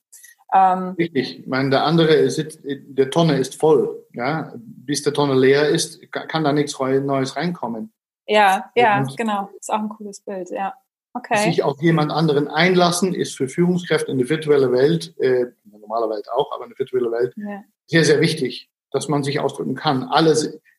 Ähm, 0.52 0.96
Richtig. 0.98 1.42
Ich 1.42 1.48
meine, 1.48 1.70
der 1.70 1.84
andere 1.84 2.16
ist, 2.16 2.58
der 2.64 3.12
Tonne 3.12 3.38
ist 3.38 3.54
voll. 3.54 4.04
Ja? 4.14 4.52
Bis 4.56 5.04
der 5.04 5.14
Tonne 5.14 5.36
leer 5.36 5.70
ist, 5.70 6.02
kann 6.12 6.44
da 6.44 6.54
nichts 6.54 6.80
Neues 6.80 7.36
reinkommen. 7.36 7.94
Ja, 8.28 8.70
ja, 8.76 9.00
und 9.00 9.16
genau. 9.18 9.50
Ist 9.60 9.72
auch 9.72 9.80
ein 9.80 9.90
cooles 9.90 10.22
Bild, 10.22 10.50
ja. 10.52 10.74
Okay. 11.14 11.38
Sich 11.38 11.64
auf 11.64 11.82
jemand 11.82 12.12
anderen 12.12 12.48
einlassen, 12.48 13.16
ist 13.16 13.36
für 13.36 13.48
Führungskräfte 13.48 14.12
in 14.12 14.20
der 14.20 14.30
virtuellen 14.30 14.72
Welt, 14.72 15.16
äh, 15.20 15.42
in 15.42 15.72
der 15.72 15.80
normalen 15.80 16.12
Welt 16.12 16.28
auch, 16.32 16.52
aber 16.54 16.66
in 16.66 16.70
der 16.70 16.80
virtuellen 16.80 17.12
Welt, 17.12 17.34
ja. 17.38 17.64
sehr, 17.88 18.04
sehr 18.04 18.22
wichtig, 18.22 18.70
dass 18.92 19.08
man 19.08 19.24
sich 19.24 19.40
ausdrücken 19.40 19.74
kann. 19.74 20.04
Alle 20.04 20.36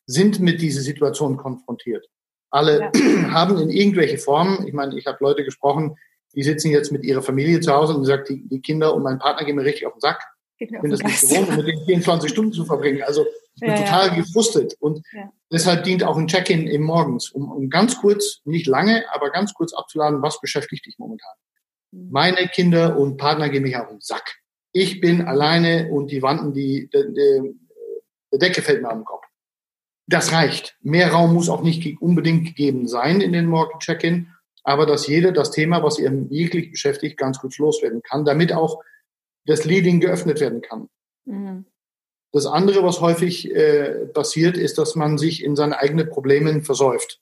sind 0.07 0.41
mit 0.41 0.61
dieser 0.61 0.83
Situation 0.83 1.37
konfrontiert. 1.37 2.09
Alle 2.51 2.81
ja. 2.81 2.93
haben 3.33 3.59
in 3.59 3.71
irgendwelche 3.71 4.19
Formen, 4.19 4.67
ich 4.67 4.75
meine, 4.75 4.97
ich 4.97 5.07
habe 5.07 5.19
Leute 5.21 5.45
gesprochen, 5.45 5.97
die 6.35 6.43
sitzen 6.43 6.71
jetzt 6.71 6.93
mit 6.93 7.05
ihrer 7.05 7.23
Familie 7.23 7.61
zu 7.61 7.73
Hause 7.73 7.95
und 7.95 8.05
sagt, 8.05 8.29
die, 8.29 8.47
die 8.47 8.61
Kinder 8.61 8.95
und 8.95 9.03
mein 9.03 9.19
Partner 9.19 9.45
gehen 9.45 9.57
mir 9.57 9.65
richtig 9.65 9.87
auf 9.87 9.95
den 9.95 10.01
Sack. 10.01 10.23
Ich 10.59 10.71
bin 10.71 10.91
das 10.91 11.03
nicht 11.03 11.21
gewohnt, 11.21 11.57
mit 11.57 11.69
den 11.69 11.85
24 11.85 12.31
Stunden 12.31 12.53
zu 12.53 12.65
verbringen. 12.65 13.03
Also 13.03 13.27
ich 13.55 13.61
bin 13.61 13.71
ja, 13.71 13.77
total 13.77 14.09
ja. 14.09 14.15
gefrustet. 14.17 14.75
Und 14.81 15.01
ja. 15.13 15.31
deshalb 15.53 15.85
dient 15.85 16.03
auch 16.03 16.17
ein 16.17 16.27
Check-in 16.27 16.67
im 16.67 16.83
Morgens, 16.83 17.31
um, 17.31 17.51
um 17.51 17.71
ganz 17.71 17.99
kurz, 18.01 18.41
nicht 18.45 18.67
lange, 18.67 19.05
aber 19.13 19.31
ganz 19.31 19.55
kurz 19.55 19.73
abzuladen, 19.73 20.21
was 20.23 20.41
beschäftigt 20.41 20.87
dich 20.87 20.99
momentan. 20.99 21.35
Mhm. 21.93 22.09
Meine 22.11 22.49
Kinder 22.49 22.99
und 22.99 23.17
Partner 23.17 23.49
gehen 23.49 23.63
mich 23.63 23.77
auf 23.77 23.89
den 23.89 24.01
Sack. 24.01 24.39
Ich 24.73 25.01
bin 25.01 25.23
alleine 25.23 25.91
und 25.91 26.11
die 26.11 26.23
Wanden, 26.23 26.53
die, 26.53 26.91
die, 26.93 27.15
die, 27.15 27.55
die 28.33 28.39
Decke 28.39 28.63
fällt 28.63 28.83
mir 28.83 28.91
am 28.91 29.05
Kopf. 29.05 29.25
Das 30.07 30.33
reicht. 30.33 30.77
Mehr 30.81 31.13
Raum 31.13 31.35
muss 31.35 31.49
auch 31.49 31.63
nicht 31.63 32.01
unbedingt 32.01 32.47
gegeben 32.47 32.89
sein 32.89 33.21
in 33.21 33.33
den 33.33 33.47
Morgen 33.47 33.79
Check-in, 33.79 34.29
aber 34.65 34.87
dass 34.87 35.07
jeder 35.07 35.33
das 35.33 35.51
Thema, 35.51 35.83
was 35.83 35.99
ihr 35.99 36.11
wirklich 36.31 36.71
beschäftigt, 36.71 37.17
ganz 37.17 37.39
kurz 37.39 37.59
loswerden 37.59 38.03
kann, 38.03 38.25
damit 38.25 38.53
auch 38.53 38.83
das 39.49 39.65
Leading 39.65 39.99
geöffnet 40.01 40.41
werden 40.41 40.61
kann. 40.61 40.89
Mhm. 41.25 41.65
Das 42.33 42.45
andere, 42.45 42.83
was 42.83 43.01
häufig 43.01 43.51
äh, 43.51 44.07
passiert, 44.07 44.59
ist, 44.59 44.77
dass 44.77 44.95
man 44.95 45.17
sich 45.17 45.43
in 45.43 45.57
seine 45.57 45.79
eigenen 45.79 46.11
Probleme 46.11 46.61
versäuft. 46.61 47.21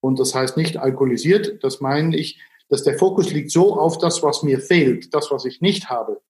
Und 0.00 0.18
das 0.18 0.34
heißt 0.34 0.56
nicht 0.56 0.78
alkoholisiert, 0.78 1.62
das 1.62 1.80
meine 1.80 2.16
ich, 2.16 2.40
dass 2.68 2.82
der 2.82 2.98
Fokus 2.98 3.30
liegt 3.30 3.52
so 3.52 3.78
auf 3.78 3.98
das, 3.98 4.22
was 4.22 4.42
mir 4.42 4.58
fehlt, 4.58 5.14
das, 5.14 5.30
was 5.30 5.44
ich 5.44 5.60
nicht 5.60 5.88
habe. 5.88 6.20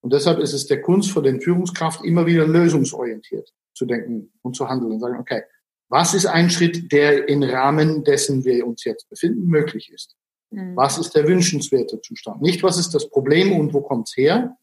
Und 0.00 0.14
deshalb 0.14 0.38
ist 0.38 0.54
es 0.54 0.66
der 0.66 0.80
Kunst 0.80 1.10
für 1.10 1.22
den 1.22 1.42
Führungskraft 1.42 2.04
immer 2.04 2.24
wieder 2.24 2.46
lösungsorientiert 2.46 3.52
zu 3.74 3.84
denken 3.84 4.32
und 4.42 4.56
zu 4.56 4.68
handeln 4.68 4.92
und 4.92 5.00
sagen, 5.00 5.18
okay, 5.18 5.42
was 5.90 6.14
ist 6.14 6.26
ein 6.26 6.48
Schritt, 6.48 6.92
der 6.92 7.28
im 7.28 7.42
Rahmen 7.42 8.04
dessen 8.04 8.44
wir 8.44 8.66
uns 8.66 8.84
jetzt 8.84 9.08
befinden, 9.10 9.46
möglich 9.46 9.92
ist? 9.92 10.16
Mhm. 10.54 10.76
Was 10.76 10.98
ist 10.98 11.14
der 11.14 11.26
wünschenswerte 11.26 12.00
Zustand? 12.00 12.40
Nicht, 12.40 12.62
was 12.62 12.78
ist 12.78 12.94
das 12.94 13.08
Problem 13.08 13.52
und 13.52 13.74
wo 13.74 13.80
kommt 13.80 14.08
es 14.08 14.16
her, 14.16 14.56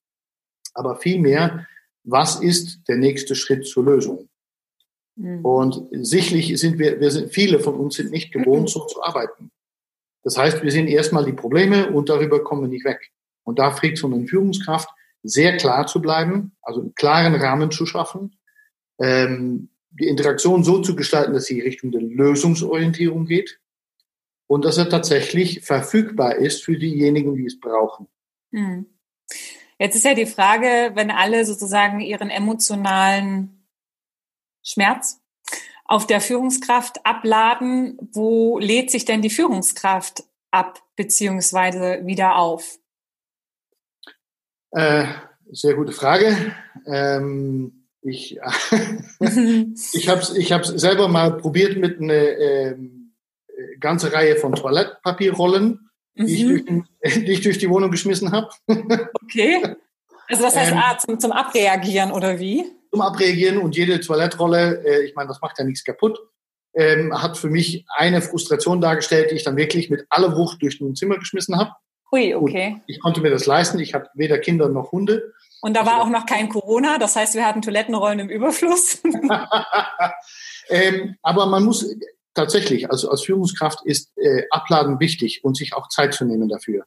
aber 0.73 0.95
vielmehr, 0.95 1.67
was 2.03 2.39
ist 2.39 2.87
der 2.87 2.97
nächste 2.97 3.35
Schritt 3.35 3.67
zur 3.67 3.85
Lösung? 3.85 4.29
Mhm. 5.17 5.43
Und 5.43 5.87
sicherlich 5.91 6.57
sind 6.59 6.79
wir, 6.79 6.99
wir 6.99 7.11
sind, 7.11 7.33
viele 7.33 7.59
von 7.59 7.75
uns 7.75 7.95
sind 7.95 8.11
nicht 8.11 8.31
gewohnt, 8.31 8.69
so 8.69 8.85
zu 8.85 9.03
arbeiten. 9.03 9.51
Das 10.23 10.37
heißt, 10.37 10.63
wir 10.63 10.71
sehen 10.71 10.87
erstmal 10.87 11.25
die 11.25 11.33
Probleme 11.33 11.91
und 11.91 12.09
darüber 12.09 12.43
kommen 12.43 12.61
wir 12.61 12.69
nicht 12.69 12.85
weg. 12.85 13.11
Und 13.43 13.59
da 13.59 13.71
fragt 13.71 13.99
von 13.99 14.13
einer 14.13 14.27
Führungskraft, 14.27 14.87
sehr 15.23 15.57
klar 15.57 15.87
zu 15.87 16.01
bleiben, 16.01 16.55
also 16.61 16.81
einen 16.81 16.95
klaren 16.95 17.35
Rahmen 17.35 17.69
zu 17.69 17.85
schaffen, 17.85 18.37
ähm, 18.99 19.69
die 19.91 20.07
Interaktion 20.07 20.63
so 20.63 20.79
zu 20.79 20.95
gestalten, 20.95 21.33
dass 21.33 21.45
sie 21.45 21.59
Richtung 21.59 21.91
der 21.91 22.01
Lösungsorientierung 22.01 23.25
geht 23.25 23.60
und 24.51 24.65
dass 24.65 24.77
er 24.77 24.89
tatsächlich 24.89 25.61
verfügbar 25.61 26.35
ist 26.35 26.65
für 26.65 26.77
diejenigen, 26.77 27.35
die 27.35 27.45
es 27.45 27.57
brauchen. 27.57 28.09
Mhm. 28.49 28.85
Jetzt 29.79 29.95
ist 29.95 30.03
ja 30.03 30.13
die 30.13 30.25
Frage, 30.25 30.91
wenn 30.93 31.09
alle 31.09 31.45
sozusagen 31.45 32.01
ihren 32.01 32.29
emotionalen 32.29 33.65
Schmerz 34.61 35.21
auf 35.85 36.05
der 36.05 36.19
Führungskraft 36.19 37.05
abladen, 37.05 37.97
wo 38.11 38.59
lädt 38.59 38.91
sich 38.91 39.05
denn 39.05 39.21
die 39.21 39.29
Führungskraft 39.29 40.25
ab 40.51 40.83
beziehungsweise 40.97 42.05
wieder 42.05 42.35
auf? 42.35 42.77
Äh, 44.71 45.05
sehr 45.49 45.75
gute 45.75 45.93
Frage. 45.93 46.53
Ähm, 46.85 47.87
ich 48.01 48.37
ich 49.21 50.09
habe 50.09 50.19
es 50.19 50.35
ich 50.35 50.51
hab's 50.51 50.67
selber 50.67 51.07
mal 51.07 51.37
probiert 51.37 51.77
mit 51.77 52.01
einer 52.01 52.37
ähm, 52.37 53.00
ganze 53.81 54.13
Reihe 54.13 54.37
von 54.37 54.53
Toilettpapierrollen, 54.53 55.89
mhm. 56.15 56.25
die, 56.25 56.33
ich 56.33 56.45
mhm. 56.45 56.85
durch, 57.01 57.13
die, 57.25 57.31
ich 57.31 57.41
durch, 57.41 57.57
die 57.57 57.69
Wohnung 57.69 57.91
geschmissen 57.91 58.31
habe. 58.31 58.49
okay. 59.23 59.75
Also 60.29 60.43
das 60.43 60.55
heißt, 60.55 60.71
ähm, 60.71 60.77
ah, 60.77 60.97
zum, 60.97 61.19
zum 61.19 61.31
Abreagieren 61.33 62.11
oder 62.11 62.39
wie? 62.39 62.63
Zum 62.91 63.01
Abreagieren 63.01 63.57
und 63.57 63.75
jede 63.75 63.99
Toilettrolle, 63.99 64.83
äh, 64.85 65.05
ich 65.05 65.15
meine, 65.15 65.27
das 65.27 65.41
macht 65.41 65.59
ja 65.59 65.65
nichts 65.65 65.83
kaputt, 65.83 66.19
ähm, 66.73 67.21
hat 67.21 67.37
für 67.37 67.49
mich 67.49 67.85
eine 67.97 68.21
Frustration 68.21 68.79
dargestellt, 68.79 69.31
die 69.31 69.35
ich 69.35 69.43
dann 69.43 69.57
wirklich 69.57 69.89
mit 69.89 70.05
aller 70.09 70.37
Wucht 70.37 70.61
durch 70.61 70.79
ein 70.79 70.95
Zimmer 70.95 71.17
geschmissen 71.17 71.57
habe. 71.57 71.71
Ui, 72.13 72.33
okay. 72.35 72.73
Und 72.75 72.83
ich 72.87 72.99
konnte 72.99 73.21
mir 73.21 73.29
das 73.29 73.45
leisten. 73.45 73.79
Ich 73.79 73.93
hatte 73.93 74.09
weder 74.15 74.37
Kinder 74.37 74.67
noch 74.69 74.91
Hunde. 74.91 75.33
Und 75.61 75.75
da 75.75 75.85
war 75.85 75.95
also, 75.95 76.07
auch 76.07 76.09
noch 76.09 76.25
kein 76.25 76.49
Corona, 76.49 76.97
das 76.97 77.15
heißt, 77.15 77.35
wir 77.35 77.45
hatten 77.45 77.61
Toilettenrollen 77.61 78.19
im 78.19 78.29
Überfluss. 78.29 79.01
ähm, 80.69 81.15
aber 81.21 81.45
man 81.45 81.63
muss 81.63 81.95
tatsächlich, 82.33 82.89
also 82.89 83.09
als 83.09 83.23
Führungskraft 83.23 83.85
ist 83.85 84.11
äh, 84.17 84.43
Abladen 84.49 84.99
wichtig 84.99 85.43
und 85.43 85.57
sich 85.57 85.73
auch 85.73 85.87
Zeit 85.89 86.13
zu 86.13 86.25
nehmen 86.25 86.49
dafür. 86.49 86.85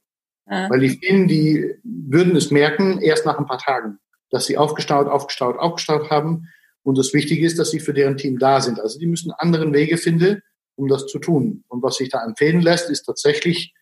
Ja. 0.51 0.69
Weil 0.71 0.81
die 0.81 0.91
vielen, 0.91 1.29
die 1.29 1.75
würden 1.83 2.37
es 2.37 2.51
merken, 2.51 3.01
erst 3.01 3.27
nach 3.27 3.39
ein 3.39 3.47
paar 3.47 3.59
Tagen, 3.59 3.99
dass 4.31 4.47
sie 4.47 4.59
aufgestaut, 4.59 5.07
aufgestaut, 5.07 5.59
aufgestaut 5.59 6.11
haben. 6.11 6.49
Und 6.83 6.99
das 6.99 7.15
Wichtige 7.15 7.47
ist, 7.47 7.59
dass 7.59 7.71
sie 7.71 7.81
für 7.81 7.95
deren 7.95 8.17
Team 8.17 8.39
da 8.39 8.61
sind. 8.61 8.79
Also 8.79 8.99
die 8.99 9.07
müssen 9.07 9.33
anderen 9.33 9.73
Wege 9.73 9.97
finden, 9.97 10.43
um 10.77 10.89
das 10.89 11.07
zu 11.07 11.19
tun. 11.19 11.65
Und 11.69 11.83
was 11.83 11.97
sich 11.97 12.11
da 12.11 12.23
empfehlen 12.25 12.61
lässt, 12.61 12.91
ist 12.91 13.05
tatsächlich 13.05 13.75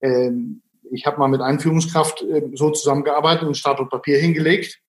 ähm, 0.00 0.62
ich 0.90 1.06
habe 1.06 1.18
mal 1.18 1.28
mit 1.28 1.40
Einführungskraft 1.40 2.22
äh, 2.22 2.50
so 2.54 2.70
zusammengearbeitet 2.70 3.46
und 3.46 3.56
Start 3.56 3.80
und 3.80 3.90
Papier 3.90 4.18
hingelegt. 4.18 4.80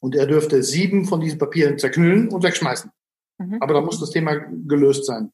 Und 0.00 0.14
er 0.14 0.26
dürfte 0.26 0.62
sieben 0.62 1.06
von 1.06 1.20
diesen 1.20 1.38
Papieren 1.38 1.78
zerknüllen 1.78 2.28
und 2.28 2.42
wegschmeißen. 2.42 2.90
Mhm. 3.38 3.58
Aber 3.60 3.74
da 3.74 3.80
muss 3.80 4.00
das 4.00 4.10
Thema 4.10 4.34
gelöst 4.66 5.06
sein. 5.06 5.32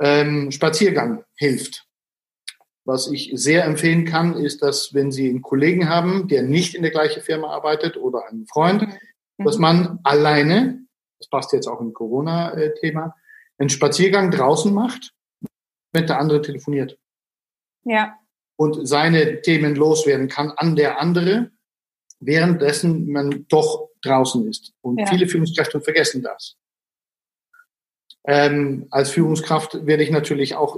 Ähm, 0.00 0.50
Spaziergang 0.50 1.24
hilft. 1.36 1.86
Was 2.84 3.10
ich 3.10 3.32
sehr 3.34 3.64
empfehlen 3.64 4.04
kann, 4.04 4.34
ist, 4.34 4.62
dass 4.62 4.94
wenn 4.94 5.10
Sie 5.10 5.28
einen 5.28 5.42
Kollegen 5.42 5.88
haben, 5.88 6.28
der 6.28 6.42
nicht 6.42 6.74
in 6.74 6.82
der 6.82 6.92
gleichen 6.92 7.22
Firma 7.22 7.48
arbeitet 7.48 7.96
oder 7.96 8.28
einen 8.28 8.46
Freund, 8.46 8.82
mhm. 8.82 9.44
dass 9.44 9.58
man 9.58 9.98
alleine, 10.04 10.86
das 11.18 11.28
passt 11.28 11.52
jetzt 11.52 11.66
auch 11.66 11.80
im 11.80 11.92
Corona-Thema, 11.92 13.14
einen 13.58 13.70
Spaziergang 13.70 14.30
draußen 14.30 14.72
macht, 14.72 15.14
wenn 15.92 16.06
der 16.06 16.20
andere 16.20 16.42
telefoniert. 16.42 16.98
Ja. 17.84 18.18
Und 18.56 18.86
seine 18.86 19.42
Themen 19.42 19.74
loswerden 19.74 20.28
kann 20.28 20.50
an 20.50 20.76
der 20.76 21.00
andere, 21.00 21.50
währenddessen 22.20 23.10
man 23.10 23.46
doch 23.48 23.90
draußen 24.02 24.48
ist. 24.48 24.72
Und 24.80 25.00
ja. 25.00 25.06
viele 25.06 25.26
Führungskräfte 25.26 25.80
vergessen 25.80 26.22
das. 26.22 26.56
Ähm, 28.26 28.86
als 28.90 29.10
Führungskraft 29.10 29.86
werde 29.86 30.02
ich 30.02 30.10
natürlich 30.10 30.56
auch, 30.56 30.76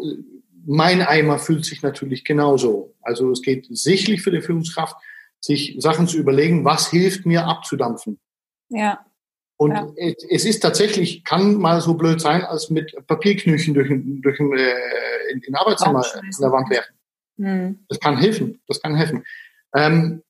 mein 0.66 1.00
Eimer 1.00 1.38
fühlt 1.38 1.64
sich 1.64 1.82
natürlich 1.82 2.24
genauso. 2.24 2.94
Also 3.00 3.30
es 3.30 3.40
geht 3.40 3.66
sicherlich 3.70 4.22
für 4.22 4.30
die 4.30 4.42
Führungskraft, 4.42 4.96
sich 5.40 5.76
Sachen 5.78 6.06
zu 6.06 6.18
überlegen, 6.18 6.64
was 6.64 6.90
hilft 6.90 7.24
mir 7.24 7.46
abzudampfen. 7.46 8.18
Ja. 8.68 9.04
Und 9.56 9.72
ja. 9.72 9.92
es 10.30 10.44
ist 10.44 10.60
tatsächlich, 10.60 11.24
kann 11.24 11.56
mal 11.56 11.80
so 11.80 11.94
blöd 11.94 12.20
sein, 12.20 12.44
als 12.44 12.70
mit 12.70 12.94
Papierknüchen 13.06 13.74
durch, 13.74 13.88
durch 13.88 14.38
äh, 14.38 15.32
in, 15.32 15.40
in 15.40 15.54
Arbeitszimmer 15.54 16.04
an 16.14 16.30
der 16.40 16.52
Wand 16.52 16.70
werfen. 16.70 16.94
Mhm. 17.38 17.78
Das 17.88 17.98
kann 17.98 18.16
helfen. 18.16 18.60
Das 18.68 18.80
kann 18.80 18.94
helfen. 18.94 19.24
Ähm, 19.74 20.22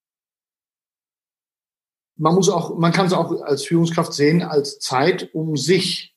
man 2.16 2.34
muss 2.34 2.48
auch, 2.48 2.78
man 2.78 2.92
kann 2.92 3.06
es 3.06 3.12
auch 3.12 3.42
als 3.42 3.64
Führungskraft 3.64 4.12
sehen 4.12 4.42
als 4.42 4.78
Zeit, 4.78 5.30
um 5.34 5.56
sich 5.56 6.14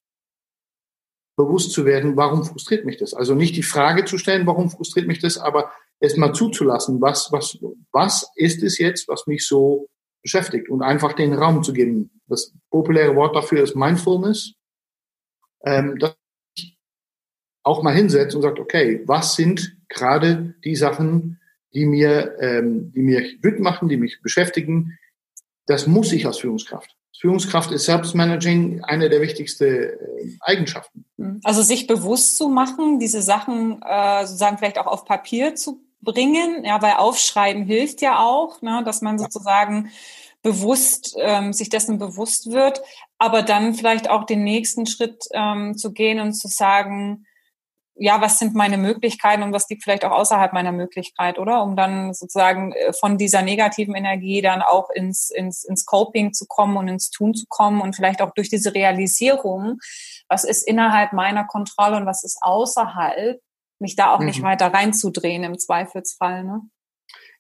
bewusst 1.36 1.71
zu 1.71 1.86
werden, 1.86 2.17
warum 2.17 2.43
frustriert 2.43 2.86
mich 2.86 2.97
das? 2.97 3.13
Also 3.13 3.36
nicht 3.36 3.55
die 3.55 3.63
Frage 3.63 4.05
zu 4.05 4.17
stellen, 4.17 4.45
warum 4.45 4.69
frustriert 4.69 5.07
mich 5.07 5.19
das, 5.19 5.38
aber 5.38 5.71
erst 5.99 6.17
mal 6.17 6.34
zuzulassen, 6.34 7.01
was, 7.01 7.32
was, 7.32 7.57
was 7.91 8.32
ist 8.36 8.63
es 8.63 8.77
jetzt, 8.77 9.07
was 9.07 9.27
mich 9.27 9.47
so 9.47 9.88
beschäftigt 10.21 10.69
und 10.69 10.82
einfach 10.82 11.13
den 11.13 11.34
Raum 11.34 11.63
zu 11.63 11.73
geben. 11.73 12.21
Das 12.27 12.53
populäre 12.69 13.15
Wort 13.15 13.36
dafür 13.36 13.63
ist 13.63 13.75
Mindfulness. 13.75 14.53
Ähm, 15.63 15.97
dass 15.99 16.15
ich 16.55 16.77
auch 17.63 17.84
mal 17.84 17.93
hinsetzt 17.93 18.36
und 18.36 18.41
sagt, 18.41 18.59
okay, 18.59 19.01
was 19.05 19.36
sind 19.36 19.77
gerade 19.89 20.55
die 20.63 20.75
Sachen, 20.75 21.39
die 21.73 21.86
mir, 21.86 22.36
ähm, 22.39 22.91
die 22.93 23.01
mir 23.01 23.21
wütend 23.41 23.61
machen, 23.61 23.88
die 23.88 23.97
mich 23.97 24.21
beschäftigen, 24.21 24.97
das 25.67 25.88
muss 25.88 26.11
ich 26.11 26.25
als 26.25 26.39
Führungskraft. 26.39 26.95
Führungskraft 27.20 27.72
ist 27.72 27.86
Selbstmanaging 27.86 28.84
eine 28.84 29.09
der 29.09 29.22
wichtigsten 29.22 29.66
äh, 29.66 29.91
Eigenschaften. 30.41 31.05
Also 31.43 31.62
sich 31.62 31.88
bewusst 31.88 32.38
zu 32.38 32.49
machen, 32.49 32.99
diese 32.99 33.22
Sachen 33.22 33.82
äh, 33.84 34.26
sozusagen 34.26 34.57
vielleicht 34.57 34.80
auch 34.80 34.88
auf 34.88 35.05
Papier 35.05 35.55
zu 35.55 35.84
bringen, 36.01 36.64
ja, 36.64 36.82
weil 36.82 36.93
Aufschreiben 36.93 37.64
hilft 37.64 38.01
ja 38.01 38.24
auch, 38.24 38.62
ne, 38.62 38.82
dass 38.84 39.01
man 39.01 39.20
sozusagen 39.20 39.91
bewusst 40.41 41.16
ähm, 41.20 41.53
sich 41.53 41.70
dessen 41.70 41.99
bewusst 41.99 42.51
wird, 42.51 42.82
aber 43.20 43.43
dann 43.43 43.76
vielleicht 43.76 44.09
auch 44.09 44.26
den 44.26 44.43
nächsten 44.43 44.88
Schritt 44.88 45.26
ähm, 45.32 45.78
zu 45.78 45.93
gehen 45.93 46.20
und 46.20 46.34
zu 46.34 46.47
sagen, 46.47 47.26
ja, 48.04 48.20
was 48.20 48.39
sind 48.39 48.56
meine 48.56 48.80
Möglichkeiten 48.80 49.43
und 49.43 49.54
was 49.54 49.70
liegt 49.70 49.84
vielleicht 49.84 50.04
auch 50.06 50.12
außerhalb 50.12 50.54
meiner 50.54 50.72
Möglichkeit, 50.72 51.38
oder? 51.38 51.62
Um 51.62 51.76
dann 51.76 52.16
sozusagen 52.16 52.72
äh, 52.72 52.93
von 52.93 53.20
dieser 53.20 53.43
negativen 53.43 53.93
Energie 53.93 54.41
dann 54.41 54.64
auch 54.64 54.89
ins, 54.89 55.30
ins, 55.30 55.64
ins 55.64 55.86
Coping 55.86 56.34
zu 56.34 56.47
kommen 56.47 56.78
und 56.78 56.88
ins 56.88 57.12
Tun 57.12 57.36
zu 57.36 57.45
kommen 57.47 57.80
und 57.80 57.95
vielleicht 57.95 58.24
auch 58.24 58.34
durch 58.34 58.49
diese 58.49 58.74
Realisierung, 58.74 59.78
was 60.28 60.45
ist 60.45 60.68
innerhalb 60.68 61.14
meiner 61.14 61.45
Kontrolle 61.45 61.95
und 61.97 62.08
was 62.08 62.24
ist 62.24 62.39
außerhalb, 62.41 63.39
mich 63.78 63.95
da 63.95 64.16
auch 64.16 64.20
mhm. 64.20 64.26
nicht 64.26 64.41
weiter 64.41 64.74
reinzudrehen 64.74 65.43
im 65.43 65.60
Zweifelsfall, 65.60 66.43
ne? 66.43 66.62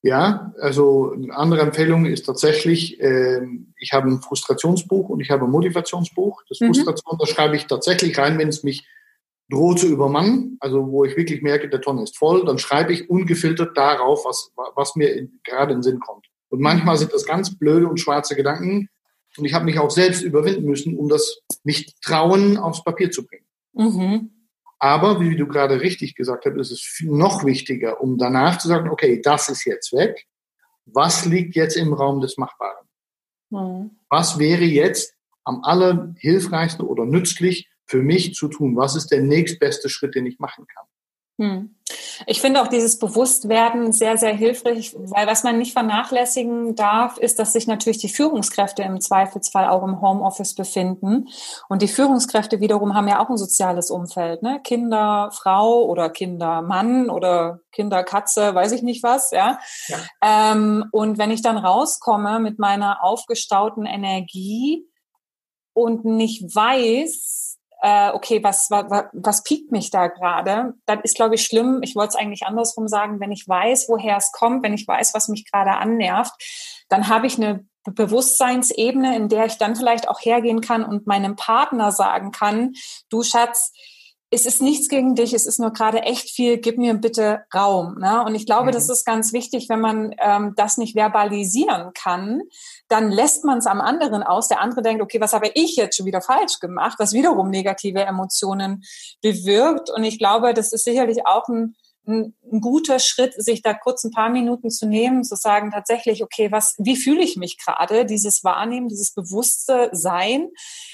Ja, 0.03 0.53
also 0.59 1.11
eine 1.11 1.35
andere 1.35 1.61
Empfehlung 1.61 2.05
ist 2.05 2.27
tatsächlich, 2.27 2.99
äh, 2.99 3.41
ich 3.77 3.93
habe 3.93 4.09
ein 4.09 4.21
Frustrationsbuch 4.21 5.09
und 5.09 5.21
ich 5.21 5.31
habe 5.31 5.45
ein 5.45 5.51
Motivationsbuch. 5.51 6.43
Das 6.49 6.59
mhm. 6.59 6.67
Frustration, 6.67 7.17
da 7.19 7.25
schreibe 7.25 7.55
ich 7.55 7.65
tatsächlich 7.65 8.15
rein, 8.17 8.37
wenn 8.37 8.47
es 8.47 8.63
mich 8.63 8.87
drohe 9.51 9.75
zu 9.75 9.87
übermannen, 9.87 10.57
also 10.59 10.87
wo 10.87 11.05
ich 11.05 11.15
wirklich 11.15 11.41
merke, 11.41 11.69
der 11.69 11.81
Ton 11.81 11.99
ist 11.99 12.17
voll, 12.17 12.45
dann 12.45 12.57
schreibe 12.57 12.93
ich 12.93 13.09
ungefiltert 13.09 13.77
darauf, 13.77 14.25
was, 14.25 14.51
was 14.75 14.95
mir 14.95 15.13
in, 15.13 15.39
gerade 15.43 15.73
in 15.73 15.79
den 15.79 15.83
Sinn 15.83 15.99
kommt. 15.99 16.25
Und 16.49 16.61
manchmal 16.61 16.97
sind 16.97 17.13
das 17.13 17.25
ganz 17.25 17.57
blöde 17.57 17.87
und 17.87 17.99
schwarze 17.99 18.35
Gedanken. 18.35 18.89
Und 19.37 19.45
ich 19.45 19.53
habe 19.53 19.65
mich 19.65 19.79
auch 19.79 19.91
selbst 19.91 20.21
überwinden 20.21 20.65
müssen, 20.65 20.97
um 20.97 21.07
das 21.07 21.41
mich 21.63 21.95
trauen, 22.01 22.57
aufs 22.57 22.83
Papier 22.83 23.11
zu 23.11 23.25
bringen. 23.25 23.45
Mhm. 23.73 24.31
Aber 24.79 25.21
wie 25.21 25.35
du 25.37 25.47
gerade 25.47 25.79
richtig 25.79 26.15
gesagt 26.15 26.45
hast, 26.45 26.57
ist 26.57 26.71
es 26.71 27.03
noch 27.05 27.45
wichtiger, 27.45 28.01
um 28.01 28.17
danach 28.17 28.57
zu 28.57 28.67
sagen, 28.67 28.89
okay, 28.89 29.21
das 29.21 29.47
ist 29.47 29.65
jetzt 29.65 29.93
weg. 29.93 30.25
Was 30.85 31.25
liegt 31.25 31.55
jetzt 31.55 31.77
im 31.77 31.93
Raum 31.93 32.19
des 32.19 32.37
Machbaren? 32.37 32.87
Mhm. 33.51 33.91
Was 34.09 34.39
wäre 34.39 34.63
jetzt 34.63 35.15
am 35.43 35.63
allerhilfreichsten 35.63 36.85
oder 36.85 37.05
nützlich, 37.05 37.69
für 37.91 38.01
mich 38.01 38.33
zu 38.33 38.47
tun? 38.47 38.77
Was 38.77 38.95
ist 38.95 39.11
der 39.11 39.21
nächstbeste 39.21 39.89
Schritt, 39.89 40.15
den 40.15 40.25
ich 40.25 40.39
machen 40.39 40.65
kann? 40.65 40.85
Hm. 41.39 41.75
Ich 42.27 42.39
finde 42.39 42.61
auch 42.61 42.67
dieses 42.67 42.99
Bewusstwerden 42.99 43.91
sehr, 43.91 44.15
sehr 44.17 44.33
hilfreich, 44.33 44.95
weil 44.95 45.27
was 45.27 45.43
man 45.43 45.57
nicht 45.57 45.73
vernachlässigen 45.73 46.75
darf, 46.75 47.17
ist, 47.17 47.39
dass 47.39 47.53
sich 47.53 47.67
natürlich 47.67 47.97
die 47.97 48.09
Führungskräfte 48.09 48.83
im 48.83 49.01
Zweifelsfall 49.01 49.67
auch 49.67 49.83
im 49.83 50.01
Homeoffice 50.01 50.55
befinden. 50.55 51.27
Und 51.67 51.81
die 51.81 51.87
Führungskräfte 51.87 52.59
wiederum 52.61 52.93
haben 52.93 53.07
ja 53.07 53.19
auch 53.19 53.29
ein 53.29 53.37
soziales 53.37 53.91
Umfeld, 53.91 54.43
ne? 54.43 54.61
Kinder, 54.63 55.31
Frau 55.33 55.83
oder 55.85 56.09
Kinder, 56.09 56.61
Mann 56.61 57.09
oder 57.09 57.59
Kinder, 57.71 58.03
Katze, 58.03 58.53
weiß 58.53 58.71
ich 58.71 58.83
nicht 58.83 59.03
was, 59.03 59.31
ja. 59.31 59.59
ja. 59.87 59.97
Ähm, 60.21 60.85
und 60.91 61.17
wenn 61.17 61.31
ich 61.31 61.41
dann 61.41 61.57
rauskomme 61.57 62.39
mit 62.39 62.59
meiner 62.59 63.03
aufgestauten 63.03 63.85
Energie 63.85 64.85
und 65.73 66.05
nicht 66.05 66.55
weiß, 66.55 67.50
äh, 67.81 68.11
okay, 68.11 68.43
was, 68.43 68.69
was, 68.69 69.05
was 69.11 69.43
piekt 69.43 69.71
mich 69.71 69.89
da 69.89 70.07
gerade? 70.07 70.75
Das 70.85 70.99
ist, 71.03 71.15
glaube 71.15 71.35
ich, 71.35 71.43
schlimm. 71.43 71.81
Ich 71.81 71.95
wollte 71.95 72.09
es 72.09 72.15
eigentlich 72.15 72.43
andersrum 72.43 72.87
sagen, 72.87 73.19
wenn 73.19 73.31
ich 73.31 73.47
weiß, 73.47 73.89
woher 73.89 74.17
es 74.17 74.31
kommt, 74.31 74.63
wenn 74.63 74.73
ich 74.73 74.87
weiß, 74.87 75.13
was 75.13 75.27
mich 75.27 75.49
gerade 75.51 75.71
annervt, 75.71 76.31
dann 76.89 77.07
habe 77.07 77.25
ich 77.25 77.37
eine 77.37 77.65
Bewusstseinsebene, 77.83 79.15
in 79.15 79.29
der 79.29 79.45
ich 79.45 79.57
dann 79.57 79.75
vielleicht 79.75 80.07
auch 80.07 80.19
hergehen 80.19 80.61
kann 80.61 80.85
und 80.85 81.07
meinem 81.07 81.35
Partner 81.35 81.91
sagen 81.91 82.31
kann, 82.31 82.73
du 83.09 83.23
Schatz, 83.23 83.73
es 84.33 84.45
ist 84.45 84.61
nichts 84.61 84.87
gegen 84.87 85.13
dich, 85.13 85.33
es 85.33 85.45
ist 85.45 85.59
nur 85.59 85.73
gerade 85.73 86.03
echt 86.03 86.29
viel, 86.29 86.57
gib 86.57 86.77
mir 86.77 86.93
bitte 86.93 87.43
Raum. 87.53 87.97
Ne? 87.99 88.23
Und 88.23 88.33
ich 88.33 88.45
glaube, 88.45 88.67
mhm. 88.67 88.71
das 88.71 88.89
ist 88.89 89.05
ganz 89.05 89.33
wichtig, 89.33 89.67
wenn 89.67 89.81
man 89.81 90.15
ähm, 90.19 90.53
das 90.55 90.77
nicht 90.77 90.95
verbalisieren 90.95 91.91
kann, 91.93 92.41
dann 92.87 93.11
lässt 93.11 93.43
man 93.43 93.57
es 93.57 93.67
am 93.67 93.81
anderen 93.81 94.23
aus. 94.23 94.47
Der 94.47 94.61
andere 94.61 94.81
denkt, 94.81 95.03
okay, 95.03 95.19
was 95.19 95.33
habe 95.33 95.51
ich 95.53 95.75
jetzt 95.75 95.97
schon 95.97 96.05
wieder 96.05 96.21
falsch 96.21 96.59
gemacht, 96.61 96.95
was 96.97 97.11
wiederum 97.11 97.49
negative 97.49 98.03
Emotionen 98.03 98.83
bewirkt. 99.21 99.89
Und 99.89 100.05
ich 100.05 100.17
glaube, 100.17 100.53
das 100.53 100.71
ist 100.71 100.85
sicherlich 100.85 101.27
auch 101.27 101.49
ein, 101.49 101.75
ein, 102.07 102.33
ein 102.51 102.61
guter 102.61 102.99
Schritt, 102.99 103.33
sich 103.35 103.61
da 103.61 103.73
kurz 103.73 104.05
ein 104.05 104.11
paar 104.11 104.29
Minuten 104.29 104.69
zu 104.69 104.87
nehmen, 104.87 105.25
zu 105.25 105.35
sagen 105.35 105.71
tatsächlich, 105.71 106.23
okay, 106.23 106.53
was, 106.53 106.75
wie 106.77 106.95
fühle 106.95 107.21
ich 107.21 107.35
mich 107.35 107.57
gerade? 107.57 108.05
Dieses 108.05 108.45
Wahrnehmen, 108.45 108.87
dieses 108.87 109.13
bewusste 109.13 109.89
Sein. 109.91 110.51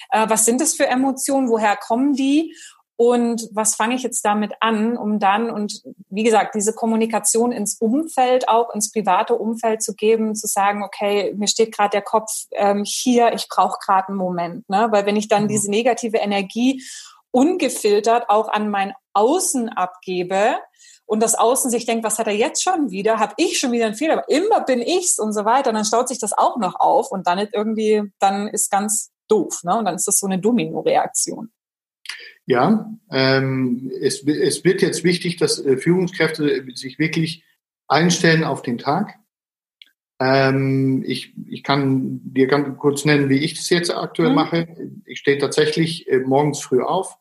Äh, 0.09 0.27
was 0.27 0.45
sind 0.45 0.59
das 0.59 0.73
für 0.73 0.87
Emotionen? 0.87 1.49
Woher 1.49 1.75
kommen 1.75 2.13
die? 2.13 2.55
Und 2.97 3.47
was 3.51 3.75
fange 3.75 3.93
ich 3.93 4.01
jetzt 4.01 4.25
damit 4.25 4.53
an, 4.59 4.97
um 4.97 5.19
dann 5.19 5.51
und 5.51 5.83
wie 6.09 6.23
gesagt, 6.23 6.55
diese 6.55 6.73
Kommunikation 6.73 7.51
ins 7.51 7.75
Umfeld, 7.79 8.49
auch 8.49 8.73
ins 8.73 8.91
private 8.91 9.35
Umfeld 9.35 9.83
zu 9.83 9.93
geben, 9.93 10.33
zu 10.33 10.47
sagen, 10.47 10.83
okay, 10.83 11.33
mir 11.37 11.47
steht 11.47 11.75
gerade 11.75 11.91
der 11.91 12.01
Kopf 12.01 12.31
ähm, 12.53 12.83
hier, 12.83 13.33
ich 13.33 13.47
brauche 13.49 13.77
gerade 13.85 14.09
einen 14.09 14.17
Moment, 14.17 14.67
ne? 14.67 14.87
weil 14.89 15.05
wenn 15.05 15.15
ich 15.15 15.27
dann 15.27 15.43
mhm. 15.43 15.47
diese 15.47 15.69
negative 15.69 16.17
Energie 16.17 16.83
ungefiltert 17.29 18.31
auch 18.31 18.49
an 18.49 18.69
mein 18.69 18.93
Außen 19.13 19.69
abgebe, 19.69 20.57
und 21.09 21.23
das 21.23 21.35
Außen 21.35 21.71
sich 21.71 21.85
denkt, 21.85 22.03
was 22.03 22.19
hat 22.19 22.27
er 22.27 22.35
jetzt 22.35 22.61
schon 22.61 22.91
wieder? 22.91 23.17
Habe 23.17 23.33
ich 23.37 23.57
schon 23.57 23.71
wieder 23.71 23.85
einen 23.85 23.95
Fehler? 23.95 24.15
Aber 24.15 24.29
immer 24.29 24.59
bin 24.59 24.81
ich's 24.81 25.19
und 25.19 25.31
so 25.31 25.45
weiter. 25.45 25.69
Und 25.69 25.75
dann 25.75 25.85
staut 25.85 26.09
sich 26.09 26.19
das 26.19 26.33
auch 26.33 26.57
noch 26.57 26.77
auf 26.81 27.11
und 27.11 27.27
dann 27.27 27.39
ist 27.39 27.53
irgendwie, 27.53 28.03
dann 28.19 28.49
ist 28.49 28.69
ganz 28.69 29.09
doof. 29.29 29.61
Ne? 29.63 29.77
Und 29.77 29.85
dann 29.85 29.95
ist 29.95 30.05
das 30.05 30.19
so 30.19 30.25
eine 30.25 30.37
Domino-Reaktion. 30.37 31.49
Ja, 32.45 32.89
ähm, 33.11 33.91
es, 34.01 34.23
es 34.23 34.63
wird 34.63 34.81
jetzt 34.81 35.03
wichtig, 35.03 35.37
dass 35.37 35.59
äh, 35.59 35.77
Führungskräfte 35.77 36.65
sich 36.73 36.97
wirklich 36.97 37.43
einstellen 37.87 38.43
auf 38.43 38.61
den 38.61 38.77
Tag. 38.77 39.15
Ähm, 40.19 41.03
ich, 41.05 41.33
ich 41.47 41.63
kann 41.63 42.21
dir 42.23 42.47
ganz 42.47 42.77
kurz 42.79 43.05
nennen, 43.05 43.29
wie 43.29 43.43
ich 43.43 43.53
das 43.55 43.69
jetzt 43.69 43.93
aktuell 43.93 44.29
mhm. 44.29 44.35
mache. 44.35 44.67
Ich 45.05 45.19
stehe 45.19 45.37
tatsächlich 45.37 46.07
äh, 46.07 46.19
morgens 46.19 46.61
früh 46.61 46.81
auf. 46.81 47.17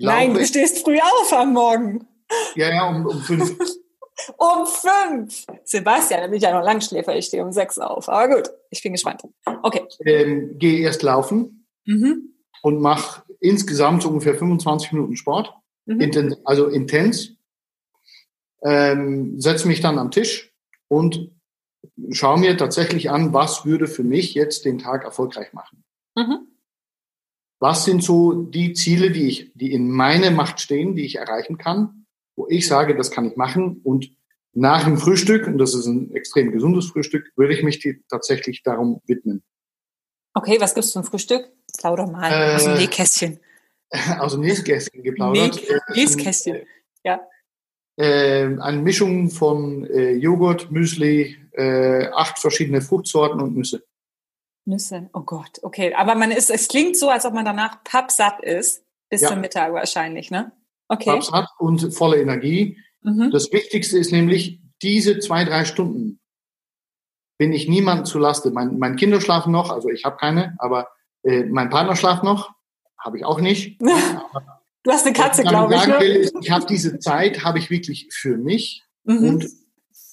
Nein, 0.00 0.34
du 0.34 0.44
stehst 0.44 0.84
früh 0.84 0.98
auf 0.98 1.32
am 1.32 1.52
Morgen. 1.52 2.06
Ja, 2.54 2.70
ja, 2.70 2.88
um, 2.88 3.06
um 3.06 3.20
fünf. 3.20 3.58
um 4.38 4.66
fünf. 4.66 5.44
Sebastian, 5.64 6.22
da 6.22 6.26
bin 6.26 6.36
ich 6.36 6.42
ja 6.42 6.52
noch 6.52 6.64
Langschläfer, 6.64 7.14
ich 7.14 7.26
stehe 7.26 7.44
um 7.44 7.52
sechs 7.52 7.78
auf. 7.78 8.08
Aber 8.08 8.36
gut, 8.36 8.50
ich 8.70 8.82
bin 8.82 8.92
gespannt. 8.92 9.22
Okay. 9.62 9.82
Ähm, 10.04 10.58
Gehe 10.58 10.80
erst 10.80 11.02
laufen 11.02 11.66
mhm. 11.84 12.34
und 12.62 12.80
mach 12.80 13.25
insgesamt 13.40 14.02
so 14.02 14.08
ungefähr 14.08 14.34
25 14.34 14.92
Minuten 14.92 15.16
Sport, 15.16 15.54
mhm. 15.86 16.00
inten 16.00 16.36
also 16.44 16.66
intens. 16.66 17.32
Ähm, 18.62 19.40
setze 19.40 19.68
mich 19.68 19.80
dann 19.80 19.98
am 19.98 20.10
Tisch 20.10 20.52
und 20.88 21.30
schaue 22.10 22.40
mir 22.40 22.56
tatsächlich 22.56 23.10
an, 23.10 23.32
was 23.32 23.64
würde 23.64 23.86
für 23.86 24.04
mich 24.04 24.34
jetzt 24.34 24.64
den 24.64 24.78
Tag 24.78 25.04
erfolgreich 25.04 25.52
machen. 25.52 25.84
Mhm. 26.16 26.48
Was 27.58 27.84
sind 27.84 28.02
so 28.02 28.32
die 28.32 28.72
Ziele, 28.74 29.10
die 29.10 29.28
ich, 29.28 29.52
die 29.54 29.72
in 29.72 29.90
meiner 29.90 30.30
Macht 30.30 30.60
stehen, 30.60 30.94
die 30.94 31.04
ich 31.04 31.16
erreichen 31.16 31.58
kann, 31.58 32.06
wo 32.36 32.46
ich 32.48 32.66
sage, 32.66 32.96
das 32.96 33.10
kann 33.10 33.26
ich 33.26 33.36
machen 33.36 33.80
und 33.82 34.10
nach 34.52 34.84
dem 34.84 34.96
Frühstück, 34.96 35.46
und 35.46 35.58
das 35.58 35.74
ist 35.74 35.86
ein 35.86 36.14
extrem 36.14 36.50
gesundes 36.50 36.86
Frühstück, 36.86 37.30
würde 37.36 37.54
ich 37.54 37.62
mich 37.62 37.86
tatsächlich 38.08 38.62
darum 38.62 39.00
widmen. 39.06 39.42
Okay, 40.32 40.60
was 40.60 40.74
gibt's 40.74 40.92
zum 40.92 41.04
Frühstück? 41.04 41.50
Plauder 41.86 42.06
mal 42.06 42.32
äh, 42.32 42.54
aus 42.56 42.64
dem 42.64 42.74
Nähkästchen. 42.74 43.40
Aus 44.18 44.32
dem 44.32 44.40
Nähkästchen 44.40 45.04
geplaudert. 45.04 45.60
Nähkästchen, 45.94 46.66
ja. 47.04 47.20
Äh, 47.96 48.58
eine 48.58 48.82
Mischung 48.82 49.30
von 49.30 49.86
äh, 49.86 50.10
Joghurt, 50.10 50.72
Müsli, 50.72 51.36
äh, 51.52 52.08
acht 52.08 52.40
verschiedene 52.40 52.82
Fruchtsorten 52.82 53.40
und 53.40 53.56
Nüsse. 53.56 53.84
Nüsse, 54.64 55.08
oh 55.12 55.20
Gott, 55.20 55.60
okay. 55.62 55.94
Aber 55.94 56.16
man 56.16 56.32
ist, 56.32 56.50
es 56.50 56.66
klingt 56.66 56.96
so, 56.96 57.08
als 57.08 57.24
ob 57.24 57.32
man 57.32 57.44
danach 57.44 57.84
pappsatt 57.84 58.42
ist, 58.42 58.82
bis 59.08 59.20
ja. 59.20 59.28
zum 59.28 59.40
Mittag 59.40 59.72
wahrscheinlich, 59.72 60.32
ne? 60.32 60.50
Okay. 60.88 61.10
Pappsatt 61.10 61.46
und 61.58 61.94
volle 61.94 62.20
Energie. 62.20 62.76
Mhm. 63.02 63.30
Das 63.30 63.52
Wichtigste 63.52 63.98
ist 63.98 64.10
nämlich, 64.10 64.60
diese 64.82 65.20
zwei, 65.20 65.44
drei 65.44 65.64
Stunden 65.64 66.18
bin 67.38 67.52
ich 67.52 67.68
niemandem 67.68 68.04
zu 68.04 68.18
Laste. 68.18 68.50
Mein, 68.50 68.80
mein 68.80 68.96
Kinder 68.96 69.20
schlafen 69.20 69.52
noch, 69.52 69.70
also 69.70 69.88
ich 69.90 70.04
habe 70.04 70.16
keine, 70.16 70.56
aber 70.58 70.88
äh, 71.26 71.44
mein 71.44 71.70
Partner 71.70 71.96
schlaft 71.96 72.22
noch, 72.22 72.52
habe 72.98 73.18
ich 73.18 73.24
auch 73.24 73.40
nicht. 73.40 73.80
du 73.80 74.90
hast 74.90 75.04
eine 75.04 75.14
Katze, 75.14 75.42
glaube 75.42 75.74
ich. 75.74 75.86
Ne? 75.86 76.00
Will, 76.00 76.30
ich 76.40 76.50
habe 76.50 76.66
diese 76.66 76.98
Zeit, 76.98 77.44
habe 77.44 77.58
ich 77.58 77.68
wirklich 77.68 78.08
für 78.12 78.36
mich 78.36 78.84
mhm. 79.04 79.28
und 79.28 79.48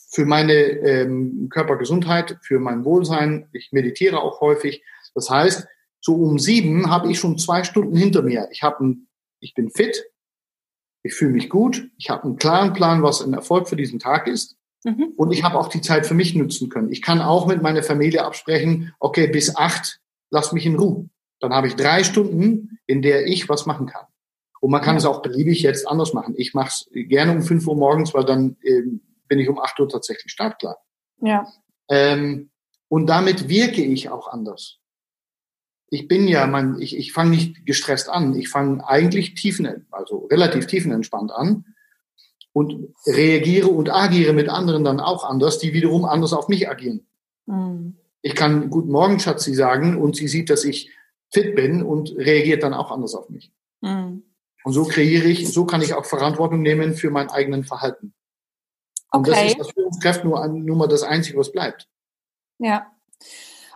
für 0.09 0.26
meine 0.26 0.53
ähm, 0.53 1.49
Körpergesundheit, 1.49 2.38
für 2.41 2.59
mein 2.59 2.84
Wohlsein. 2.84 3.47
Ich 3.53 3.72
meditiere 3.72 4.22
auch 4.22 4.41
häufig. 4.41 4.84
Das 5.16 5.30
heißt, 5.30 5.68
so 6.01 6.16
um 6.16 6.38
sieben 6.38 6.89
habe 6.89 7.09
ich 7.09 7.20
schon 7.20 7.38
zwei 7.38 7.64
Stunden 7.64 7.95
hinter 7.95 8.22
mir. 8.22 8.47
Ich 8.51 8.61
habe, 8.61 8.95
ich 9.39 9.53
bin 9.53 9.70
fit, 9.70 10.03
ich 11.03 11.14
fühle 11.14 11.32
mich 11.32 11.49
gut, 11.49 11.89
ich 11.97 12.09
habe 12.09 12.24
einen 12.24 12.38
klaren 12.38 12.74
Plan, 12.74 13.03
was 13.03 13.22
ein 13.22 13.34
Erfolg 13.34 13.68
für 13.68 13.76
diesen 13.76 13.99
Tag 13.99 14.28
ist. 14.28 14.55
Mhm. 14.84 15.14
Und 15.16 15.32
ich 15.32 15.43
habe 15.43 15.57
auch 15.57 15.68
die 15.68 15.82
Zeit 15.82 16.05
für 16.05 16.14
mich 16.14 16.36
nutzen 16.36 16.70
können. 16.70 16.91
Ich 16.91 17.01
kann 17.01 17.22
auch 17.22 17.47
mit 17.47 17.61
meiner 17.61 17.84
Familie 17.84 18.24
absprechen, 18.24 18.93
okay, 18.99 19.28
bis 19.28 19.55
acht, 19.55 20.01
lass 20.34 20.51
mich 20.51 20.65
in 20.65 20.75
Ruhe. 20.75 21.09
Dann 21.39 21.53
habe 21.53 21.67
ich 21.67 21.75
drei 21.75 22.03
Stunden, 22.03 22.79
in 22.88 23.01
der 23.01 23.27
ich 23.27 23.47
was 23.47 23.65
machen 23.65 23.86
kann. 23.86 24.05
Und 24.59 24.71
man 24.71 24.81
kann 24.81 24.95
ja. 24.95 24.99
es 24.99 25.05
auch 25.05 25.21
beliebig 25.21 25.61
jetzt 25.61 25.88
anders 25.88 26.13
machen. 26.13 26.34
Ich 26.38 26.53
mache 26.53 26.69
es 26.69 26.89
gerne 26.91 27.34
um 27.34 27.43
fünf 27.43 27.67
Uhr 27.67 27.75
morgens, 27.75 28.13
weil 28.13 28.25
dann 28.25 28.57
ähm, 28.63 29.01
bin 29.27 29.39
ich 29.39 29.47
um 29.47 29.59
acht 29.59 29.79
Uhr 29.79 29.88
tatsächlich 29.88 30.31
startklar. 30.31 30.77
Ja. 31.21 31.47
Ähm, 31.89 32.49
und 32.88 33.07
damit 33.07 33.47
wirke 33.47 33.84
ich 33.84 34.09
auch 34.09 34.27
anders. 34.27 34.79
Ich 35.89 36.07
bin 36.07 36.27
ja, 36.27 36.47
man, 36.47 36.81
ich, 36.81 36.97
ich 36.97 37.13
fange 37.13 37.31
nicht 37.31 37.65
gestresst 37.65 38.09
an. 38.09 38.36
Ich 38.36 38.49
fange 38.49 38.88
eigentlich 38.88 39.36
tiefen, 39.36 39.86
also 39.91 40.25
relativ 40.31 40.65
tiefenentspannt 40.65 41.31
an 41.31 41.65
und 42.53 42.95
reagiere 43.05 43.67
und 43.67 43.91
agiere 43.91 44.34
mit 44.34 44.49
anderen 44.49 44.84
dann 44.84 44.99
auch 44.99 45.23
anders, 45.25 45.59
die 45.59 45.73
wiederum 45.73 46.05
anders 46.05 46.34
auf 46.34 46.47
mich 46.47 46.69
agieren. 46.69 47.05
Mhm. 47.45 47.97
Ich 48.24 48.36
kann 48.36 48.69
Guten 48.69 48.91
Morgen, 48.91 49.19
Schatzi 49.19 49.53
sagen 49.53 50.01
und 50.01 50.15
sie 50.15 50.28
sieht, 50.28 50.49
dass 50.49 50.63
ich 50.63 50.89
fit 51.30 51.55
bin 51.55 51.84
und 51.84 52.15
reagiert 52.15 52.63
dann 52.63 52.74
auch 52.74 52.89
anders 52.89 53.13
auf 53.13 53.30
mich. 53.30 53.51
Mhm. 53.82 54.24
Und 54.63 54.74
so 54.74 54.86
kreiere 54.86 55.26
ich, 55.26 55.51
so 55.51 55.65
kann 55.65 55.82
ich 55.82 55.93
auch 55.93 56.05
Verantwortung 56.05 56.61
nehmen 56.61 56.95
für 56.95 57.11
mein 57.11 57.30
eigenen 57.30 57.65
Verhalten. 57.65 58.13
Und 59.11 59.28
okay. 59.28 59.32
das 59.32 59.51
ist 59.51 59.59
das 59.59 59.71
Führungskräfte 59.71 60.26
nur, 60.26 60.47
nur 60.47 60.78
mal 60.78 60.88
das 60.88 61.03
Einzige, 61.03 61.38
was 61.38 61.51
bleibt. 61.51 61.88
Ja. 62.59 62.89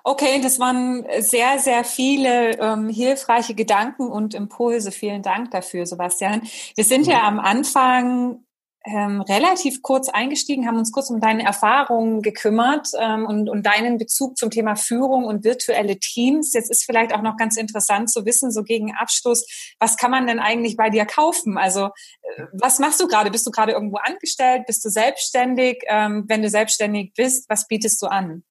Okay, 0.04 0.40
das 0.42 0.60
waren 0.60 1.06
sehr, 1.20 1.60
sehr 1.60 1.84
viele 1.84 2.58
ähm, 2.60 2.88
hilfreiche 2.88 3.54
Gedanken 3.54 4.08
und 4.08 4.34
Impulse. 4.34 4.92
Vielen 4.92 5.22
Dank 5.22 5.52
dafür, 5.52 5.86
Sebastian. 5.86 6.44
Wir 6.76 6.86
sind 6.86 7.06
ja 7.06 7.28
am 7.28 7.40
Anfang 7.40 8.46
ähm, 8.88 9.22
relativ 9.22 9.82
kurz 9.82 10.10
eingestiegen, 10.10 10.66
haben 10.66 10.78
uns 10.78 10.92
kurz 10.92 11.10
um 11.10 11.20
deine 11.20 11.44
Erfahrungen 11.44 12.22
gekümmert 12.22 12.90
ähm, 13.00 13.26
und, 13.26 13.50
und 13.50 13.66
deinen 13.66 13.98
Bezug 13.98 14.38
zum 14.38 14.50
Thema 14.50 14.76
Führung 14.76 15.26
und 15.26 15.44
virtuelle 15.44 16.00
Teams. 16.00 16.54
Jetzt 16.54 16.72
ist 16.72 16.86
vielleicht 16.86 17.14
auch 17.14 17.22
noch 17.22 17.38
ganz 17.38 17.58
interessant 17.58 18.10
zu 18.10 18.26
wissen, 18.26 18.52
so 18.52 18.64
gegen 18.64 18.94
Abschluss, 18.96 19.46
was 19.80 19.98
kann 19.98 20.12
man 20.12 20.28
denn 20.28 20.40
eigentlich 20.40 20.78
bei 20.78 20.90
dir 20.90 21.06
kaufen? 21.06 21.58
Also 21.58 21.86
äh, 22.22 22.44
was 22.54 22.80
machst 22.80 23.02
du 23.02 23.08
gerade? 23.08 23.30
Bist 23.30 23.46
du 23.46 23.52
gerade 23.52 23.74
irgendwo 23.74 23.98
angestellt? 23.98 24.66
Bist 24.66 24.86
du 24.86 24.90
selbstständig? 24.90 25.84
Ähm, 25.88 26.24
wenn 26.28 26.42
du 26.42 26.50
selbstständig 26.50 27.14
bist, 27.16 27.50
was 27.50 27.68
bietest 27.68 28.02
du 28.02 28.08
an? 28.08 28.44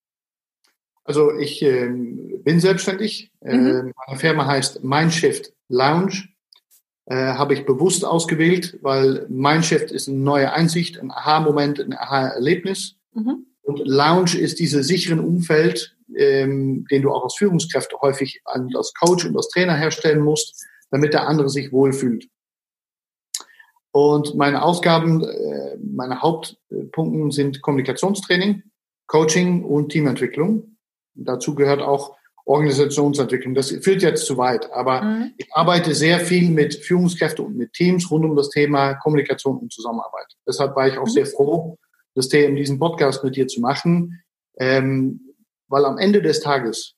Also 1.05 1.33
ich 1.39 1.63
äh, 1.63 1.89
bin 1.89 2.61
selbstständig. 2.61 3.33
Mhm. 3.41 3.67
Äh, 3.67 3.93
meine 4.07 4.19
Firma 4.19 4.47
heißt 4.47 4.85
Mindshift 4.85 5.53
Lounge. 5.69 6.29
Äh, 7.07 7.15
habe 7.15 7.55
ich 7.55 7.67
bewusst 7.67 8.05
ausgewählt, 8.05 8.79
weil 8.83 9.27
Chef 9.63 9.91
ist 9.91 10.09
eine 10.09 10.19
neue 10.19 10.53
Einsicht, 10.53 10.99
ein 11.01 11.11
Aha-Moment, 11.11 11.81
ein 11.81 11.93
Aha-Erlebnis. 11.93 12.97
Mhm. 13.15 13.47
Und 13.63 13.81
Lounge 13.85 14.37
ist 14.39 14.59
dieses 14.59 14.87
sicheren 14.87 15.21
Umfeld, 15.21 15.97
ähm, 16.17 16.85
den 16.91 17.03
du 17.03 17.13
auch 17.13 17.25
als 17.25 17.37
Führungskräfte 17.37 17.97
häufig 18.01 18.41
als 18.45 18.93
Coach 18.95 19.25
und 19.25 19.37
als 19.37 19.49
Trainer 19.49 19.75
herstellen 19.75 20.21
musst, 20.21 20.65
damit 20.91 21.13
der 21.13 21.27
andere 21.27 21.49
sich 21.49 21.73
wohlfühlt. 21.73 22.29
Und 23.93 24.35
meine 24.35 24.63
Ausgaben, 24.63 25.25
äh, 25.25 25.79
meine 25.79 26.21
Hauptpunkte 26.21 27.35
sind 27.35 27.63
Kommunikationstraining, 27.63 28.63
Coaching 29.07 29.65
und 29.65 29.91
Teamentwicklung. 29.91 30.77
Dazu 31.15 31.55
gehört 31.55 31.81
auch 31.81 32.16
Organisationsentwicklung. 32.47 33.55
Das 33.55 33.71
führt 33.71 34.03
jetzt 34.03 34.25
zu 34.25 34.37
weit, 34.39 34.73
aber 34.73 35.03
mhm. 35.03 35.35
ich 35.37 35.49
arbeite 35.53 35.95
sehr 35.95 36.21
viel 36.21 36.49
mit 36.51 36.77
Führungskräften 36.77 37.45
und 37.45 37.57
mit 37.57 37.73
Teams 37.73 38.09
rund 38.11 38.25
um 38.25 38.37
das 38.37 38.51
Thema 38.51 38.95
Kommunikation 38.95 39.59
und 39.59 39.73
Zusammenarbeit. 39.73 40.27
Deshalb 40.47 40.77
war 40.77 40.87
ich 40.87 40.97
auch 40.97 41.07
mhm. 41.07 41.11
sehr 41.11 41.27
froh, 41.27 41.77
das 42.15 42.29
Thema 42.29 42.49
in 42.51 42.57
diesem 42.57 42.79
Podcast 42.79 43.25
mit 43.25 43.35
dir 43.35 43.49
zu 43.49 43.61
machen, 43.61 44.23
ähm, 44.59 45.35
weil 45.69 45.85
am 45.85 45.99
Ende 45.99 46.23
des 46.23 46.41
Tages 46.41 46.95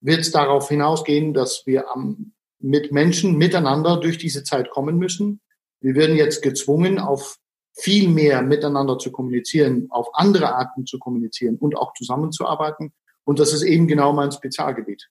wird 0.00 0.20
es 0.20 0.30
darauf 0.30 0.68
hinausgehen, 0.68 1.34
dass 1.34 1.62
wir 1.66 1.90
am, 1.90 2.32
mit 2.60 2.92
Menschen 2.92 3.36
miteinander 3.36 3.98
durch 3.98 4.18
diese 4.18 4.44
Zeit 4.44 4.70
kommen 4.70 4.98
müssen. 4.98 5.40
Wir 5.80 5.96
werden 5.96 6.16
jetzt 6.16 6.42
gezwungen, 6.42 7.00
auf 7.00 7.38
viel 7.74 8.08
mehr 8.08 8.42
miteinander 8.42 8.98
zu 8.98 9.10
kommunizieren, 9.10 9.88
auf 9.90 10.08
andere 10.12 10.54
Arten 10.54 10.86
zu 10.86 10.98
kommunizieren 11.00 11.56
und 11.56 11.76
auch 11.76 11.92
zusammenzuarbeiten. 11.94 12.92
Und 13.24 13.38
das 13.38 13.52
ist 13.52 13.62
eben 13.62 13.86
genau 13.86 14.12
mein 14.12 14.32
Spezialgebiet. 14.32 15.08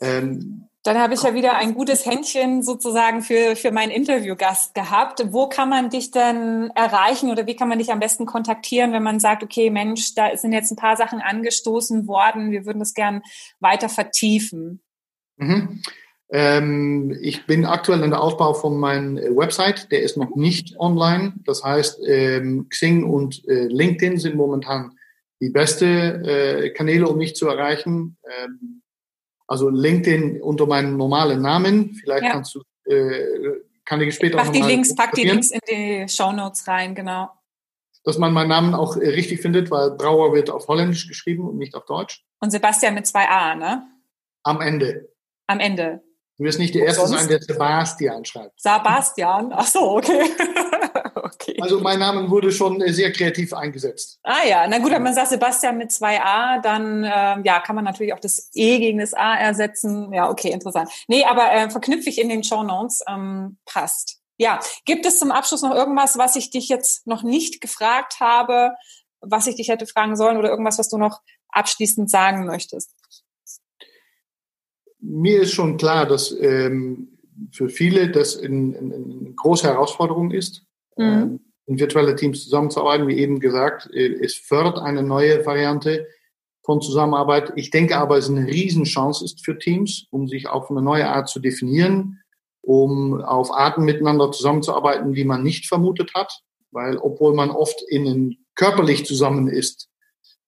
Ähm, 0.00 0.68
dann 0.84 0.98
habe 0.98 1.14
ich 1.14 1.22
ja 1.22 1.32
wieder 1.32 1.56
ein 1.56 1.74
gutes 1.74 2.04
Händchen 2.04 2.62
sozusagen 2.62 3.22
für, 3.22 3.56
für 3.56 3.72
meinen 3.72 3.90
Interviewgast 3.90 4.74
gehabt. 4.74 5.24
Wo 5.30 5.48
kann 5.48 5.70
man 5.70 5.88
dich 5.88 6.10
denn 6.10 6.70
erreichen 6.74 7.30
oder 7.30 7.46
wie 7.46 7.56
kann 7.56 7.70
man 7.70 7.78
dich 7.78 7.90
am 7.90 8.00
besten 8.00 8.26
kontaktieren, 8.26 8.92
wenn 8.92 9.02
man 9.02 9.18
sagt, 9.18 9.42
okay, 9.42 9.70
Mensch, 9.70 10.14
da 10.14 10.36
sind 10.36 10.52
jetzt 10.52 10.70
ein 10.70 10.76
paar 10.76 10.98
Sachen 10.98 11.22
angestoßen 11.22 12.06
worden, 12.06 12.50
wir 12.50 12.66
würden 12.66 12.80
das 12.80 12.92
gern 12.92 13.22
weiter 13.60 13.88
vertiefen? 13.88 14.82
Mhm. 15.36 15.80
Ähm, 16.28 17.16
ich 17.22 17.46
bin 17.46 17.64
aktuell 17.64 18.02
in 18.02 18.10
der 18.10 18.20
Aufbau 18.20 18.52
von 18.52 18.76
meinem 18.78 19.16
Website, 19.16 19.90
der 19.90 20.02
ist 20.02 20.18
noch 20.18 20.36
nicht 20.36 20.78
online. 20.78 21.32
Das 21.46 21.64
heißt, 21.64 22.00
ähm, 22.06 22.66
Xing 22.68 23.04
und 23.04 23.48
äh, 23.48 23.68
LinkedIn 23.68 24.18
sind 24.18 24.36
momentan 24.36 24.98
die 25.40 25.50
beste 25.50 25.86
äh, 25.86 26.70
Kanäle, 26.70 27.08
um 27.08 27.18
mich 27.18 27.36
zu 27.36 27.48
erreichen. 27.48 28.16
Ähm, 28.24 28.82
also 29.46 29.68
LinkedIn 29.68 30.40
unter 30.40 30.66
meinem 30.66 30.96
normalen 30.96 31.42
Namen. 31.42 31.94
Vielleicht 31.94 32.24
ja. 32.24 32.30
kannst 32.30 32.54
du, 32.54 32.62
äh, 32.90 33.60
kann 33.84 34.00
ich 34.00 34.14
später 34.14 34.38
ich 34.38 34.44
mach 34.44 34.52
die 34.52 34.62
Links, 34.62 34.94
pack 34.94 35.12
die 35.12 35.24
Links 35.24 35.50
in 35.50 35.60
die 35.68 36.08
Show 36.08 36.32
Notes 36.32 36.66
rein, 36.66 36.94
genau. 36.94 37.30
Dass 38.04 38.18
man 38.18 38.32
meinen 38.32 38.48
Namen 38.48 38.74
auch 38.74 38.96
äh, 38.96 39.08
richtig 39.08 39.40
findet, 39.40 39.70
weil 39.70 39.92
Brauer 39.92 40.32
wird 40.34 40.50
auf 40.50 40.68
Holländisch 40.68 41.08
geschrieben 41.08 41.48
und 41.48 41.58
nicht 41.58 41.74
auf 41.74 41.84
Deutsch. 41.86 42.24
Und 42.40 42.50
Sebastian 42.50 42.94
mit 42.94 43.06
zwei 43.06 43.28
A, 43.28 43.54
ne? 43.54 43.86
Am 44.42 44.60
Ende. 44.60 45.08
Am 45.46 45.60
Ende. 45.60 46.02
Du 46.36 46.44
wirst 46.44 46.58
nicht 46.58 46.74
der 46.74 46.86
Erste 46.86 47.06
sein, 47.06 47.28
der 47.28 47.40
Sebastian 47.40 48.24
schreibt. 48.24 48.60
Sebastian, 48.60 49.52
ach 49.52 49.66
so, 49.66 49.96
okay. 49.96 50.24
okay. 51.34 51.56
Also 51.60 51.80
mein 51.80 51.98
Name 51.98 52.30
wurde 52.30 52.50
schon 52.52 52.80
äh, 52.80 52.92
sehr 52.92 53.12
kreativ 53.12 53.52
eingesetzt. 53.52 54.18
Ah 54.22 54.46
ja, 54.48 54.66
na 54.66 54.78
gut, 54.78 54.90
wenn 54.90 55.02
man 55.02 55.14
sagt 55.14 55.28
Sebastian 55.28 55.78
mit 55.78 55.92
zwei 55.92 56.20
A, 56.20 56.60
dann 56.60 57.04
ähm, 57.04 57.42
ja, 57.44 57.60
kann 57.60 57.76
man 57.76 57.84
natürlich 57.84 58.12
auch 58.12 58.20
das 58.20 58.50
E 58.54 58.78
gegen 58.78 58.98
das 58.98 59.14
A 59.14 59.34
ersetzen. 59.34 60.12
Ja, 60.12 60.30
okay, 60.30 60.50
interessant. 60.50 60.90
Nee, 61.08 61.24
aber 61.24 61.52
äh, 61.52 61.70
verknüpfe 61.70 62.08
ich 62.08 62.20
in 62.20 62.28
den 62.28 62.44
Show 62.44 62.62
Notes, 62.62 63.02
ähm, 63.08 63.58
passt. 63.64 64.20
Ja, 64.36 64.60
gibt 64.84 65.06
es 65.06 65.18
zum 65.18 65.30
Abschluss 65.30 65.62
noch 65.62 65.74
irgendwas, 65.74 66.18
was 66.18 66.36
ich 66.36 66.50
dich 66.50 66.68
jetzt 66.68 67.06
noch 67.06 67.22
nicht 67.22 67.60
gefragt 67.60 68.18
habe, 68.20 68.72
was 69.20 69.46
ich 69.46 69.56
dich 69.56 69.68
hätte 69.68 69.86
fragen 69.86 70.16
sollen 70.16 70.36
oder 70.36 70.50
irgendwas, 70.50 70.78
was 70.78 70.88
du 70.88 70.98
noch 70.98 71.20
abschließend 71.48 72.10
sagen 72.10 72.46
möchtest? 72.46 72.90
Mir 74.98 75.42
ist 75.42 75.52
schon 75.52 75.76
klar, 75.76 76.06
dass 76.06 76.32
ähm, 76.32 77.18
für 77.52 77.68
viele 77.68 78.10
das 78.10 78.38
eine 78.38 79.32
große 79.36 79.66
Herausforderung 79.66 80.30
ist. 80.30 80.64
Mhm. 80.96 81.04
Ähm, 81.04 81.40
in 81.66 81.78
virtuelle 81.78 82.14
Teams 82.14 82.44
zusammenzuarbeiten, 82.44 83.08
wie 83.08 83.18
eben 83.18 83.40
gesagt, 83.40 83.88
äh, 83.92 84.18
es 84.20 84.34
fördert 84.34 84.78
eine 84.78 85.02
neue 85.02 85.44
Variante 85.46 86.06
von 86.62 86.80
Zusammenarbeit. 86.80 87.52
Ich 87.56 87.70
denke 87.70 87.96
aber, 87.96 88.18
es 88.18 88.28
ist 88.28 88.36
eine 88.36 88.46
Riesenchance 88.46 89.24
ist 89.24 89.44
für 89.44 89.58
Teams, 89.58 90.06
um 90.10 90.28
sich 90.28 90.48
auf 90.48 90.70
eine 90.70 90.82
neue 90.82 91.08
Art 91.08 91.28
zu 91.28 91.40
definieren, 91.40 92.20
um 92.62 93.20
auf 93.22 93.52
Arten 93.52 93.84
miteinander 93.84 94.32
zusammenzuarbeiten, 94.32 95.12
die 95.12 95.24
man 95.24 95.42
nicht 95.42 95.66
vermutet 95.66 96.12
hat. 96.14 96.40
Weil 96.70 96.96
obwohl 96.98 97.34
man 97.34 97.50
oft 97.50 97.80
innen 97.88 98.44
körperlich 98.56 99.04
zusammen 99.04 99.48
ist, 99.48 99.88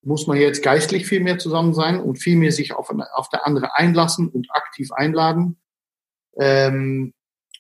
muss 0.03 0.27
man 0.27 0.39
jetzt 0.39 0.63
geistlich 0.63 1.07
viel 1.07 1.21
mehr 1.21 1.39
zusammen 1.39 1.75
sein 1.75 2.01
und 2.01 2.17
viel 2.17 2.37
mehr 2.37 2.53
sich 2.53 2.75
auf, 2.75 2.91
auf 3.15 3.29
der 3.29 3.47
andere 3.47 3.77
einlassen 3.77 4.29
und 4.29 4.49
aktiv 4.51 4.93
einladen. 4.93 5.59
Ähm, 6.39 7.13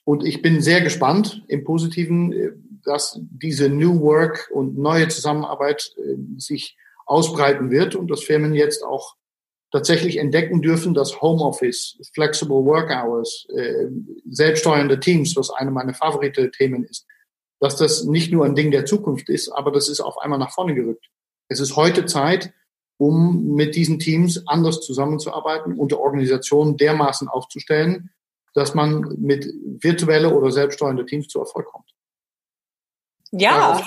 und 0.04 0.24
ich 0.24 0.42
bin 0.42 0.62
sehr 0.62 0.80
gespannt 0.80 1.44
im 1.48 1.64
Positiven, 1.64 2.32
äh, 2.32 2.52
dass 2.86 3.18
diese 3.20 3.68
New 3.68 4.00
Work 4.00 4.50
und 4.52 4.78
neue 4.78 5.08
Zusammenarbeit 5.08 5.92
äh, 5.96 6.16
sich 6.38 6.76
ausbreiten 7.04 7.70
wird 7.70 7.94
und 7.94 8.10
dass 8.10 8.24
Firmen 8.24 8.54
jetzt 8.54 8.82
auch 8.82 9.16
tatsächlich 9.72 10.16
entdecken 10.18 10.62
dürfen, 10.62 10.94
dass 10.94 11.20
Homeoffice, 11.20 11.98
Flexible 12.14 12.64
Work 12.64 12.90
Hours, 12.90 13.46
äh, 13.54 13.86
selbststeuernde 14.28 15.00
Teams, 15.00 15.36
was 15.36 15.50
eine 15.50 15.70
meiner 15.70 15.94
favorite 15.94 16.50
Themen 16.50 16.84
ist, 16.84 17.06
dass 17.60 17.76
das 17.76 18.04
nicht 18.04 18.32
nur 18.32 18.44
ein 18.44 18.54
Ding 18.54 18.70
der 18.70 18.86
Zukunft 18.86 19.28
ist, 19.28 19.50
aber 19.50 19.72
das 19.72 19.88
ist 19.88 20.00
auf 20.00 20.18
einmal 20.18 20.38
nach 20.38 20.52
vorne 20.52 20.74
gerückt. 20.74 21.06
Es 21.48 21.60
ist 21.60 21.76
heute 21.76 22.06
Zeit, 22.06 22.52
um 22.98 23.54
mit 23.54 23.74
diesen 23.74 23.98
Teams 23.98 24.46
anders 24.46 24.80
zusammenzuarbeiten 24.80 25.78
und 25.78 25.92
die 25.92 25.96
Organisation 25.96 26.76
dermaßen 26.76 27.28
aufzustellen, 27.28 28.10
dass 28.54 28.74
man 28.74 29.16
mit 29.18 29.52
virtuelle 29.62 30.34
oder 30.34 30.50
selbststeuernde 30.50 31.04
Teams 31.04 31.28
zu 31.28 31.38
Erfolg 31.38 31.66
kommt. 31.66 31.95
Ja. 33.30 33.80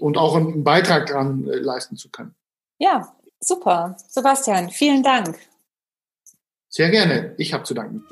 Und 0.00 0.16
auch 0.16 0.36
einen 0.36 0.64
Beitrag 0.64 1.06
daran 1.06 1.46
äh, 1.48 1.56
leisten 1.56 1.96
zu 1.96 2.10
können. 2.10 2.34
Ja, 2.78 3.14
super. 3.40 3.96
Sebastian, 4.08 4.70
vielen 4.70 5.02
Dank. 5.02 5.38
Sehr 6.68 6.90
gerne. 6.90 7.34
Ich 7.38 7.52
habe 7.52 7.64
zu 7.64 7.74
danken. 7.74 8.04